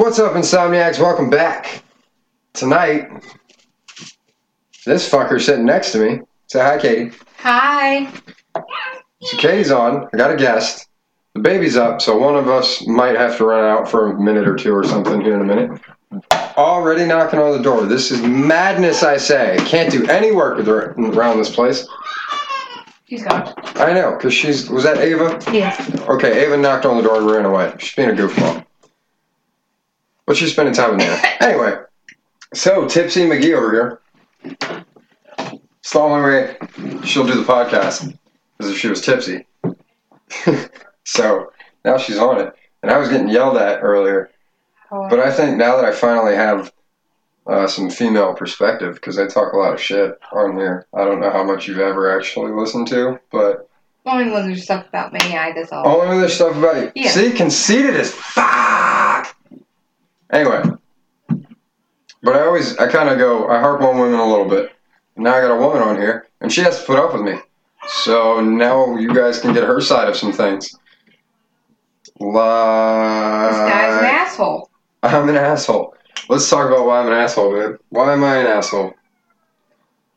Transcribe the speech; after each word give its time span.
What's 0.00 0.18
up, 0.18 0.32
Insomniacs? 0.32 0.98
Welcome 0.98 1.28
back. 1.28 1.82
Tonight, 2.54 3.22
this 4.86 5.06
fucker 5.06 5.38
sitting 5.38 5.66
next 5.66 5.92
to 5.92 5.98
me. 5.98 6.22
Say 6.46 6.58
hi, 6.58 6.78
Katie. 6.78 7.14
Hi. 7.36 8.10
So 9.20 9.36
Katie's 9.36 9.70
on. 9.70 10.08
I 10.10 10.16
got 10.16 10.30
a 10.30 10.36
guest. 10.36 10.88
The 11.34 11.40
baby's 11.40 11.76
up, 11.76 12.00
so 12.00 12.16
one 12.16 12.34
of 12.34 12.48
us 12.48 12.86
might 12.86 13.14
have 13.14 13.36
to 13.36 13.44
run 13.44 13.62
out 13.62 13.90
for 13.90 14.12
a 14.12 14.18
minute 14.18 14.48
or 14.48 14.56
two 14.56 14.74
or 14.74 14.84
something 14.84 15.20
here 15.20 15.34
in 15.34 15.42
a 15.42 15.44
minute. 15.44 15.78
Already 16.56 17.04
knocking 17.04 17.38
on 17.38 17.52
the 17.52 17.62
door. 17.62 17.84
This 17.84 18.10
is 18.10 18.22
madness, 18.22 19.02
I 19.02 19.18
say. 19.18 19.58
Can't 19.66 19.92
do 19.92 20.06
any 20.06 20.32
work 20.32 20.56
with 20.56 20.66
her 20.66 20.92
around 20.92 21.36
this 21.36 21.54
place. 21.54 21.86
She's 23.06 23.22
gone. 23.22 23.52
I 23.76 23.92
know, 23.92 24.12
because 24.16 24.32
she's. 24.32 24.70
Was 24.70 24.82
that 24.84 24.96
Ava? 24.96 25.38
Yes. 25.52 25.94
Okay, 26.08 26.42
Ava 26.46 26.56
knocked 26.56 26.86
on 26.86 26.96
the 26.96 27.02
door 27.02 27.18
and 27.18 27.30
ran 27.30 27.44
away. 27.44 27.74
She's 27.78 27.94
being 27.94 28.08
a 28.08 28.14
goofball. 28.14 28.64
But 30.30 30.36
she's 30.36 30.52
spending 30.52 30.74
time 30.74 30.92
in 30.92 30.98
there. 30.98 31.22
Anyway, 31.40 31.76
so 32.54 32.86
Tipsy 32.86 33.22
McGee 33.22 33.52
over 33.52 33.72
here. 33.72 34.00
It's 35.80 35.92
the 35.92 35.98
only 35.98 36.22
way 36.22 36.56
she'll 37.04 37.26
do 37.26 37.34
the 37.34 37.42
podcast 37.42 38.16
is 38.60 38.70
if 38.70 38.78
she 38.78 38.86
was 38.86 39.00
tipsy. 39.00 39.44
so 41.04 41.52
now 41.84 41.98
she's 41.98 42.16
on 42.16 42.40
it. 42.40 42.54
And 42.84 42.92
I 42.92 42.98
was 42.98 43.08
getting 43.08 43.28
yelled 43.28 43.56
at 43.56 43.80
earlier. 43.82 44.30
But 44.88 45.18
I 45.18 45.32
think 45.32 45.56
now 45.56 45.74
that 45.74 45.84
I 45.84 45.90
finally 45.90 46.36
have 46.36 46.72
uh, 47.48 47.66
some 47.66 47.90
female 47.90 48.32
perspective, 48.32 48.94
because 48.94 49.18
I 49.18 49.26
talk 49.26 49.52
a 49.52 49.56
lot 49.56 49.74
of 49.74 49.80
shit 49.80 50.16
on 50.30 50.56
here. 50.56 50.86
I 50.94 51.06
don't 51.06 51.20
know 51.20 51.32
how 51.32 51.42
much 51.42 51.66
you've 51.66 51.80
ever 51.80 52.16
actually 52.16 52.52
listened 52.52 52.86
to, 52.86 53.18
but 53.32 53.68
Only 54.06 54.30
when 54.30 54.46
there's 54.46 54.62
stuff 54.62 54.86
about 54.88 55.12
me, 55.12 55.18
I 55.36 55.52
just 55.52 55.72
all. 55.72 55.88
only 55.88 56.06
when 56.06 56.20
there's 56.20 56.34
stuff 56.34 56.56
about 56.56 56.76
you. 56.76 56.92
Yeah. 56.94 57.10
See, 57.10 57.32
conceited 57.32 57.96
as 57.96 58.12
fuck. 58.14 58.99
Anyway, 60.32 60.62
but 62.22 62.36
I 62.36 62.42
always, 62.46 62.76
I 62.78 62.90
kind 62.90 63.08
of 63.08 63.18
go, 63.18 63.48
I 63.48 63.58
harp 63.60 63.80
on 63.82 63.98
women 63.98 64.20
a 64.20 64.28
little 64.28 64.48
bit. 64.48 64.72
Now 65.16 65.34
I 65.34 65.40
got 65.40 65.50
a 65.56 65.60
woman 65.60 65.82
on 65.82 65.96
here, 65.96 66.28
and 66.40 66.52
she 66.52 66.60
has 66.60 66.80
to 66.80 66.86
put 66.86 66.98
up 66.98 67.12
with 67.12 67.22
me. 67.22 67.34
So 67.88 68.40
now 68.40 68.96
you 68.96 69.12
guys 69.14 69.40
can 69.40 69.52
get 69.52 69.64
her 69.64 69.80
side 69.80 70.08
of 70.08 70.16
some 70.16 70.32
things. 70.32 70.74
Like, 72.20 73.50
This 73.50 73.58
guy's 73.58 73.98
an 73.98 74.04
asshole. 74.04 74.70
I'm 75.02 75.28
an 75.28 75.36
asshole. 75.36 75.94
Let's 76.28 76.48
talk 76.48 76.68
about 76.68 76.86
why 76.86 77.00
I'm 77.00 77.06
an 77.06 77.14
asshole, 77.14 77.52
babe. 77.52 77.76
Why 77.88 78.12
am 78.12 78.22
I 78.22 78.36
an 78.36 78.46
asshole? 78.46 78.92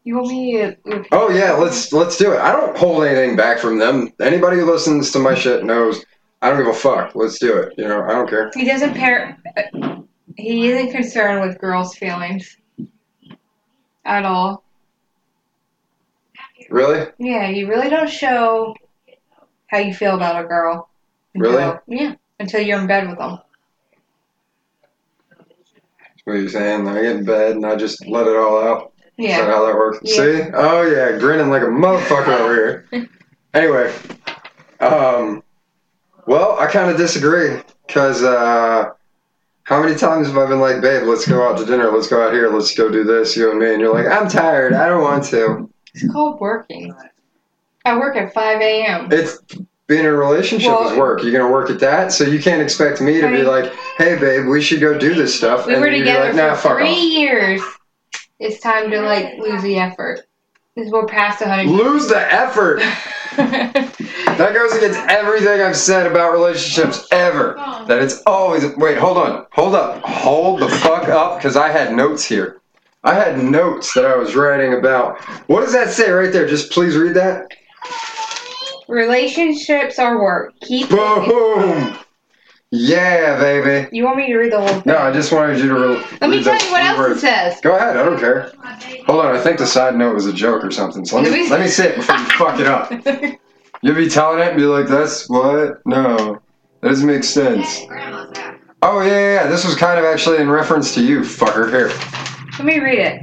You 0.03 0.17
want 0.17 0.28
me 0.28 0.58
to? 0.58 1.06
Oh 1.14 1.30
yeah, 1.30 1.53
let's 1.53 1.94
let's 1.94 2.17
do 2.17 2.34
it. 2.34 2.39
I 2.39 2.52
don't 2.52 2.78
hold 2.78 3.06
anything 3.06 3.38
back 3.38 3.58
from 3.58 3.80
them. 3.80 4.11
Anybody 4.19 4.58
who 4.58 4.69
listens 4.69 5.11
to 5.11 5.19
my 5.19 5.34
shit 5.34 5.64
knows 5.64 6.03
I 6.41 6.50
don't 6.50 6.58
give 6.59 6.67
a 6.67 6.73
fuck. 6.73 7.16
Let's 7.16 7.39
do 7.39 7.56
it. 7.58 7.73
You 7.78 7.88
know, 7.88 8.03
I 8.03 8.09
don't 8.09 8.30
care. 8.30 8.52
He 8.53 8.66
doesn't 8.66 8.95
pair. 8.95 9.38
He 10.37 10.67
isn't 10.67 10.91
concerned 10.91 11.41
with 11.41 11.59
girls' 11.59 11.95
feelings 11.95 12.57
at 14.05 14.25
all. 14.25 14.63
Really? 16.69 17.07
Yeah, 17.19 17.49
you 17.49 17.67
really 17.67 17.89
don't 17.89 18.09
show 18.09 18.75
how 19.67 19.77
you 19.79 19.93
feel 19.93 20.15
about 20.15 20.43
a 20.43 20.47
girl. 20.47 20.89
Really? 21.35 21.77
Yeah. 21.87 22.15
Until 22.39 22.61
you're 22.61 22.79
in 22.79 22.87
bed 22.87 23.07
with 23.09 23.17
them. 23.17 23.39
What 26.23 26.33
are 26.33 26.37
you 26.37 26.49
saying? 26.49 26.87
I 26.87 27.01
get 27.01 27.17
in 27.17 27.25
bed 27.25 27.55
and 27.57 27.65
I 27.65 27.75
just 27.75 28.07
let 28.07 28.27
it 28.27 28.35
all 28.35 28.61
out. 28.61 28.93
Yeah. 29.17 29.31
Is 29.31 29.37
that 29.45 29.49
how 29.49 29.65
that 29.65 29.75
works? 29.75 29.99
Yeah. 30.03 30.15
See? 30.15 30.51
Oh 30.53 30.81
yeah, 30.83 31.17
grinning 31.19 31.49
like 31.49 31.61
a 31.61 31.65
motherfucker 31.65 32.39
over 32.39 32.55
here. 32.55 33.09
Anyway, 33.55 33.93
um, 34.79 35.43
well, 36.25 36.57
I 36.59 36.65
kind 36.65 36.89
of 36.89 36.97
disagree 36.97 37.61
because 37.85 38.23
uh, 38.23 38.89
how 39.64 39.81
many 39.81 39.95
times 39.95 40.28
have 40.28 40.38
I 40.38 40.45
been 40.47 40.59
like, 40.59 40.81
babe, 40.81 41.03
let's 41.03 41.28
go 41.28 41.47
out 41.47 41.58
to 41.58 41.66
dinner, 41.66 41.90
let's 41.91 42.07
go 42.07 42.25
out 42.25 42.34
here, 42.34 42.50
let's 42.50 42.75
go 42.75 42.90
do 42.90 43.03
this, 43.03 43.35
you 43.38 43.50
and 43.50 43.59
me, 43.59 43.72
and 43.72 43.79
you're 43.81 43.94
like, 43.94 44.07
I'm 44.07 44.28
tired, 44.29 44.74
I 44.74 44.88
don't 44.88 45.01
want 45.01 45.24
to. 45.25 45.69
It's 45.94 46.12
called 46.12 46.40
working. 46.40 46.94
I 47.85 47.97
work 47.97 48.16
at 48.16 48.34
5 48.34 48.62
a.m. 48.62 49.09
It's 49.12 49.40
being 49.88 50.02
in 50.02 50.06
a 50.06 50.13
relationship 50.13 50.72
is 50.81 50.97
work. 50.97 51.23
You're 51.23 51.31
gonna 51.34 51.52
work 51.52 51.69
at 51.69 51.79
that, 51.79 52.12
so 52.12 52.23
you 52.23 52.41
can't 52.41 52.62
expect 52.62 53.02
me 53.02 53.19
to 53.22 53.28
I 53.28 53.31
be 53.31 53.44
like, 53.44 53.73
hey, 53.97 54.18
babe, 54.18 54.47
we 54.47 54.62
should 54.62 54.79
go 54.79 54.97
do 54.97 55.13
this 55.13 55.35
stuff, 55.35 55.68
We 55.68 55.73
and 55.73 55.81
were 55.81 55.91
together 55.91 56.28
like, 56.28 56.35
nah, 56.35 56.56
for 56.56 56.78
three 56.78 56.90
off. 56.91 57.12
years. 57.12 57.62
It's 58.40 58.59
time 58.59 58.90
to 58.91 59.02
like 59.02 59.38
lose 59.38 59.62
the 59.62 59.78
effort. 59.78 60.22
We're 60.75 61.06
past 61.06 61.40
the 61.40 61.47
honeymoon. 61.47 61.78
Lose 61.78 62.07
the 62.07 62.34
effort. 62.34 62.81
That 64.38 64.53
goes 64.53 64.73
against 64.73 64.99
everything 65.09 65.61
I've 65.61 65.75
said 65.75 66.07
about 66.09 66.31
relationships 66.33 67.07
ever. 67.11 67.53
That 67.88 68.01
it's 68.01 68.21
always 68.25 68.63
wait, 68.77 68.97
hold 68.97 69.17
on, 69.17 69.45
hold 69.51 69.75
up, 69.75 70.01
hold 70.03 70.61
the 70.61 70.69
fuck 70.69 71.07
up, 71.09 71.38
because 71.38 71.55
I 71.55 71.69
had 71.69 71.94
notes 71.94 72.25
here. 72.25 72.61
I 73.03 73.13
had 73.13 73.43
notes 73.43 73.93
that 73.93 74.05
I 74.05 74.16
was 74.16 74.35
writing 74.35 74.73
about. 74.73 75.19
What 75.47 75.61
does 75.61 75.73
that 75.73 75.89
say 75.89 76.09
right 76.09 76.31
there? 76.31 76.47
Just 76.47 76.72
please 76.72 76.95
read 76.95 77.16
that. 77.16 77.47
Relationships 78.88 79.99
are 79.99 80.22
work. 80.22 80.53
Keep. 80.61 80.89
Boom. 80.89 81.97
Yeah, 82.72 83.39
baby. 83.39 83.88
You 83.95 84.03
want 84.03 84.17
me 84.17 84.27
to 84.27 84.38
read 84.38 84.51
the 84.51 84.59
whole 84.59 84.67
thing? 84.67 84.83
No, 84.88 84.97
I 84.97 85.11
just 85.11 85.31
wanted 85.31 85.59
you 85.59 85.67
to. 85.69 85.75
Re- 85.75 86.05
Let 86.22 86.29
me 86.31 86.43
tell 86.43 86.57
you 86.57 86.72
what 86.72 86.81
else 86.81 86.97
words. 86.97 87.17
it 87.17 87.22
says. 87.22 87.61
Go 87.61 87.75
ahead, 87.75 87.97
I 87.97 88.03
don't 88.03 88.17
care. 88.19 88.51
Hold 89.05 89.25
on, 89.25 89.35
I 89.35 89.39
think 89.39 89.59
the 89.59 89.67
side 89.67 89.95
note 89.95 90.16
was 90.16 90.25
a 90.25 90.33
joke 90.33 90.63
or 90.63 90.72
something. 90.72 91.05
So 91.05 91.19
let 91.19 91.31
me, 91.31 91.49
let 91.49 91.59
me 91.61 91.67
say 91.67 91.89
it 91.89 91.97
before 91.97 92.16
you 92.16 92.25
fuck 92.25 92.59
it 92.59 92.66
up. 92.67 92.91
You'll 93.83 93.95
be 93.95 94.07
telling 94.09 94.39
it 94.39 94.47
and 94.47 94.57
be 94.57 94.63
like, 94.63 94.88
that's 94.88 95.29
what? 95.29 95.85
No. 95.85 96.41
That 96.81 96.88
doesn't 96.88 97.05
make 97.05 97.25
sense. 97.25 97.81
Oh, 98.81 99.01
yeah, 99.01 99.07
yeah, 99.07 99.33
yeah. 99.33 99.47
This 99.47 99.66
was 99.66 99.75
kind 99.75 99.99
of 99.99 100.05
actually 100.05 100.38
in 100.38 100.49
reference 100.49 100.94
to 100.95 101.03
you, 101.03 101.19
fucker. 101.19 101.69
Here. 101.69 101.89
Let 102.57 102.66
me 102.66 102.79
read 102.79 102.99
it. 102.99 103.22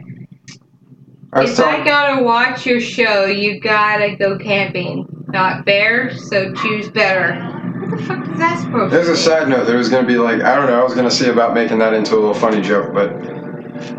I 1.32 1.44
If 1.44 1.59
I 1.60 1.82
gotta 1.84 2.22
watch 2.22 2.66
your 2.66 2.81
show, 2.81 3.25
you 3.25 3.59
gotta 3.60 4.16
go 4.16 4.38
camping. 4.38 5.06
Not 5.28 5.65
bears, 5.65 6.28
so 6.28 6.53
choose 6.54 6.91
better. 6.91 7.41
What 7.81 7.99
the 7.99 8.04
fuck 8.04 8.28
is 8.28 8.38
that 8.38 8.59
supposed 8.59 8.93
There's 8.93 9.06
to 9.06 9.12
a 9.12 9.15
mean? 9.15 9.22
side 9.22 9.49
note. 9.49 9.65
There 9.65 9.78
was 9.78 9.88
to 9.88 10.03
be 10.03 10.19
like, 10.19 10.43
I 10.43 10.56
don't 10.56 10.66
know, 10.66 10.78
I 10.78 10.84
was 10.84 10.93
to 10.94 11.10
see 11.10 11.31
about 11.31 11.54
making 11.54 11.78
that 11.78 11.94
into 11.94 12.15
a 12.15 12.16
little 12.16 12.34
funny 12.34 12.60
joke, 12.60 12.93
but 12.93 13.12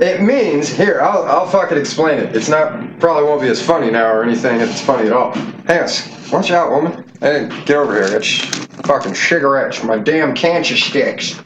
it 0.01 0.21
means, 0.21 0.69
here, 0.69 0.99
I'll, 1.01 1.23
I'll 1.23 1.47
fucking 1.47 1.77
explain 1.77 2.19
it. 2.19 2.35
It's 2.35 2.49
not, 2.49 2.99
probably 2.99 3.23
won't 3.23 3.41
be 3.41 3.47
as 3.47 3.65
funny 3.65 3.89
now 3.89 4.11
or 4.13 4.23
anything 4.23 4.59
if 4.59 4.69
it's 4.69 4.81
funny 4.81 5.07
at 5.07 5.13
all. 5.13 5.33
Hang 5.65 5.83
on. 5.83 6.20
Watch 6.31 6.49
out, 6.51 6.71
woman. 6.71 7.05
Hey, 7.19 7.49
get 7.65 7.75
over 7.75 7.93
here. 7.93 8.15
It's 8.17 8.39
fucking 8.87 9.15
cigarettes, 9.15 9.83
my 9.83 9.97
damn 9.97 10.33
cancer 10.33 10.77
sticks. 10.77 11.37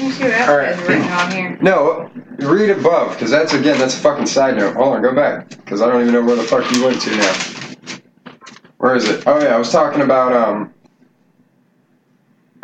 Me 0.00 0.10
see 0.10 0.24
what 0.24 0.32
else 0.32 0.48
All 0.48 0.56
right. 0.56 0.70
is 0.70 0.88
written 0.88 1.02
on 1.04 1.30
here. 1.30 1.58
No, 1.60 2.10
read 2.38 2.70
above, 2.70 3.12
because 3.12 3.30
that's, 3.30 3.54
again, 3.54 3.78
that's 3.78 3.94
a 3.94 3.98
fucking 3.98 4.26
side 4.26 4.56
note. 4.56 4.74
Hold 4.74 4.96
on, 4.96 5.02
go 5.02 5.14
back, 5.14 5.48
because 5.48 5.80
I 5.80 5.86
don't 5.86 6.00
even 6.00 6.12
know 6.12 6.24
where 6.24 6.34
the 6.34 6.42
fuck 6.42 6.70
you 6.72 6.84
went 6.84 7.00
to 7.02 7.16
now. 7.16 7.34
Where 8.78 8.96
is 8.96 9.08
it? 9.08 9.24
Oh, 9.26 9.40
yeah, 9.40 9.54
I 9.54 9.58
was 9.58 9.70
talking 9.70 10.02
about, 10.02 10.32
um, 10.32 10.74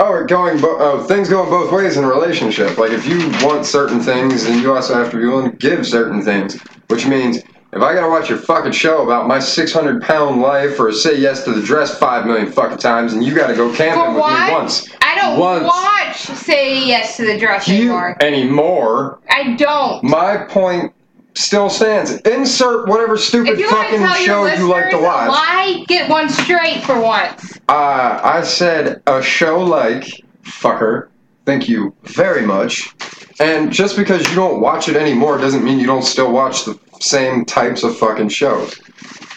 oh, 0.00 0.16
it 0.20 0.28
going, 0.28 0.60
bo- 0.60 0.78
oh, 0.80 1.04
things 1.04 1.28
going 1.28 1.48
both 1.48 1.72
ways 1.72 1.96
in 1.96 2.02
a 2.02 2.08
relationship. 2.08 2.76
Like, 2.76 2.90
if 2.90 3.06
you 3.06 3.18
want 3.46 3.66
certain 3.66 4.00
things, 4.00 4.44
then 4.44 4.60
you 4.60 4.74
also 4.74 4.94
have 4.94 5.12
to 5.12 5.16
be 5.16 5.26
willing 5.26 5.52
to 5.52 5.56
give 5.56 5.86
certain 5.86 6.22
things, 6.22 6.60
which 6.88 7.06
means 7.06 7.40
if 7.74 7.82
I 7.82 7.92
gotta 7.92 8.08
watch 8.08 8.28
your 8.28 8.38
fucking 8.38 8.72
show 8.72 9.02
about 9.02 9.26
my 9.26 9.40
600 9.40 10.00
pound 10.02 10.40
life 10.40 10.78
or 10.78 10.92
say 10.92 11.18
yes 11.18 11.44
to 11.44 11.52
the 11.52 11.60
dress 11.62 11.98
5 11.98 12.24
million 12.26 12.50
fucking 12.52 12.78
times, 12.78 13.12
and 13.12 13.24
you 13.24 13.34
gotta 13.34 13.54
go 13.54 13.72
camping 13.74 14.14
with 14.14 14.24
me 14.24 14.52
once. 14.52 14.88
I 15.02 15.14
don't 15.16 15.38
Once. 15.38 15.64
watch 15.64 16.16
Say 16.38 16.86
Yes 16.86 17.16
to 17.16 17.26
the 17.26 17.38
Dress 17.38 17.66
You 17.68 17.74
anymore. 17.92 18.16
anymore. 18.22 19.18
I 19.30 19.54
don't. 19.56 20.02
My 20.04 20.36
point 20.36 20.92
still 21.34 21.68
stands. 21.68 22.12
Insert 22.22 22.88
whatever 22.88 23.16
stupid 23.16 23.54
If 23.54 23.58
you 23.58 23.66
want 23.66 23.90
to 23.90 23.98
fucking 23.98 24.24
show 24.26 24.46
you 24.46 24.68
like 24.68 24.90
to 24.90 24.98
watch. 24.98 25.28
Why 25.28 25.84
get 25.88 26.08
one 26.08 26.28
straight 26.28 26.82
for 26.84 27.00
once. 27.00 27.58
Uh, 27.68 28.20
I 28.22 28.42
said 28.42 29.02
a 29.06 29.22
show 29.22 29.60
like 29.60 30.04
fucker. 30.42 31.08
Thank 31.46 31.68
you 31.68 31.94
very 32.04 32.42
much. 32.46 32.94
And 33.40 33.72
just 33.72 33.96
because 33.96 34.28
you 34.28 34.34
don't 34.36 34.60
watch 34.60 34.88
it 34.88 34.96
anymore 34.96 35.38
doesn't 35.38 35.64
mean 35.64 35.80
you 35.80 35.86
don't 35.86 36.04
still 36.04 36.30
watch 36.32 36.64
the 36.64 36.78
same 37.00 37.44
types 37.44 37.82
of 37.82 37.96
fucking 37.98 38.28
shows. 38.28 38.74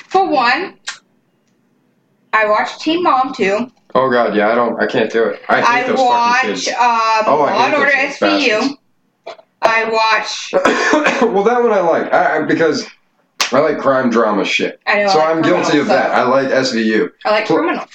For 0.09 0.27
one, 0.27 0.77
I 2.33 2.47
watch 2.47 2.79
Teen 2.79 3.03
Mom 3.03 3.33
too. 3.33 3.71
Oh 3.95 4.09
god, 4.11 4.35
yeah, 4.35 4.49
I 4.49 4.55
don't, 4.55 4.79
I 4.81 4.85
can't 4.85 5.11
do 5.11 5.23
it. 5.25 5.41
I 5.49 5.61
hate 5.61 5.85
I 5.85 5.87
those 5.87 5.97
watch 5.99 6.35
fucking 6.41 6.49
kids. 6.55 6.67
um, 6.69 6.75
Oh, 7.25 7.41
I 7.47 7.53
Law 7.53 7.57
hate 7.57 7.65
and 7.65 7.75
Order 7.75 7.91
those 7.91 8.19
bastards. 8.19 8.43
SVU. 8.45 8.77
I 9.63 9.89
watch. 9.89 10.53
well, 11.33 11.43
that 11.43 11.61
one 11.63 11.71
I 11.71 11.79
like 11.79 12.13
I, 12.13 12.37
I, 12.37 12.41
because 12.43 12.85
I 13.51 13.59
like 13.59 13.79
crime 13.79 14.09
drama 14.09 14.45
shit. 14.45 14.79
I 14.85 15.03
know. 15.03 15.09
So 15.09 15.19
I'm 15.19 15.41
guilty 15.41 15.79
of 15.79 15.87
that. 15.87 16.11
I 16.11 16.23
like 16.23 16.47
SVU, 16.49 17.09
I 17.25 17.31
like 17.31 17.49
Well, 17.49 17.59
criminal. 17.59 17.85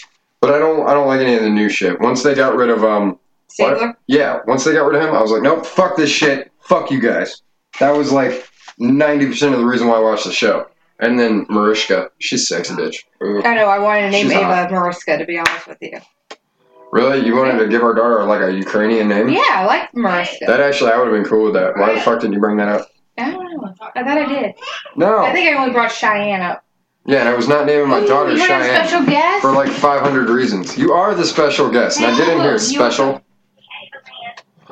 but 0.40 0.52
I 0.52 0.58
don't. 0.58 0.86
I 0.88 0.92
don't 0.94 1.06
like 1.06 1.20
any 1.20 1.34
of 1.34 1.42
the 1.42 1.50
new 1.50 1.68
shit. 1.68 2.00
Once 2.00 2.22
they 2.22 2.34
got 2.34 2.56
rid 2.56 2.68
of 2.70 2.82
um, 2.84 3.18
Stabler. 3.48 3.96
Yeah, 4.08 4.40
once 4.46 4.64
they 4.64 4.72
got 4.72 4.86
rid 4.86 5.00
of 5.00 5.08
him, 5.08 5.14
I 5.14 5.22
was 5.22 5.30
like, 5.30 5.42
nope, 5.42 5.64
fuck 5.64 5.96
this 5.96 6.10
shit. 6.10 6.50
Fuck 6.62 6.90
you 6.90 7.00
guys. 7.00 7.42
That 7.80 7.92
was 7.92 8.10
like 8.12 8.48
90% 8.82 9.52
of 9.52 9.60
the 9.60 9.66
reason 9.66 9.88
why 9.88 9.96
I 9.96 10.00
watch 10.00 10.24
the 10.24 10.32
show. 10.32 10.68
And 11.00 11.18
then 11.18 11.46
Mariska, 11.48 12.10
she's 12.18 12.46
sexy 12.46 12.74
bitch. 12.74 12.96
I 13.44 13.54
know. 13.54 13.66
I 13.66 13.78
wanted 13.78 14.02
to 14.02 14.10
name 14.10 14.26
She's 14.26 14.36
Ava. 14.36 14.68
Mariska, 14.70 15.18
to 15.18 15.24
be 15.24 15.38
honest 15.38 15.66
with 15.66 15.78
you. 15.80 15.98
Really? 16.92 17.24
You 17.26 17.34
wanted 17.34 17.58
to 17.58 17.68
give 17.68 17.82
our 17.82 17.94
daughter 17.94 18.22
like 18.24 18.42
a 18.42 18.52
Ukrainian 18.52 19.08
name? 19.08 19.30
Yeah, 19.30 19.42
I 19.48 19.64
like 19.64 19.94
Mariska. 19.94 20.44
That 20.46 20.60
actually, 20.60 20.92
I 20.92 20.98
would 20.98 21.08
have 21.08 21.14
been 21.14 21.28
cool 21.28 21.44
with 21.44 21.54
that. 21.54 21.76
Why 21.76 21.94
the 21.94 22.00
fuck 22.02 22.20
did 22.20 22.32
you 22.32 22.38
bring 22.38 22.56
that 22.58 22.68
up? 22.68 22.88
I 23.18 23.30
don't 23.30 23.44
know. 23.44 23.74
I 23.96 24.04
thought 24.04 24.18
I 24.18 24.26
did. 24.26 24.54
No. 24.94 25.18
I 25.18 25.32
think 25.32 25.48
I 25.48 25.58
only 25.58 25.72
brought 25.72 25.90
Cheyenne 25.90 26.42
up. 26.42 26.64
Yeah, 27.04 27.20
and 27.20 27.28
I 27.28 27.34
was 27.34 27.48
not 27.48 27.66
naming 27.66 27.88
my 27.88 28.00
daughter 28.00 28.32
you 28.32 28.38
want 28.38 28.52
a 28.52 28.64
Cheyenne 28.64 28.86
special 28.86 29.04
guest? 29.06 29.42
for 29.42 29.52
like 29.52 29.70
500 29.70 30.28
reasons. 30.28 30.78
You 30.78 30.92
are 30.92 31.14
the 31.14 31.24
special 31.24 31.68
guest. 31.68 32.00
Now 32.00 32.16
get 32.16 32.28
in 32.28 32.40
here, 32.40 32.58
special. 32.58 33.22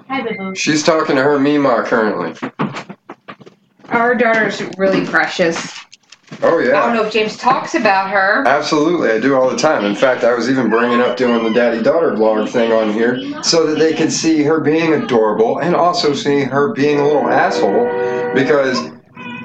Hi, 0.08 0.22
Boo. 0.22 0.54
She's 0.54 0.82
talking 0.84 1.16
to 1.16 1.22
her 1.22 1.38
Mima 1.40 1.82
currently. 1.84 2.50
Our 3.90 4.14
daughter's 4.14 4.62
really 4.78 5.04
precious. 5.04 5.78
Oh 6.42 6.58
yeah. 6.58 6.80
I 6.80 6.86
don't 6.86 6.94
know 6.94 7.04
if 7.04 7.12
James 7.12 7.36
talks 7.36 7.74
about 7.74 8.10
her. 8.10 8.46
Absolutely, 8.46 9.10
I 9.10 9.18
do 9.18 9.34
all 9.34 9.50
the 9.50 9.56
time. 9.56 9.84
In 9.84 9.96
fact, 9.96 10.22
I 10.22 10.32
was 10.32 10.48
even 10.48 10.70
bringing 10.70 11.00
up 11.00 11.16
doing 11.16 11.42
the 11.42 11.52
daddy 11.52 11.82
daughter 11.82 12.12
vlog 12.12 12.48
thing 12.48 12.72
on 12.72 12.92
here 12.92 13.42
so 13.42 13.66
that 13.66 13.78
they 13.78 13.92
could 13.92 14.12
see 14.12 14.42
her 14.44 14.60
being 14.60 14.94
adorable 14.94 15.58
and 15.58 15.74
also 15.74 16.14
see 16.14 16.42
her 16.42 16.72
being 16.72 17.00
a 17.00 17.04
little 17.04 17.28
asshole 17.28 17.84
because 18.32 18.78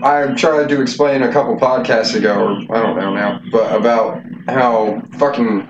I 0.04 0.32
tried 0.38 0.70
to 0.70 0.82
explain 0.82 1.24
a 1.24 1.32
couple 1.32 1.56
podcasts 1.58 2.16
ago, 2.16 2.38
or 2.70 2.78
I 2.78 2.82
don't 2.82 2.98
know 2.98 3.14
now, 3.14 3.42
but 3.52 3.76
about 3.76 4.22
how 4.48 5.02
fucking 5.18 5.68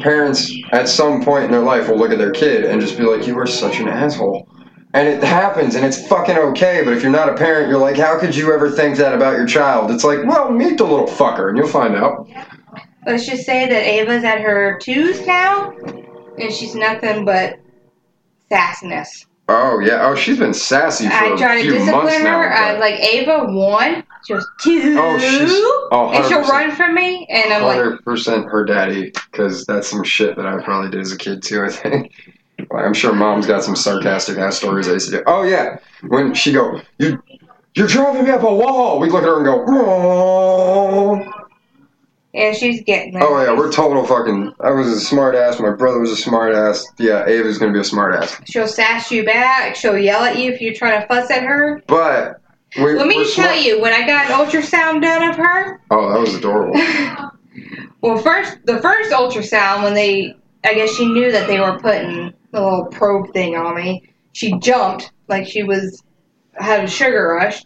parents 0.00 0.52
at 0.70 0.88
some 0.88 1.24
point 1.24 1.46
in 1.46 1.50
their 1.50 1.62
life 1.62 1.88
will 1.88 1.98
look 1.98 2.12
at 2.12 2.18
their 2.18 2.30
kid 2.30 2.64
and 2.64 2.80
just 2.80 2.96
be 2.96 3.04
like, 3.04 3.26
You 3.26 3.36
are 3.38 3.46
such 3.46 3.80
an 3.80 3.88
asshole. 3.88 4.48
And 4.98 5.06
it 5.06 5.22
happens 5.22 5.76
and 5.76 5.86
it's 5.86 6.04
fucking 6.08 6.36
okay, 6.36 6.82
but 6.84 6.92
if 6.92 7.02
you're 7.04 7.12
not 7.12 7.28
a 7.28 7.34
parent, 7.34 7.68
you're 7.68 7.78
like, 7.78 7.96
How 7.96 8.18
could 8.18 8.34
you 8.34 8.52
ever 8.52 8.68
think 8.68 8.96
that 8.96 9.14
about 9.14 9.36
your 9.36 9.46
child? 9.46 9.92
It's 9.92 10.02
like, 10.02 10.24
Well, 10.24 10.50
meet 10.50 10.76
the 10.76 10.82
little 10.82 11.06
fucker 11.06 11.48
and 11.48 11.56
you'll 11.56 11.68
find 11.68 11.94
out. 11.94 12.28
Let's 13.06 13.24
just 13.24 13.46
say 13.46 13.68
that 13.68 13.84
Ava's 13.84 14.24
at 14.24 14.40
her 14.40 14.76
twos 14.82 15.24
now, 15.24 15.70
and 16.36 16.52
she's 16.52 16.74
nothing 16.74 17.24
but 17.24 17.60
sassiness. 18.50 19.24
Oh 19.48 19.78
yeah. 19.78 20.04
Oh, 20.04 20.16
she's 20.16 20.36
been 20.36 20.52
sassy 20.52 21.06
for 21.06 21.14
I 21.14 21.36
try 21.36 21.62
to 21.62 21.70
discipline 21.70 22.24
now. 22.24 22.40
her. 22.40 22.52
I 22.52 22.72
but- 22.72 22.80
like 22.80 22.94
Ava 22.94 23.52
one, 23.52 24.02
she 24.26 24.34
was 24.34 24.48
two, 24.60 24.96
Oh, 24.98 25.16
she's 25.16 25.52
oh, 25.92 26.10
and 26.12 26.24
she'll 26.24 26.42
run 26.42 26.72
from 26.74 26.96
me, 26.96 27.24
and 27.30 27.52
I'm 27.52 27.62
like, 27.62 27.76
Hundred 27.76 28.04
percent 28.04 28.46
her 28.46 28.64
daddy, 28.64 29.12
because 29.30 29.64
that's 29.64 29.86
some 29.86 30.02
shit 30.02 30.34
that 30.34 30.44
I 30.44 30.60
probably 30.60 30.90
did 30.90 31.00
as 31.00 31.12
a 31.12 31.16
kid 31.16 31.44
too. 31.44 31.62
I 31.62 31.68
think. 31.68 32.12
Like, 32.70 32.84
I'm 32.84 32.94
sure 32.94 33.12
mom's 33.14 33.46
got 33.46 33.64
some 33.64 33.76
sarcastic 33.76 34.38
ass 34.38 34.56
stories 34.56 34.88
I 34.88 34.92
used 34.92 35.10
to 35.10 35.18
do. 35.18 35.22
Oh 35.26 35.42
yeah, 35.42 35.78
when 36.08 36.34
she 36.34 36.52
go, 36.52 36.80
you, 36.98 37.22
you're 37.74 37.86
driving 37.86 38.24
me 38.24 38.30
up 38.30 38.42
a 38.42 38.54
wall. 38.54 38.98
We 38.98 39.08
look 39.08 39.22
at 39.22 39.28
her 39.28 39.36
and 39.36 39.44
go, 39.44 39.64
oh. 39.68 41.46
yeah, 42.34 42.52
she's 42.52 42.82
getting 42.82 43.14
there. 43.14 43.22
Oh 43.24 43.42
yeah, 43.42 43.56
we're 43.56 43.72
total 43.72 44.04
fucking. 44.06 44.52
I 44.60 44.70
was 44.70 44.88
a 44.88 45.00
smart 45.00 45.34
ass. 45.34 45.58
My 45.60 45.70
brother 45.70 45.98
was 45.98 46.10
a 46.10 46.16
smart 46.16 46.54
ass. 46.54 46.84
Yeah, 46.98 47.26
Ava's 47.26 47.58
gonna 47.58 47.72
be 47.72 47.80
a 47.80 47.84
smart 47.84 48.14
ass. 48.14 48.38
She'll 48.44 48.68
sass 48.68 49.10
you 49.10 49.24
back. 49.24 49.74
She'll 49.74 49.98
yell 49.98 50.22
at 50.24 50.36
you 50.38 50.52
if 50.52 50.60
you're 50.60 50.74
trying 50.74 51.00
to 51.00 51.06
fuss 51.06 51.30
at 51.30 51.42
her. 51.42 51.82
But 51.86 52.40
we, 52.76 52.94
Let 52.94 53.06
me 53.06 53.14
tell 53.14 53.26
smart- 53.46 53.62
you, 53.62 53.80
when 53.80 53.94
I 53.94 54.06
got 54.06 54.30
an 54.30 54.32
ultrasound 54.46 55.00
done 55.00 55.30
of 55.30 55.36
her, 55.36 55.80
Oh, 55.90 56.12
that 56.12 56.20
was 56.20 56.34
adorable. 56.34 56.74
well, 58.02 58.18
first 58.18 58.58
the 58.66 58.78
first 58.80 59.10
ultrasound 59.10 59.82
when 59.84 59.94
they, 59.94 60.36
I 60.64 60.74
guess 60.74 60.94
she 60.94 61.06
knew 61.06 61.30
that 61.32 61.46
they 61.46 61.60
were 61.60 61.78
putting 61.78 62.32
the 62.52 62.60
little 62.60 62.86
probe 62.86 63.32
thing 63.32 63.56
on 63.56 63.74
me. 63.76 64.08
She 64.32 64.58
jumped 64.58 65.12
like 65.28 65.46
she 65.46 65.62
was 65.62 66.02
had 66.54 66.84
a 66.84 66.88
sugar 66.88 67.34
rush. 67.40 67.62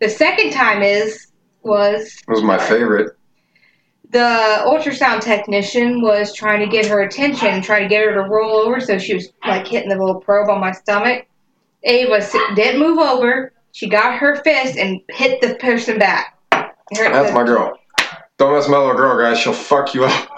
The 0.00 0.08
second 0.08 0.52
time 0.52 0.82
is 0.82 1.26
was 1.62 2.02
It 2.28 2.30
was 2.30 2.42
my 2.42 2.58
favorite. 2.58 3.16
the 4.10 4.62
ultrasound 4.64 5.20
technician 5.20 6.00
was 6.00 6.32
trying 6.32 6.60
to 6.60 6.66
get 6.66 6.86
her 6.86 7.02
attention, 7.02 7.60
trying 7.62 7.82
to 7.82 7.88
get 7.88 8.04
her 8.04 8.14
to 8.14 8.20
roll 8.22 8.56
over, 8.56 8.80
so 8.80 8.98
she 8.98 9.14
was 9.14 9.28
like 9.46 9.66
hitting 9.66 9.88
the 9.88 9.96
little 9.96 10.20
probe 10.20 10.48
on 10.48 10.60
my 10.60 10.70
stomach. 10.72 11.26
Ava 11.82 12.24
didn't 12.54 12.80
move 12.80 12.98
over. 12.98 13.52
She 13.72 13.88
got 13.88 14.18
her 14.18 14.36
fist 14.42 14.76
and 14.78 15.00
hit 15.10 15.40
the 15.40 15.56
person 15.56 15.98
back. 15.98 16.38
Her- 16.52 16.70
That's 17.12 17.28
the- 17.30 17.34
my 17.34 17.44
girl. 17.44 17.78
Don't 18.38 18.52
mess 18.52 18.64
with 18.64 18.72
my 18.72 18.78
little 18.78 18.94
girl, 18.94 19.18
guys. 19.18 19.38
She'll 19.38 19.52
fuck 19.52 19.94
you 19.94 20.04
up. 20.04 20.28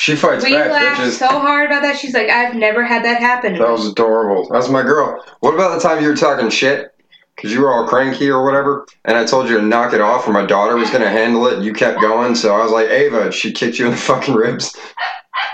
She 0.00 0.16
fights 0.16 0.42
we 0.46 0.54
back, 0.54 0.70
laughed 0.70 1.00
bitches. 1.02 1.18
so 1.18 1.28
hard 1.28 1.66
about 1.66 1.82
that. 1.82 1.94
She's 1.98 2.14
like, 2.14 2.30
I've 2.30 2.54
never 2.54 2.82
had 2.82 3.04
that 3.04 3.20
happen. 3.20 3.58
That 3.58 3.68
was 3.68 3.86
adorable. 3.86 4.48
That's 4.50 4.70
my 4.70 4.80
girl. 4.82 5.22
What 5.40 5.52
about 5.52 5.74
the 5.74 5.80
time 5.86 6.02
you 6.02 6.08
were 6.08 6.16
talking 6.16 6.48
shit? 6.48 6.94
Because 7.36 7.52
you 7.52 7.60
were 7.60 7.70
all 7.70 7.86
cranky 7.86 8.30
or 8.30 8.42
whatever, 8.42 8.86
and 9.04 9.18
I 9.18 9.26
told 9.26 9.50
you 9.50 9.58
to 9.58 9.62
knock 9.62 9.92
it 9.92 10.00
off, 10.00 10.26
or 10.26 10.32
my 10.32 10.46
daughter 10.46 10.76
was 10.76 10.88
going 10.88 11.02
to 11.02 11.10
handle 11.10 11.46
it, 11.48 11.54
and 11.56 11.64
you 11.66 11.74
kept 11.74 12.00
going, 12.00 12.34
so 12.34 12.54
I 12.54 12.62
was 12.62 12.72
like, 12.72 12.88
Ava, 12.88 13.30
she 13.30 13.52
kicked 13.52 13.78
you 13.78 13.84
in 13.86 13.90
the 13.90 13.96
fucking 14.08 14.34
ribs. 14.34 14.74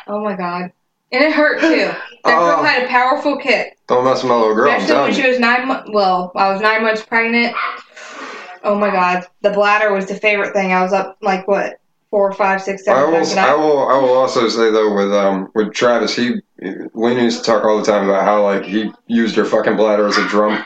Oh 0.06 0.22
my 0.22 0.36
god. 0.36 0.70
And 1.10 1.24
it 1.24 1.32
hurt 1.32 1.58
too. 1.60 1.66
That 1.88 1.96
oh. 2.24 2.30
girl 2.38 2.56
Oh. 2.60 2.62
had 2.62 2.84
a 2.84 2.86
powerful 2.88 3.38
kick. 3.38 3.76
Don't 3.88 4.04
mess 4.04 4.22
with 4.22 4.30
my 4.30 4.36
little 4.36 4.54
girl. 4.54 4.70
Especially 4.72 4.94
when 4.94 5.14
she 5.14 5.28
was 5.28 5.40
nine 5.40 5.66
months. 5.66 5.90
Well, 5.92 6.30
I 6.36 6.52
was 6.52 6.60
nine 6.60 6.84
months 6.84 7.04
pregnant. 7.04 7.52
Oh 8.62 8.76
my 8.76 8.90
god, 8.90 9.26
the 9.42 9.50
bladder 9.50 9.92
was 9.92 10.06
the 10.06 10.14
favorite 10.14 10.52
thing. 10.52 10.72
I 10.72 10.82
was 10.82 10.92
up 10.92 11.18
like 11.20 11.48
what 11.48 11.80
four, 12.10 12.32
five, 12.32 12.62
six, 12.62 12.86
I 12.88 13.04
will, 13.04 13.38
I 13.38 13.54
will, 13.54 13.88
I 13.88 13.98
will 13.98 14.14
also 14.14 14.48
say 14.48 14.70
though 14.70 14.94
with 14.94 15.12
um 15.12 15.50
with 15.54 15.72
Travis, 15.72 16.14
he 16.14 16.36
Lena 16.94 17.22
used 17.22 17.40
to 17.40 17.44
talk 17.44 17.64
all 17.64 17.78
the 17.78 17.84
time 17.84 18.08
about 18.08 18.24
how 18.24 18.42
like 18.42 18.64
he 18.64 18.90
used 19.06 19.36
her 19.36 19.44
fucking 19.44 19.76
bladder 19.76 20.06
as 20.06 20.16
a 20.16 20.26
drum. 20.28 20.64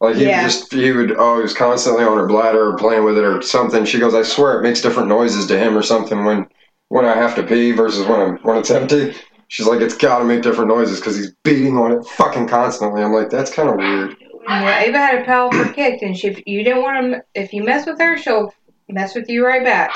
Like 0.00 0.16
he 0.16 0.26
Yeah. 0.26 0.42
just 0.42 0.72
he 0.72 0.92
would 0.92 1.16
oh 1.16 1.36
he 1.36 1.42
was 1.42 1.54
constantly 1.54 2.04
on 2.04 2.16
her 2.18 2.26
bladder 2.26 2.70
or 2.70 2.76
playing 2.76 3.04
with 3.04 3.18
it 3.18 3.24
or 3.24 3.42
something. 3.42 3.84
She 3.84 3.98
goes, 3.98 4.14
I 4.14 4.22
swear 4.22 4.58
it 4.58 4.62
makes 4.62 4.80
different 4.80 5.08
noises 5.08 5.46
to 5.46 5.58
him 5.58 5.76
or 5.76 5.82
something 5.82 6.24
when 6.24 6.46
when 6.88 7.04
I 7.04 7.14
have 7.14 7.34
to 7.36 7.42
pee 7.42 7.72
versus 7.72 8.06
when 8.06 8.20
I'm 8.20 8.36
when 8.38 8.58
it's 8.58 8.70
empty. 8.70 9.14
She's 9.48 9.66
like, 9.66 9.80
it's 9.80 9.96
got 9.96 10.18
to 10.18 10.24
make 10.24 10.42
different 10.42 10.68
noises 10.68 11.00
because 11.00 11.16
he's 11.16 11.32
beating 11.42 11.78
on 11.78 11.92
it 11.92 12.04
fucking 12.04 12.48
constantly. 12.48 13.02
I'm 13.02 13.14
like, 13.14 13.30
that's 13.30 13.50
kind 13.50 13.70
of 13.70 13.76
weird. 13.76 14.14
Yeah, 14.46 14.82
Ava 14.82 14.98
had 14.98 15.22
a 15.22 15.24
powerful 15.24 15.72
kick, 15.72 16.02
and 16.02 16.16
she, 16.16 16.28
if 16.28 16.46
you 16.46 16.62
didn't 16.62 16.82
want 16.82 17.14
to, 17.14 17.22
if 17.34 17.54
you 17.54 17.64
mess 17.64 17.86
with 17.86 17.98
her, 17.98 18.18
she'll 18.18 18.52
mess 18.90 19.14
with 19.14 19.28
you 19.28 19.44
right 19.46 19.64
back. 19.64 19.94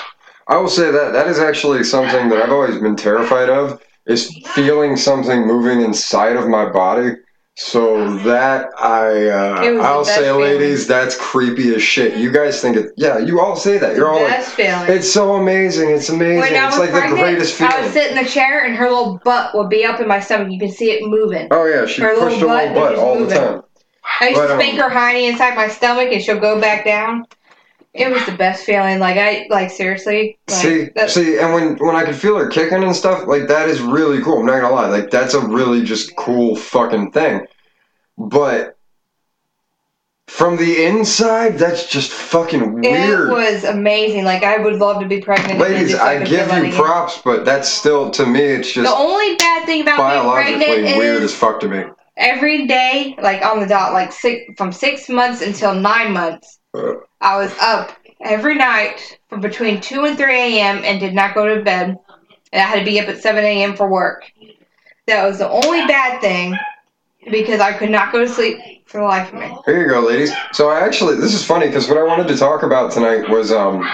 I 0.49 0.57
will 0.57 0.69
say 0.69 0.91
that 0.91 1.13
that 1.13 1.29
is 1.29 1.39
actually 1.39 1.85
something 1.85 2.29
that 2.29 2.43
I've 2.43 2.53
always 2.53 2.79
been 2.79 2.97
terrified 2.97 3.49
of 3.49 3.83
is 4.07 4.37
feeling 4.55 4.97
something 4.97 5.47
moving 5.47 5.81
inside 5.83 6.37
of 6.37 6.49
my 6.49 6.69
body. 6.69 7.13
So 7.55 8.17
that 8.21 8.71
I 8.79 9.29
uh, 9.29 9.83
I'll 9.83 10.07
say, 10.07 10.23
feeling. 10.23 10.41
ladies, 10.41 10.87
that's 10.87 11.19
creepy 11.19 11.75
as 11.75 11.83
shit. 11.83 12.17
You 12.17 12.33
guys 12.33 12.63
think 12.63 12.79
it? 12.79 12.93
Yeah, 12.97 13.19
you 13.19 13.41
all 13.41 13.57
say 13.57 13.77
that. 13.77 13.95
You're 13.95 14.09
all 14.09 14.23
like, 14.23 14.43
feeling. 14.43 14.89
it's 14.89 15.13
so 15.13 15.35
amazing. 15.35 15.91
It's 15.91 16.09
amazing. 16.09 16.41
when 16.41 16.55
It's 16.55 16.79
like 16.79 16.93
the 16.93 16.99
pregnant, 16.99 17.21
greatest 17.21 17.61
I 17.61 17.83
would 17.83 17.93
sit 17.93 18.11
in 18.11 18.17
the 18.17 18.29
chair, 18.29 18.65
and 18.65 18.75
her 18.75 18.89
little 18.89 19.21
butt 19.23 19.55
would 19.55 19.69
be 19.69 19.85
up 19.85 20.01
in 20.01 20.09
my 20.09 20.19
stomach. 20.19 20.51
You 20.51 20.59
can 20.59 20.71
see 20.71 20.93
it 20.93 21.07
moving. 21.07 21.49
Oh 21.51 21.67
yeah, 21.67 21.85
she 21.85 22.01
Her 22.01 22.15
pushed 22.15 22.41
her 22.41 22.47
little 22.47 22.75
butt 22.75 22.75
butt 22.75 22.95
all 22.97 23.23
the 23.23 23.35
time. 23.35 23.63
I 24.21 24.29
used 24.29 24.41
But, 24.41 24.47
to 24.47 24.55
um, 24.55 24.61
spank 24.61 24.81
her 24.81 24.89
hiney 24.89 25.31
inside 25.31 25.55
my 25.55 25.69
stomach, 25.69 26.09
and 26.11 26.23
she'll 26.23 26.41
go 26.41 26.59
back 26.59 26.87
down. 26.87 27.27
It 27.95 28.11
was 28.11 28.25
the 28.25 28.33
best 28.33 28.65
feeling. 28.65 28.99
Like 29.01 29.19
I, 29.19 29.47
like 29.51 29.71
seriously. 29.71 30.39
Like, 30.49 30.59
see, 30.59 30.89
that- 30.97 31.11
see, 31.11 31.39
and 31.39 31.53
when 31.53 31.77
when 31.77 31.95
I 31.95 32.05
could 32.05 32.17
feel 32.17 32.39
her 32.39 32.49
kicking 32.49 32.83
and 32.83 32.97
stuff, 32.97 33.27
like 33.27 33.49
that 33.49 33.69
is 33.69 33.81
really 33.83 34.23
cool. 34.23 34.41
I'm 34.41 34.47
not 34.47 34.61
gonna 34.63 34.75
lie, 34.75 34.89
like 34.89 35.11
that's 35.11 35.35
a 35.35 35.41
really 35.41 35.83
just 35.85 36.17
cool 36.17 36.57
fucking 36.57 37.13
thing. 37.13 37.47
But 38.17 38.79
from 40.29 40.57
the 40.57 40.87
inside, 40.87 41.59
that's 41.59 41.87
just 41.87 42.11
fucking 42.11 42.81
weird. 42.81 43.29
It 43.29 43.33
was 43.33 43.65
amazing. 43.65 44.25
Like 44.25 44.43
I 44.43 44.57
would 44.57 44.77
love 44.77 45.01
to 45.03 45.07
be 45.07 45.21
pregnant. 45.21 45.59
Ladies, 45.61 45.95
I 45.95 46.25
give 46.25 46.51
you 46.51 46.73
props, 46.73 47.21
but 47.23 47.45
that's 47.45 47.69
still 47.69 48.11
to 48.13 48.25
me, 48.25 48.41
it's 48.41 48.73
just 48.73 48.89
The 48.89 48.97
only 48.97 49.37
bad 49.37 49.67
thing 49.67 49.83
about 49.83 49.97
being 49.99 50.09
biologically 50.23 50.65
pregnant 50.65 50.97
weird 50.99 51.23
is 51.23 51.33
as 51.33 51.39
fuck 51.39 51.61
to 51.61 51.69
me. 51.69 51.85
every 52.17 52.67
day, 52.67 53.15
like 53.21 53.45
on 53.45 53.61
the 53.61 53.67
dot, 53.67 53.93
like 53.93 54.13
six 54.13 54.45
from 54.57 54.73
six 54.73 55.11
months 55.11 55.43
until 55.43 55.75
nine 55.75 56.13
months. 56.13 56.59
I 56.75 57.37
was 57.37 57.55
up 57.61 57.97
every 58.21 58.55
night 58.55 59.19
from 59.29 59.41
between 59.41 59.81
two 59.81 60.05
and 60.05 60.17
three 60.17 60.35
a.m. 60.59 60.83
and 60.85 61.01
did 61.01 61.15
not 61.15 61.35
go 61.35 61.55
to 61.55 61.63
bed. 61.63 61.97
And 62.53 62.63
I 62.63 62.67
had 62.67 62.79
to 62.79 62.85
be 62.85 63.01
up 63.01 63.09
at 63.09 63.19
seven 63.21 63.45
a.m. 63.45 63.77
for 63.77 63.89
work. 63.89 64.31
That 65.07 65.27
was 65.27 65.39
the 65.39 65.49
only 65.51 65.87
bad 65.87 66.21
thing 66.21 66.57
because 67.31 67.61
I 67.61 67.73
could 67.73 67.91
not 67.91 68.13
go 68.13 68.21
to 68.21 68.29
sleep 68.29 68.59
for 68.87 68.99
the 69.01 69.05
life 69.07 69.33
of 69.33 69.41
me. 69.41 69.55
Here 69.67 69.83
you 69.83 69.89
go, 69.89 70.01
ladies. 70.01 70.33
So 70.53 70.71
I 70.71 70.81
actually, 70.81 71.17
this 71.17 71.35
is 71.35 71.45
funny 71.45 71.67
because 71.67 71.89
what 71.89 71.99
I 71.99 72.03
wanted 72.03 72.29
to 72.29 72.37
talk 72.37 72.63
about 72.63 72.93
tonight 72.93 73.29
was 73.29 73.53
um 73.53 73.89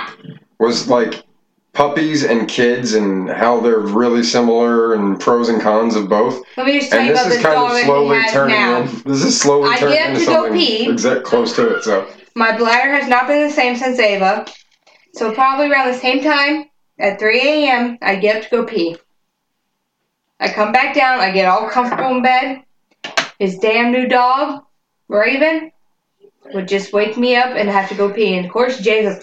was 0.59 0.89
like 0.89 1.25
puppies 1.73 2.25
and 2.25 2.49
kids 2.49 2.95
and 2.95 3.31
how 3.31 3.61
they're 3.61 3.79
really 3.79 4.23
similar 4.25 4.95
and 4.95 5.21
pros 5.21 5.49
and 5.49 5.63
cons 5.63 5.95
of 5.95 6.09
both. 6.09 6.43
Let 6.57 6.67
me 6.67 6.79
just 6.81 6.91
tell 6.91 6.99
And 6.99 7.09
you 7.09 7.15
this 7.15 7.23
about 7.23 7.31
is 7.31 7.37
this 7.37 7.43
kind 7.45 7.55
dog 7.55 7.71
of 7.73 7.85
slowly 7.85 8.21
turning 8.31 8.57
now. 8.57 8.81
in. 8.83 9.03
This 9.05 9.23
is 9.25 9.41
slowly 9.41 9.69
I 9.71 9.77
turning 9.79 9.95
get 9.95 10.09
into 10.11 10.21
to 10.21 10.27
go 10.27 10.33
something 10.45 10.53
pee. 10.59 10.91
exact 10.91 11.25
close 11.25 11.55
to 11.57 11.77
it. 11.77 11.85
So 11.85 12.11
My 12.39 12.57
bladder 12.57 12.93
has 12.93 13.09
not 13.09 13.27
been 13.27 13.49
the 13.49 13.53
same 13.53 13.75
since 13.75 13.99
Ava. 13.99 14.47
So 15.13 15.35
probably 15.35 15.73
around 15.73 15.89
the 15.89 15.99
same 15.99 16.23
time 16.23 16.67
at 17.01 17.19
3 17.19 17.41
a.m. 17.41 17.99
I 18.01 18.15
get 18.15 18.37
up 18.37 18.43
to 18.45 18.49
go 18.49 18.65
pee. 18.65 18.97
I 20.39 20.49
come 20.49 20.71
back 20.71 20.95
down. 20.95 21.19
I 21.19 21.33
get 21.33 21.47
all 21.47 21.69
comfortable 21.69 22.15
in 22.15 22.23
bed. 22.23 22.63
His 23.41 23.59
damn 23.59 23.91
new 23.91 24.07
dog, 24.07 24.63
Raven, 25.09 25.73
would 26.55 26.69
just 26.69 26.93
wake 26.93 27.17
me 27.17 27.35
up 27.35 27.57
and 27.57 27.69
have 27.69 27.89
to 27.89 27.97
go 27.97 28.09
pee. 28.13 28.37
And 28.37 28.47
of 28.47 28.53
course, 28.53 28.79
Jay 28.79 29.03
goes, 29.03 29.17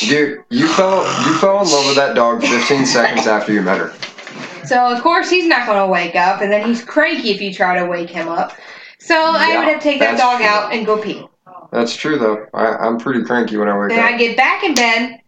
you 0.00 0.44
you 0.48 0.68
fell 0.68 1.02
you 1.26 1.34
fell 1.38 1.60
in 1.62 1.68
love 1.68 1.86
with 1.86 1.96
that 1.96 2.14
dog 2.14 2.40
15 2.40 2.86
seconds 2.96 3.26
after 3.26 3.52
you 3.52 3.62
met 3.62 3.78
her. 3.78 4.64
So 4.64 4.92
of 4.94 5.02
course 5.02 5.28
he's 5.28 5.48
not 5.48 5.66
going 5.66 5.84
to 5.84 5.90
wake 5.90 6.14
up, 6.14 6.40
and 6.40 6.52
then 6.52 6.68
he's 6.68 6.84
cranky 6.84 7.30
if 7.30 7.40
you 7.40 7.52
try 7.52 7.76
to 7.80 7.86
wake 7.86 8.10
him 8.10 8.28
up. 8.28 8.52
So 9.00 9.16
I 9.16 9.58
would 9.58 9.66
have 9.66 9.82
to 9.82 9.82
take 9.82 9.98
that 9.98 10.16
dog 10.16 10.38
true. 10.38 10.46
out 10.46 10.72
and 10.72 10.86
go 10.86 11.02
pee. 11.02 11.26
That's 11.72 11.94
true 11.96 12.18
though. 12.18 12.46
I, 12.54 12.76
I'm 12.76 12.98
pretty 12.98 13.22
cranky 13.24 13.56
when 13.56 13.68
I 13.68 13.78
wake 13.78 13.90
Then 13.90 13.98
up. 14.00 14.04
Then 14.06 14.14
I 14.14 14.18
get 14.18 14.36
back 14.36 14.64
in 14.64 14.74
bed, 14.74 15.20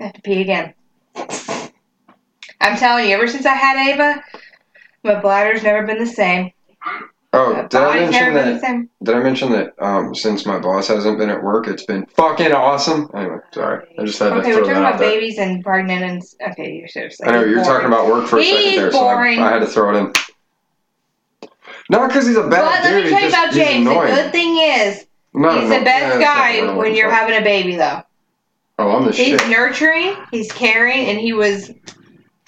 I 0.00 0.04
have 0.04 0.12
to 0.14 0.22
pee 0.22 0.40
again. 0.42 0.74
I'm 2.60 2.76
telling 2.76 3.08
you, 3.08 3.14
ever 3.16 3.26
since 3.28 3.46
I 3.46 3.54
had 3.54 3.88
Ava, 3.92 4.22
my 5.04 5.20
bladder's 5.20 5.62
never 5.62 5.86
been 5.86 5.98
the 5.98 6.06
same. 6.06 6.50
Oh, 7.34 7.52
My 7.52 7.62
did 7.62 7.74
I 7.80 7.94
mention 8.00 8.10
never 8.12 8.32
been 8.42 8.54
the 8.54 8.60
that? 8.60 8.88
Did 9.04 9.14
I 9.14 9.22
mention 9.22 9.52
that? 9.52 9.74
Um, 9.78 10.14
since 10.14 10.46
my 10.46 10.58
boss 10.58 10.88
hasn't 10.88 11.18
been 11.18 11.28
at 11.28 11.42
work, 11.42 11.68
it's 11.68 11.84
been 11.84 12.06
fucking 12.06 12.52
awesome. 12.52 13.10
Anyway, 13.14 13.36
sorry. 13.52 13.86
I 13.98 14.04
just 14.04 14.18
had 14.18 14.32
Okay, 14.32 14.50
to 14.50 14.56
we're 14.56 14.60
talking 14.62 14.76
about 14.78 14.98
there. 14.98 15.10
babies 15.10 15.38
and 15.38 15.62
pregnant 15.62 16.02
and 16.04 16.52
okay, 16.52 16.72
you're 16.74 16.88
seriously. 16.88 17.26
I 17.28 17.32
know 17.32 17.44
you're 17.44 17.62
talking 17.64 17.86
about 17.86 18.06
work 18.06 18.26
for 18.26 18.38
a 18.38 18.42
second 18.44 18.58
He's 18.62 18.76
there, 18.80 18.90
so. 18.92 19.06
I, 19.06 19.28
I 19.28 19.50
had 19.52 19.58
to 19.60 19.66
throw 19.66 19.94
it 19.94 19.98
in. 19.98 20.12
Not 21.90 22.08
because 22.08 22.26
he's 22.26 22.36
a 22.36 22.42
bad 22.42 22.50
But 22.50 22.64
let 22.64 22.84
dude. 22.84 23.04
me 23.04 23.10
tell 23.10 23.20
you 23.22 23.28
about 23.28 23.52
James. 23.52 23.84
The 23.86 23.94
good 23.94 24.32
thing 24.32 24.58
is, 24.58 25.06
He's 25.38 25.68
the 25.68 25.84
best 25.84 25.86
yeah, 25.86 26.14
it's 26.14 26.20
not 26.20 26.68
guy 26.68 26.76
when 26.76 26.94
you're 26.94 27.10
having 27.10 27.36
a 27.36 27.42
baby, 27.42 27.76
though. 27.76 28.02
Oh, 28.78 28.96
I'm 28.96 29.04
the 29.04 29.12
shit. 29.12 29.40
He's 29.40 29.50
nurturing, 29.50 30.16
he's 30.30 30.50
caring, 30.52 31.06
and 31.06 31.18
he 31.18 31.32
was 31.32 31.72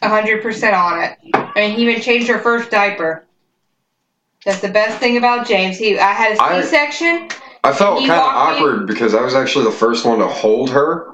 100% 0.02 0.72
on 0.72 1.02
it. 1.02 1.18
I 1.34 1.52
mean, 1.56 1.76
he 1.76 1.82
even 1.88 2.00
changed 2.00 2.28
her 2.28 2.38
first 2.38 2.70
diaper. 2.70 3.26
That's 4.44 4.60
the 4.60 4.68
best 4.68 4.98
thing 4.98 5.16
about 5.16 5.46
James. 5.46 5.76
He, 5.76 5.98
I 5.98 6.12
had 6.12 6.36
a 6.38 6.42
I- 6.42 6.62
C-section. 6.62 7.28
I 7.62 7.74
felt 7.74 7.98
kind 7.98 8.12
of 8.12 8.16
walked 8.16 8.52
me- 8.52 8.56
awkward 8.56 8.86
because 8.86 9.14
I 9.14 9.20
was 9.20 9.34
actually 9.34 9.66
the 9.66 9.72
first 9.72 10.06
one 10.06 10.18
to 10.20 10.26
hold 10.26 10.70
her. 10.70 11.12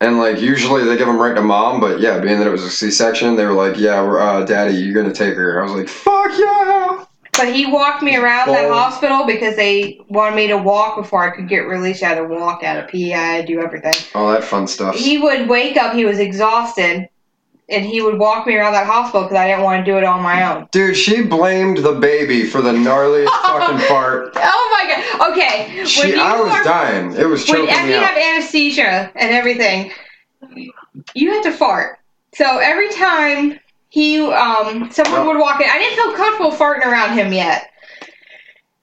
And 0.00 0.18
like 0.18 0.40
usually 0.40 0.84
they 0.84 0.96
give 0.96 1.06
them 1.06 1.18
right 1.18 1.34
to 1.34 1.40
mom, 1.40 1.80
but 1.80 2.00
yeah, 2.00 2.18
being 2.18 2.38
that 2.38 2.46
it 2.46 2.50
was 2.50 2.64
a 2.64 2.70
C-section, 2.70 3.34
they 3.34 3.46
were 3.46 3.52
like, 3.52 3.78
"Yeah, 3.78 4.02
uh, 4.02 4.44
daddy, 4.44 4.74
you're 4.74 4.92
gonna 4.92 5.14
take 5.14 5.36
her." 5.36 5.58
I 5.58 5.62
was 5.62 5.72
like, 5.72 5.88
"Fuck 5.88 6.32
yeah!" 6.36 6.85
But 7.36 7.54
he 7.54 7.66
walked 7.66 8.02
me 8.02 8.16
around 8.16 8.48
that 8.48 8.70
hospital 8.70 9.26
because 9.26 9.56
they 9.56 10.00
wanted 10.08 10.36
me 10.36 10.46
to 10.48 10.56
walk 10.56 10.96
before 10.96 11.30
I 11.30 11.34
could 11.34 11.48
get 11.48 11.60
released. 11.60 12.02
I 12.02 12.08
had 12.08 12.14
to 12.16 12.24
walk, 12.24 12.62
I 12.62 12.66
had 12.66 12.80
to 12.80 12.86
pee, 12.86 13.12
I 13.12 13.18
had 13.18 13.46
to 13.46 13.54
do 13.54 13.60
everything. 13.60 13.92
All 14.14 14.32
that 14.32 14.44
fun 14.44 14.66
stuff. 14.66 14.96
He 14.96 15.18
would 15.18 15.48
wake 15.48 15.76
up, 15.76 15.94
he 15.94 16.04
was 16.04 16.18
exhausted, 16.18 17.08
and 17.68 17.84
he 17.84 18.00
would 18.00 18.18
walk 18.18 18.46
me 18.46 18.56
around 18.56 18.72
that 18.72 18.86
hospital 18.86 19.22
because 19.22 19.36
I 19.36 19.48
didn't 19.48 19.64
want 19.64 19.84
to 19.84 19.90
do 19.90 19.98
it 19.98 20.04
on 20.04 20.22
my 20.22 20.54
own. 20.54 20.68
Dude, 20.70 20.96
she 20.96 21.22
blamed 21.22 21.78
the 21.78 21.92
baby 21.92 22.44
for 22.46 22.62
the 22.62 22.72
gnarliest 22.72 23.28
fucking 23.42 23.86
fart. 23.86 24.32
Oh 24.36 24.78
my 24.78 25.18
god. 25.18 25.32
Okay. 25.32 25.84
She, 25.84 26.14
I 26.14 26.40
was 26.40 26.52
are, 26.52 26.64
dying. 26.64 27.12
It 27.12 27.26
was 27.26 27.46
when 27.48 27.56
choking 27.58 27.70
after 27.70 27.86
me 27.86 27.92
you 27.92 27.98
out. 27.98 28.04
have 28.04 28.18
anesthesia 28.18 29.12
and 29.14 29.32
everything, 29.32 29.92
you 31.14 31.32
have 31.32 31.42
to 31.42 31.52
fart. 31.52 31.98
So 32.34 32.58
every 32.58 32.90
time 32.92 33.58
he 33.88 34.20
um 34.20 34.90
someone 34.90 35.26
would 35.26 35.38
walk 35.38 35.60
in, 35.60 35.68
I 35.68 35.78
didn't 35.78 35.96
feel 35.96 36.16
comfortable 36.16 36.50
farting 36.50 36.86
around 36.86 37.16
him 37.16 37.32
yet. 37.32 37.70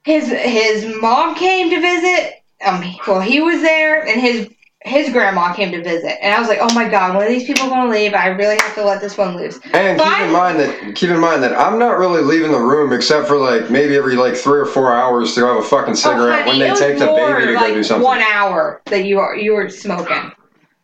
His 0.03 0.27
his 0.27 0.95
mom 0.99 1.35
came 1.35 1.69
to 1.69 1.79
visit. 1.79 2.41
Um, 2.65 2.83
well, 3.07 3.19
he 3.19 3.41
was 3.41 3.61
there, 3.61 4.05
and 4.07 4.21
his 4.21 4.49
his 4.85 5.11
grandma 5.11 5.53
came 5.53 5.71
to 5.71 5.81
visit, 5.81 6.21
and 6.21 6.33
I 6.33 6.39
was 6.39 6.49
like, 6.49 6.59
"Oh 6.61 6.73
my 6.73 6.89
god, 6.89 7.15
one 7.15 7.23
of 7.23 7.29
these 7.29 7.45
people 7.45 7.69
going 7.69 7.85
to 7.85 7.89
leave? 7.89 8.13
I 8.13 8.27
really 8.27 8.57
have 8.57 8.75
to 8.75 8.83
let 8.83 9.01
this 9.01 9.17
one 9.17 9.37
loose." 9.37 9.59
And 9.73 9.97
keep 9.97 10.07
Fine. 10.07 10.27
in 10.27 10.33
mind 10.33 10.59
that 10.59 10.95
keep 10.95 11.09
in 11.09 11.19
mind 11.19 11.41
that 11.43 11.57
I'm 11.57 11.79
not 11.79 11.97
really 11.97 12.21
leaving 12.21 12.51
the 12.51 12.59
room 12.59 12.91
except 12.91 13.27
for 13.27 13.37
like 13.37 13.69
maybe 13.69 13.95
every 13.95 14.15
like 14.15 14.35
three 14.35 14.59
or 14.59 14.65
four 14.65 14.93
hours 14.93 15.35
to 15.35 15.41
go 15.41 15.55
have 15.55 15.63
a 15.63 15.67
fucking 15.67 15.95
cigarette 15.95 16.39
oh, 16.39 16.51
honey, 16.51 16.59
when 16.59 16.73
they 16.73 16.79
take 16.79 16.99
the 16.99 17.05
baby 17.05 17.47
to 17.47 17.53
like 17.53 17.67
go 17.67 17.73
do 17.75 17.83
something. 17.83 18.03
One 18.03 18.21
hour 18.21 18.81
that 18.85 19.05
you 19.05 19.19
are 19.19 19.35
you 19.35 19.53
were 19.53 19.69
smoking. 19.69 20.31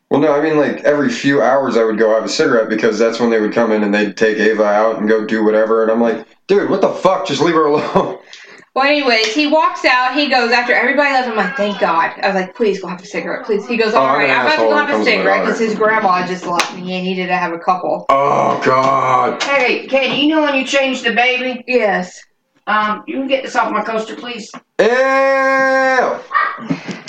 Well, 0.09 0.21
no, 0.21 0.33
I 0.33 0.41
mean 0.41 0.57
like 0.57 0.83
every 0.83 1.09
few 1.09 1.41
hours 1.41 1.77
I 1.77 1.83
would 1.83 1.99
go 1.99 2.13
have 2.15 2.23
a 2.23 2.29
cigarette 2.29 2.69
because 2.69 2.97
that's 2.97 3.19
when 3.19 3.29
they 3.29 3.39
would 3.39 3.53
come 3.53 3.71
in 3.71 3.83
and 3.83 3.93
they'd 3.93 4.17
take 4.17 4.37
Ava 4.37 4.63
out 4.63 4.97
and 4.97 5.07
go 5.07 5.25
do 5.25 5.43
whatever, 5.43 5.83
and 5.83 5.91
I'm 5.91 6.01
like, 6.01 6.25
dude, 6.47 6.69
what 6.69 6.81
the 6.81 6.89
fuck? 6.89 7.27
Just 7.27 7.41
leave 7.41 7.55
her 7.55 7.65
alone. 7.67 8.17
Well, 8.75 8.87
anyways, 8.87 9.33
he 9.33 9.47
walks 9.47 9.83
out. 9.83 10.15
He 10.15 10.29
goes 10.29 10.51
after 10.51 10.73
everybody 10.73 11.11
left. 11.11 11.27
I'm 11.27 11.35
like, 11.35 11.57
thank 11.57 11.79
God. 11.79 12.13
I 12.21 12.27
was 12.27 12.35
like, 12.35 12.55
please 12.55 12.79
go 12.79 12.87
have 12.87 13.01
a 13.01 13.05
cigarette, 13.05 13.45
please. 13.45 13.67
He 13.67 13.77
goes, 13.77 13.93
Oh, 13.93 13.97
all 13.97 14.05
I'm 14.05 14.19
right, 14.19 14.29
I'm 14.29 14.45
about 14.45 14.55
to 14.55 14.61
go 14.61 14.75
have 14.75 14.89
a 14.89 14.91
comes 14.93 15.05
to 15.05 15.11
my 15.11 15.17
cigarette 15.17 15.45
because 15.45 15.59
his 15.59 15.75
grandma 15.75 16.25
just 16.27 16.45
left 16.45 16.73
me 16.75 16.79
and 16.81 17.05
he 17.05 17.13
needed 17.13 17.27
to 17.27 17.35
have 17.35 17.51
a 17.51 17.57
couple. 17.57 18.05
Oh 18.09 18.61
god. 18.63 19.41
Hey, 19.41 19.87
Katie, 19.87 20.21
you 20.21 20.27
know 20.27 20.43
when 20.43 20.53
you 20.53 20.65
changed 20.65 21.03
the 21.03 21.13
baby? 21.13 21.63
Yes. 21.67 22.23
Um, 22.69 23.03
you 23.07 23.15
can 23.15 23.27
get 23.27 23.43
this 23.43 23.55
off 23.55 23.71
my 23.71 23.83
coaster, 23.83 24.15
please. 24.15 24.51
Ew. 24.53 24.85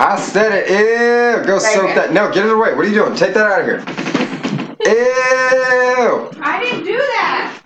I 0.01 0.17
said 0.19 0.53
it. 0.55 0.71
Ew. 0.71 1.45
Go 1.47 1.59
soak 1.59 1.95
that. 1.95 2.15
No, 2.15 2.33
get 2.33 2.47
it 2.47 2.53
away. 2.53 2.73
What 2.73 2.87
are 2.87 2.89
you 2.89 2.95
doing? 2.95 3.15
Take 3.15 3.35
that 3.35 3.47
out 3.47 3.61
of 3.61 3.67
here. 3.67 3.81
Ew. 4.87 6.31
I 6.43 6.61
didn't 6.63 6.85
do 6.85 6.97
that. 6.97 7.63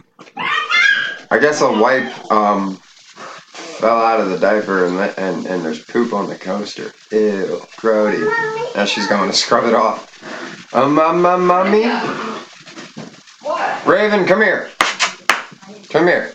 I 1.31 1.39
guess 1.39 1.61
a 1.61 1.71
wipe 1.71 2.33
um 2.33 2.75
fell 2.75 3.97
out 3.97 4.19
of 4.19 4.29
the 4.29 4.39
diaper 4.39 4.87
and 4.87 4.97
let, 4.97 5.17
and 5.17 5.47
and 5.47 5.65
there's 5.65 5.85
poop 5.85 6.13
on 6.13 6.29
the 6.29 6.35
coaster. 6.35 6.93
Ew, 7.13 7.61
grody. 7.77 8.75
Now 8.75 8.87
she's 8.87 9.07
going 9.07 9.31
to 9.31 9.37
scrub 9.37 9.67
it 9.67 9.75
off. 9.75 10.75
Um, 10.75 10.99
um, 10.99 11.25
um, 11.25 11.47
mommy. 11.47 11.85
What? 13.43 13.87
Raven, 13.87 14.27
come 14.27 14.43
here. 14.43 14.73
Come 15.91 16.09
here. 16.09 16.35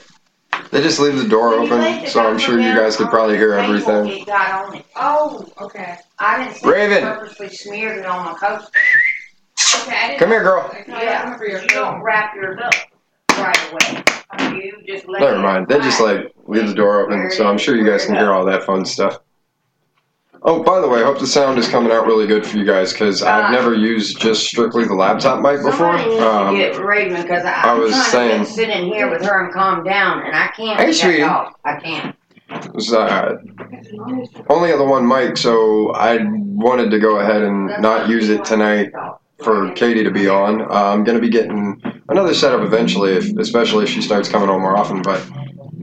They 0.71 0.83
just 0.83 0.99
leave 0.99 1.15
the 1.17 1.27
door 1.27 1.55
open, 1.55 2.05
so 2.07 2.21
I'm 2.21 2.37
sure 2.37 2.59
you 2.59 2.75
guys 2.75 2.95
could 2.95 3.09
probably 3.09 3.37
hear 3.37 3.53
everything. 3.53 4.07
It 4.07 4.25
got 4.27 4.67
on 4.67 4.75
it. 4.75 4.85
Oh, 4.95 5.47
okay. 5.61 5.97
I 6.19 6.43
didn't 6.43 6.57
see 6.57 6.69
Raven. 6.69 7.03
purposely 7.03 7.49
smeared 7.49 7.99
it 7.99 8.05
on 8.05 8.25
my 8.25 8.33
coaster. 8.33 8.79
Okay, 9.81 9.95
I 9.95 10.07
didn't 10.09 10.19
Come 10.19 10.29
here, 10.29 10.43
girl. 10.43 10.71
Yeah, 10.87 11.39
you 11.41 11.67
don't 11.69 12.01
wrap 12.01 12.35
yours 12.35 12.59
up 12.63 12.73
right 13.31 13.71
away. 13.71 14.03
You 14.55 14.83
just 14.87 15.07
let 15.07 15.21
Never 15.21 15.37
it 15.37 15.41
mind. 15.41 15.67
They 15.67 15.79
just 15.79 15.99
like 15.99 16.33
leave 16.45 16.67
the 16.67 16.75
door 16.75 17.01
open, 17.01 17.31
so 17.31 17.47
I'm 17.47 17.57
sure 17.57 17.75
you 17.75 17.89
guys 17.89 18.05
can 18.05 18.15
hear 18.15 18.31
all 18.31 18.45
that 18.45 18.63
fun 18.63 18.85
stuff. 18.85 19.19
Oh, 20.43 20.63
by 20.63 20.79
the 20.79 20.87
way, 20.87 21.01
I 21.01 21.03
hope 21.03 21.19
the 21.19 21.27
sound 21.27 21.59
is 21.59 21.67
coming 21.67 21.91
out 21.91 22.05
really 22.05 22.25
good 22.25 22.45
for 22.45 22.57
you 22.57 22.63
guys 22.65 22.93
because 22.93 23.21
I've 23.21 23.45
Uh, 23.45 23.51
never 23.51 23.73
used 23.73 24.21
just 24.21 24.45
strictly 24.47 24.85
the 24.85 24.93
laptop 24.95 25.41
mic 25.41 25.57
before. 25.57 25.97
Somebody 25.97 26.09
needs 26.11 26.23
Um, 26.23 26.55
to 26.55 26.57
get 26.57 26.77
Raven 26.79 27.21
because 27.21 27.43
I, 27.43 27.71
I 27.71 27.73
was 27.73 27.93
saying- 28.07 28.45
to 28.45 28.49
sit 28.49 28.69
in 28.69 28.85
here 28.85 29.09
with 29.09 29.23
her 29.25 29.43
and 29.43 29.53
calm 29.53 29.83
down, 29.83 30.21
and 30.23 30.33
I 30.35 30.47
can't. 30.55 30.79
Hey, 30.79 30.93
sweetie. 30.93 31.23
I 31.23 31.75
can't. 31.83 32.15
was, 32.73 32.91
uh, 32.93 33.35
only 34.49 34.71
the 34.71 34.83
one 34.83 35.05
mic, 35.07 35.37
so 35.37 35.91
I 35.93 36.19
wanted 36.23 36.89
to 36.91 36.99
go 36.99 37.17
ahead 37.19 37.41
and 37.43 37.67
not 37.81 38.07
use 38.09 38.29
it 38.29 38.43
tonight 38.45 38.91
for 39.43 39.69
Katie 39.73 40.03
to 40.03 40.09
be 40.11 40.27
on. 40.29 40.61
Uh, 40.61 40.65
I'm 40.93 41.03
gonna 41.03 41.19
be 41.19 41.29
getting 41.29 41.79
another 42.09 42.33
setup 42.33 42.61
eventually, 42.61 43.11
if, 43.11 43.37
especially 43.37 43.83
if 43.83 43.89
she 43.89 44.01
starts 44.01 44.29
coming 44.29 44.49
on 44.49 44.61
more 44.61 44.75
often. 44.77 45.01
But 45.01 45.21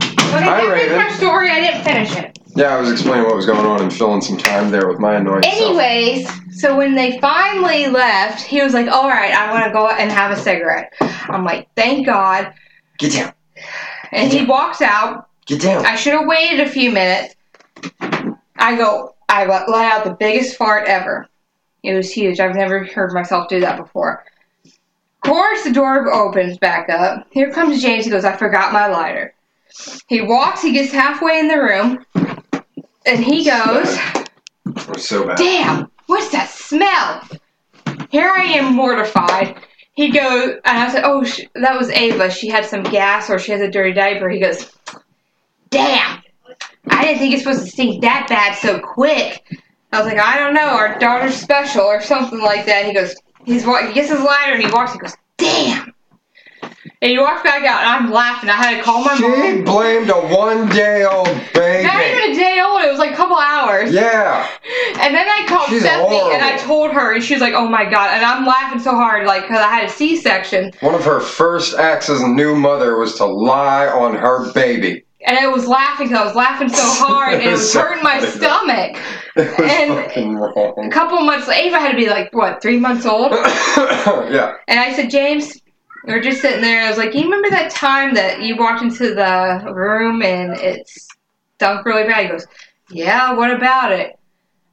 Okay, 0.03 0.45
Hi, 0.45 0.67
Raven. 0.73 0.97
my 0.97 1.09
story. 1.11 1.51
I 1.51 1.61
didn't 1.61 1.83
finish 1.85 2.17
it. 2.17 2.36
Yeah, 2.57 2.75
I 2.75 2.81
was 2.81 2.91
explaining 2.91 3.25
what 3.25 3.37
was 3.37 3.45
going 3.45 3.67
on 3.67 3.83
and 3.83 3.93
filling 3.93 4.23
some 4.23 4.39
time 4.39 4.71
there 4.71 4.89
with 4.89 4.99
my 4.99 5.17
annoying 5.17 5.43
self. 5.43 5.55
Anyways, 5.55 6.59
so 6.59 6.77
when 6.77 6.95
they 6.95 7.21
finally 7.21 7.87
left, 7.87 8.43
he 8.43 8.63
was 8.63 8.73
like, 8.73 8.89
all 8.89 9.09
right, 9.09 9.33
I 9.33 9.53
want 9.53 9.67
to 9.67 9.73
go 9.73 9.89
and 9.89 10.11
have 10.11 10.31
a 10.31 10.41
cigarette. 10.41 10.95
I'm 11.01 11.45
like, 11.45 11.69
thank 11.77 12.07
God. 12.07 12.53
Get 12.99 13.13
down. 13.13 13.33
And 14.13 14.33
he 14.33 14.47
walks 14.47 14.81
out. 14.81 15.29
Get 15.45 15.61
down. 15.61 15.85
I 15.85 15.97
should 15.97 16.15
have 16.15 16.27
waited 16.27 16.67
a 16.67 16.71
few 16.71 16.91
minutes. 16.91 17.35
I 18.57 18.75
go, 18.75 19.15
I 19.29 19.45
let 19.45 19.93
out 19.93 20.05
the 20.05 20.17
biggest 20.19 20.57
fart 20.57 20.89
ever. 20.89 21.29
It 21.83 21.95
was 21.95 22.11
huge. 22.11 22.41
I've 22.41 22.57
never 22.57 22.85
heard 22.85 23.13
myself 23.13 23.49
do 23.49 23.61
that 23.61 23.77
before. 23.77 24.25
Of 24.65 25.31
course, 25.31 25.63
the 25.65 25.73
door 25.73 26.11
opens 26.13 26.57
back 26.57 26.89
up. 26.89 27.27
Here 27.31 27.53
comes 27.53 27.83
James. 27.83 28.07
He 28.07 28.11
goes, 28.11 28.25
I 28.25 28.35
forgot 28.37 28.73
my 28.73 28.87
lighter. 28.87 29.35
He 30.09 30.23
walks, 30.23 30.63
he 30.63 30.73
gets 30.73 30.93
halfway 30.93 31.39
in 31.39 31.49
the 31.49 31.59
room, 31.59 32.05
and 33.07 33.25
he 33.25 33.45
goes, 33.45 33.99
was 34.89 35.09
so 35.09 35.27
bad. 35.27 35.39
Damn, 35.39 35.91
what's 36.07 36.31
that 36.31 36.51
smell? 36.51 37.23
Here 38.11 38.29
I 38.29 38.43
am 38.45 38.75
mortified. 38.75 39.57
He 39.93 40.11
goes, 40.11 40.57
and 40.65 40.79
I 40.79 40.91
said, 40.91 41.05
Oh, 41.05 41.25
sh- 41.25 41.47
that 41.55 41.79
was 41.79 41.89
Ava. 41.91 42.31
She 42.31 42.49
had 42.49 42.67
some 42.67 42.83
gas 42.83 43.31
or 43.31 43.39
she 43.39 43.53
has 43.53 43.61
a 43.63 43.71
dirty 43.71 43.93
diaper. 43.93 44.29
He 44.29 44.39
goes, 44.39 44.71
Damn, 45.71 46.23
I 46.89 47.05
didn't 47.05 47.19
think 47.19 47.33
it's 47.33 47.43
supposed 47.43 47.65
to 47.65 47.71
stink 47.71 48.03
that 48.03 48.27
bad 48.29 48.57
so 48.57 48.79
quick. 48.79 49.43
I 49.93 50.01
was 50.03 50.07
like, 50.07 50.19
I 50.19 50.39
don't 50.39 50.55
know, 50.55 50.69
our 50.69 50.99
daughter's 50.99 51.37
special 51.37 51.83
or 51.83 52.03
something 52.03 52.41
like 52.41 52.67
that. 52.67 52.85
He 52.85 52.93
goes, 52.93 53.15
he's 53.45 53.65
he 53.65 53.93
gets 53.95 54.11
his 54.11 54.21
lighter 54.21 54.55
and 54.55 54.63
he 54.63 54.71
walks 54.71 54.93
He 54.93 54.99
goes, 54.99 55.17
Damn. 55.39 55.95
And 57.03 57.11
he 57.11 57.19
walks 57.19 57.43
back 57.43 57.63
out 57.65 57.83
and 57.83 58.07
I'm 58.07 58.11
laughing. 58.11 58.49
I 58.49 58.55
had 58.55 58.77
to 58.79 58.83
call 58.83 59.05
my 59.05 59.15
She 59.17 59.23
mom. 59.29 59.57
She 59.59 59.63
blamed 59.63 60.09
a 60.09 60.15
one 60.15 60.69
day 60.71 61.05
old 61.05 61.27
baby. 61.53 61.85
Not 61.87 62.03
even 62.03 62.33
a 62.33 62.35
day 62.35 62.61
old. 62.65 62.81
It 62.83 62.91
was 62.91 62.99
like 62.99 63.13
a 63.13 63.17
couple 63.17 63.37
hours. 63.37 63.93
Yeah. 63.93 64.49
And 64.99 65.15
then 65.15 65.29
I 65.29 65.45
called 65.47 65.69
She's 65.69 65.83
Stephanie 65.83 66.33
and 66.33 66.43
I 66.43 66.57
told 66.57 66.91
her, 66.93 67.13
and 67.15 67.23
she 67.23 67.35
was 67.35 67.41
like, 67.43 67.53
"Oh 67.55 67.69
my 67.69 67.85
god!" 67.85 68.11
And 68.15 68.25
I'm 68.25 68.45
laughing 68.47 68.81
so 68.81 68.91
hard, 68.93 69.27
like, 69.27 69.43
because 69.43 69.59
I 69.61 69.69
had 69.69 69.85
a 69.85 69.89
C-section, 69.91 70.73
One 70.81 70.95
of 70.95 71.05
her 71.05 71.21
first 71.21 71.75
acts 71.77 72.09
as 72.09 72.21
a 72.23 72.29
new 72.29 72.57
mother 72.57 72.97
was 72.99 73.15
to 73.17 73.27
lie 73.27 73.87
on 73.89 74.15
her 74.17 74.51
baby. 74.53 75.05
and 75.27 75.39
I 75.39 75.47
was 75.49 75.67
laughing 75.69 76.09
because 76.09 76.23
I 76.23 76.25
was 76.25 76.35
laughing 76.35 76.69
so 76.71 76.83
hard, 76.83 77.35
and 77.35 77.43
it 77.43 77.51
was 77.53 77.71
So 77.73 77.81
hurting 77.83 78.03
my 78.03 78.21
stomach. 78.21 78.97
It 79.37 79.59
was 79.59 79.71
And- 79.71 79.95
fucking 79.95 80.87
A 80.87 80.91
couple 80.91 81.21
months, 81.21 81.47
later, 81.47 81.69
Ava 81.69 81.79
had 81.79 81.91
to 81.91 81.97
be 81.97 82.09
like 82.09 82.33
what, 82.33 82.63
three 82.63 82.79
months 82.79 83.05
old, 83.07 83.33
yeah. 84.33 84.55
and 84.67 84.81
I 84.81 84.93
said, 84.97 85.11
"James, 85.11 85.61
We 86.07 86.13
were 86.13 86.21
just 86.21 86.41
sitting 86.41 86.63
there. 86.63 86.85
I 86.85 86.89
was 86.89 86.99
like, 86.99 87.15
"You 87.15 87.25
remember 87.25 87.51
that 87.51 87.71
time 87.71 88.15
that 88.15 88.41
you 88.41 88.57
walked 88.57 88.83
into 88.83 89.15
the 89.15 89.73
room 89.73 90.23
and 90.23 90.57
it 90.57 90.89
stunk 91.57 91.85
really 91.85 92.05
bad?" 92.05 92.25
He 92.25 92.31
goes, 92.31 92.47
"Yeah. 92.91 93.33
What 93.33 93.51
about 93.51 93.93
it?" 93.93 94.19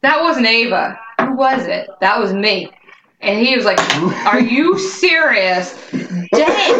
That 0.01 0.21
wasn't 0.21 0.45
Ava. 0.45 0.99
Who 1.21 1.35
was 1.35 1.65
it? 1.65 1.89
That 2.01 2.19
was 2.19 2.33
me. 2.33 2.69
And 3.21 3.39
he 3.39 3.55
was 3.55 3.65
like, 3.65 3.79
"Are 4.27 4.39
you 4.39 4.77
serious?" 4.77 5.73
Dang. 5.91 6.73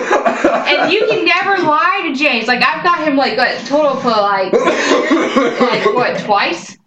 And 0.68 0.92
you 0.92 1.08
can 1.10 1.26
never 1.26 1.64
lie 1.64 2.02
to 2.08 2.14
James. 2.14 2.48
Like 2.48 2.64
I've 2.64 2.84
got 2.84 3.08
him 3.08 3.16
like 3.16 3.38
a 3.38 3.58
total 3.66 3.96
for 4.02 4.10
like 4.10 4.54
like 4.54 5.86
what 5.96 6.20
twice. 6.20 6.78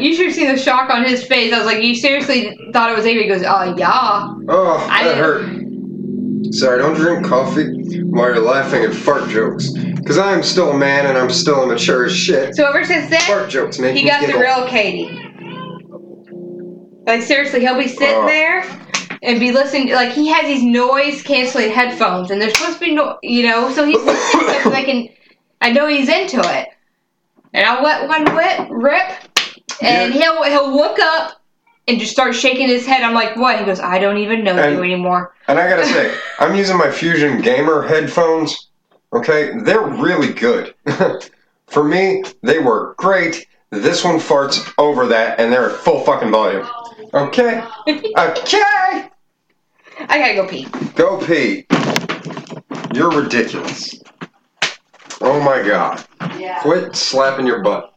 You 0.00 0.14
should 0.14 0.26
have 0.26 0.34
seen 0.34 0.48
the 0.48 0.58
shock 0.58 0.90
on 0.90 1.04
his 1.04 1.24
face. 1.24 1.52
I 1.52 1.58
was 1.58 1.66
like, 1.66 1.82
"You 1.82 1.94
seriously 1.94 2.56
thought 2.72 2.90
it 2.90 2.96
was 2.96 3.06
Ava?" 3.06 3.20
He 3.22 3.28
goes, 3.28 3.42
"Oh 3.46 3.74
yeah." 3.76 4.28
Oh, 4.48 4.86
I 4.90 5.04
that 5.04 5.14
didn't- 5.14 5.18
hurt. 5.24 6.54
Sorry, 6.54 6.78
don't 6.78 6.94
drink 6.94 7.26
coffee 7.26 8.02
while 8.04 8.26
you're 8.34 8.38
laughing 8.40 8.84
at 8.84 8.94
fart 8.94 9.28
jokes. 9.30 9.70
Because 9.70 10.18
I'm 10.18 10.42
still 10.42 10.70
a 10.72 10.76
man 10.78 11.06
and 11.06 11.16
I'm 11.18 11.30
still 11.30 11.62
immature 11.64 12.04
as 12.04 12.14
shit. 12.14 12.54
So 12.54 12.66
ever 12.68 12.84
since 12.84 13.08
then, 13.10 13.20
Fart 13.22 13.48
jokes 13.48 13.78
make 13.78 13.96
he 13.96 14.04
me 14.04 14.10
got 14.10 14.20
the 14.26 14.38
real 14.38 14.66
Katie. 14.68 15.08
Like 17.06 17.22
seriously, 17.22 17.60
he'll 17.60 17.78
be 17.78 17.88
sitting 17.88 18.08
Oh. 18.14 18.26
there 18.26 18.62
and 19.22 19.40
be 19.40 19.52
listening. 19.52 19.92
Like 19.92 20.10
he 20.12 20.28
has 20.28 20.44
these 20.44 20.62
noise 20.62 21.22
canceling 21.22 21.70
headphones, 21.70 22.30
and 22.30 22.40
they're 22.40 22.50
supposed 22.54 22.78
to 22.78 22.84
be 22.84 22.94
no, 22.94 23.18
you 23.22 23.46
know. 23.48 23.70
So 23.72 23.84
he's 23.86 24.02
listening 24.02 24.62
to 24.62 24.76
I 24.76 24.84
can. 24.84 25.08
I 25.60 25.70
know 25.72 25.86
he's 25.86 26.08
into 26.10 26.40
it, 26.40 26.68
and 27.54 27.66
I'll 27.66 27.82
let 27.82 28.06
one 28.08 28.24
whip 28.36 28.68
rip, 28.70 29.10
and 29.80 30.12
he'll 30.12 30.42
he'll 30.44 30.76
look 30.76 30.98
up 30.98 31.40
and 31.88 31.98
just 31.98 32.12
start 32.12 32.34
shaking 32.34 32.68
his 32.68 32.84
head. 32.86 33.02
I'm 33.02 33.14
like, 33.14 33.36
what? 33.36 33.58
He 33.58 33.64
goes, 33.64 33.80
I 33.80 33.98
don't 33.98 34.18
even 34.18 34.44
know 34.44 34.56
And- 34.56 34.74
you 34.76 34.82
anymore. 34.82 35.34
And 35.48 35.58
I 35.58 35.68
gotta 35.68 35.86
say, 35.86 36.14
I'm 36.38 36.54
using 36.54 36.76
my 36.76 36.90
Fusion 36.90 37.40
Gamer 37.40 37.82
headphones. 37.82 38.68
Okay, 39.12 39.52
they're 39.62 39.80
really 39.86 40.32
good. 40.32 40.74
For 41.68 41.84
me, 41.84 42.24
they 42.42 42.58
work 42.58 42.96
great. 42.96 43.46
This 43.70 44.04
one 44.04 44.16
farts 44.16 44.72
over 44.78 45.06
that, 45.08 45.38
and 45.40 45.52
they're 45.52 45.70
at 45.70 45.76
full 45.76 46.00
fucking 46.04 46.30
volume. 46.30 46.66
Okay, 47.12 47.64
okay. 47.88 49.08
I 49.98 50.18
gotta 50.18 50.34
go 50.34 50.46
pee. 50.48 50.66
Go 50.96 51.18
pee. 51.24 51.66
You're 52.94 53.10
ridiculous. 53.10 54.00
Oh 55.24 55.40
my 55.40 55.66
god. 55.66 56.04
Yeah. 56.38 56.60
Quit 56.60 56.94
slapping 56.94 57.46
your 57.46 57.62
butt. 57.62 57.94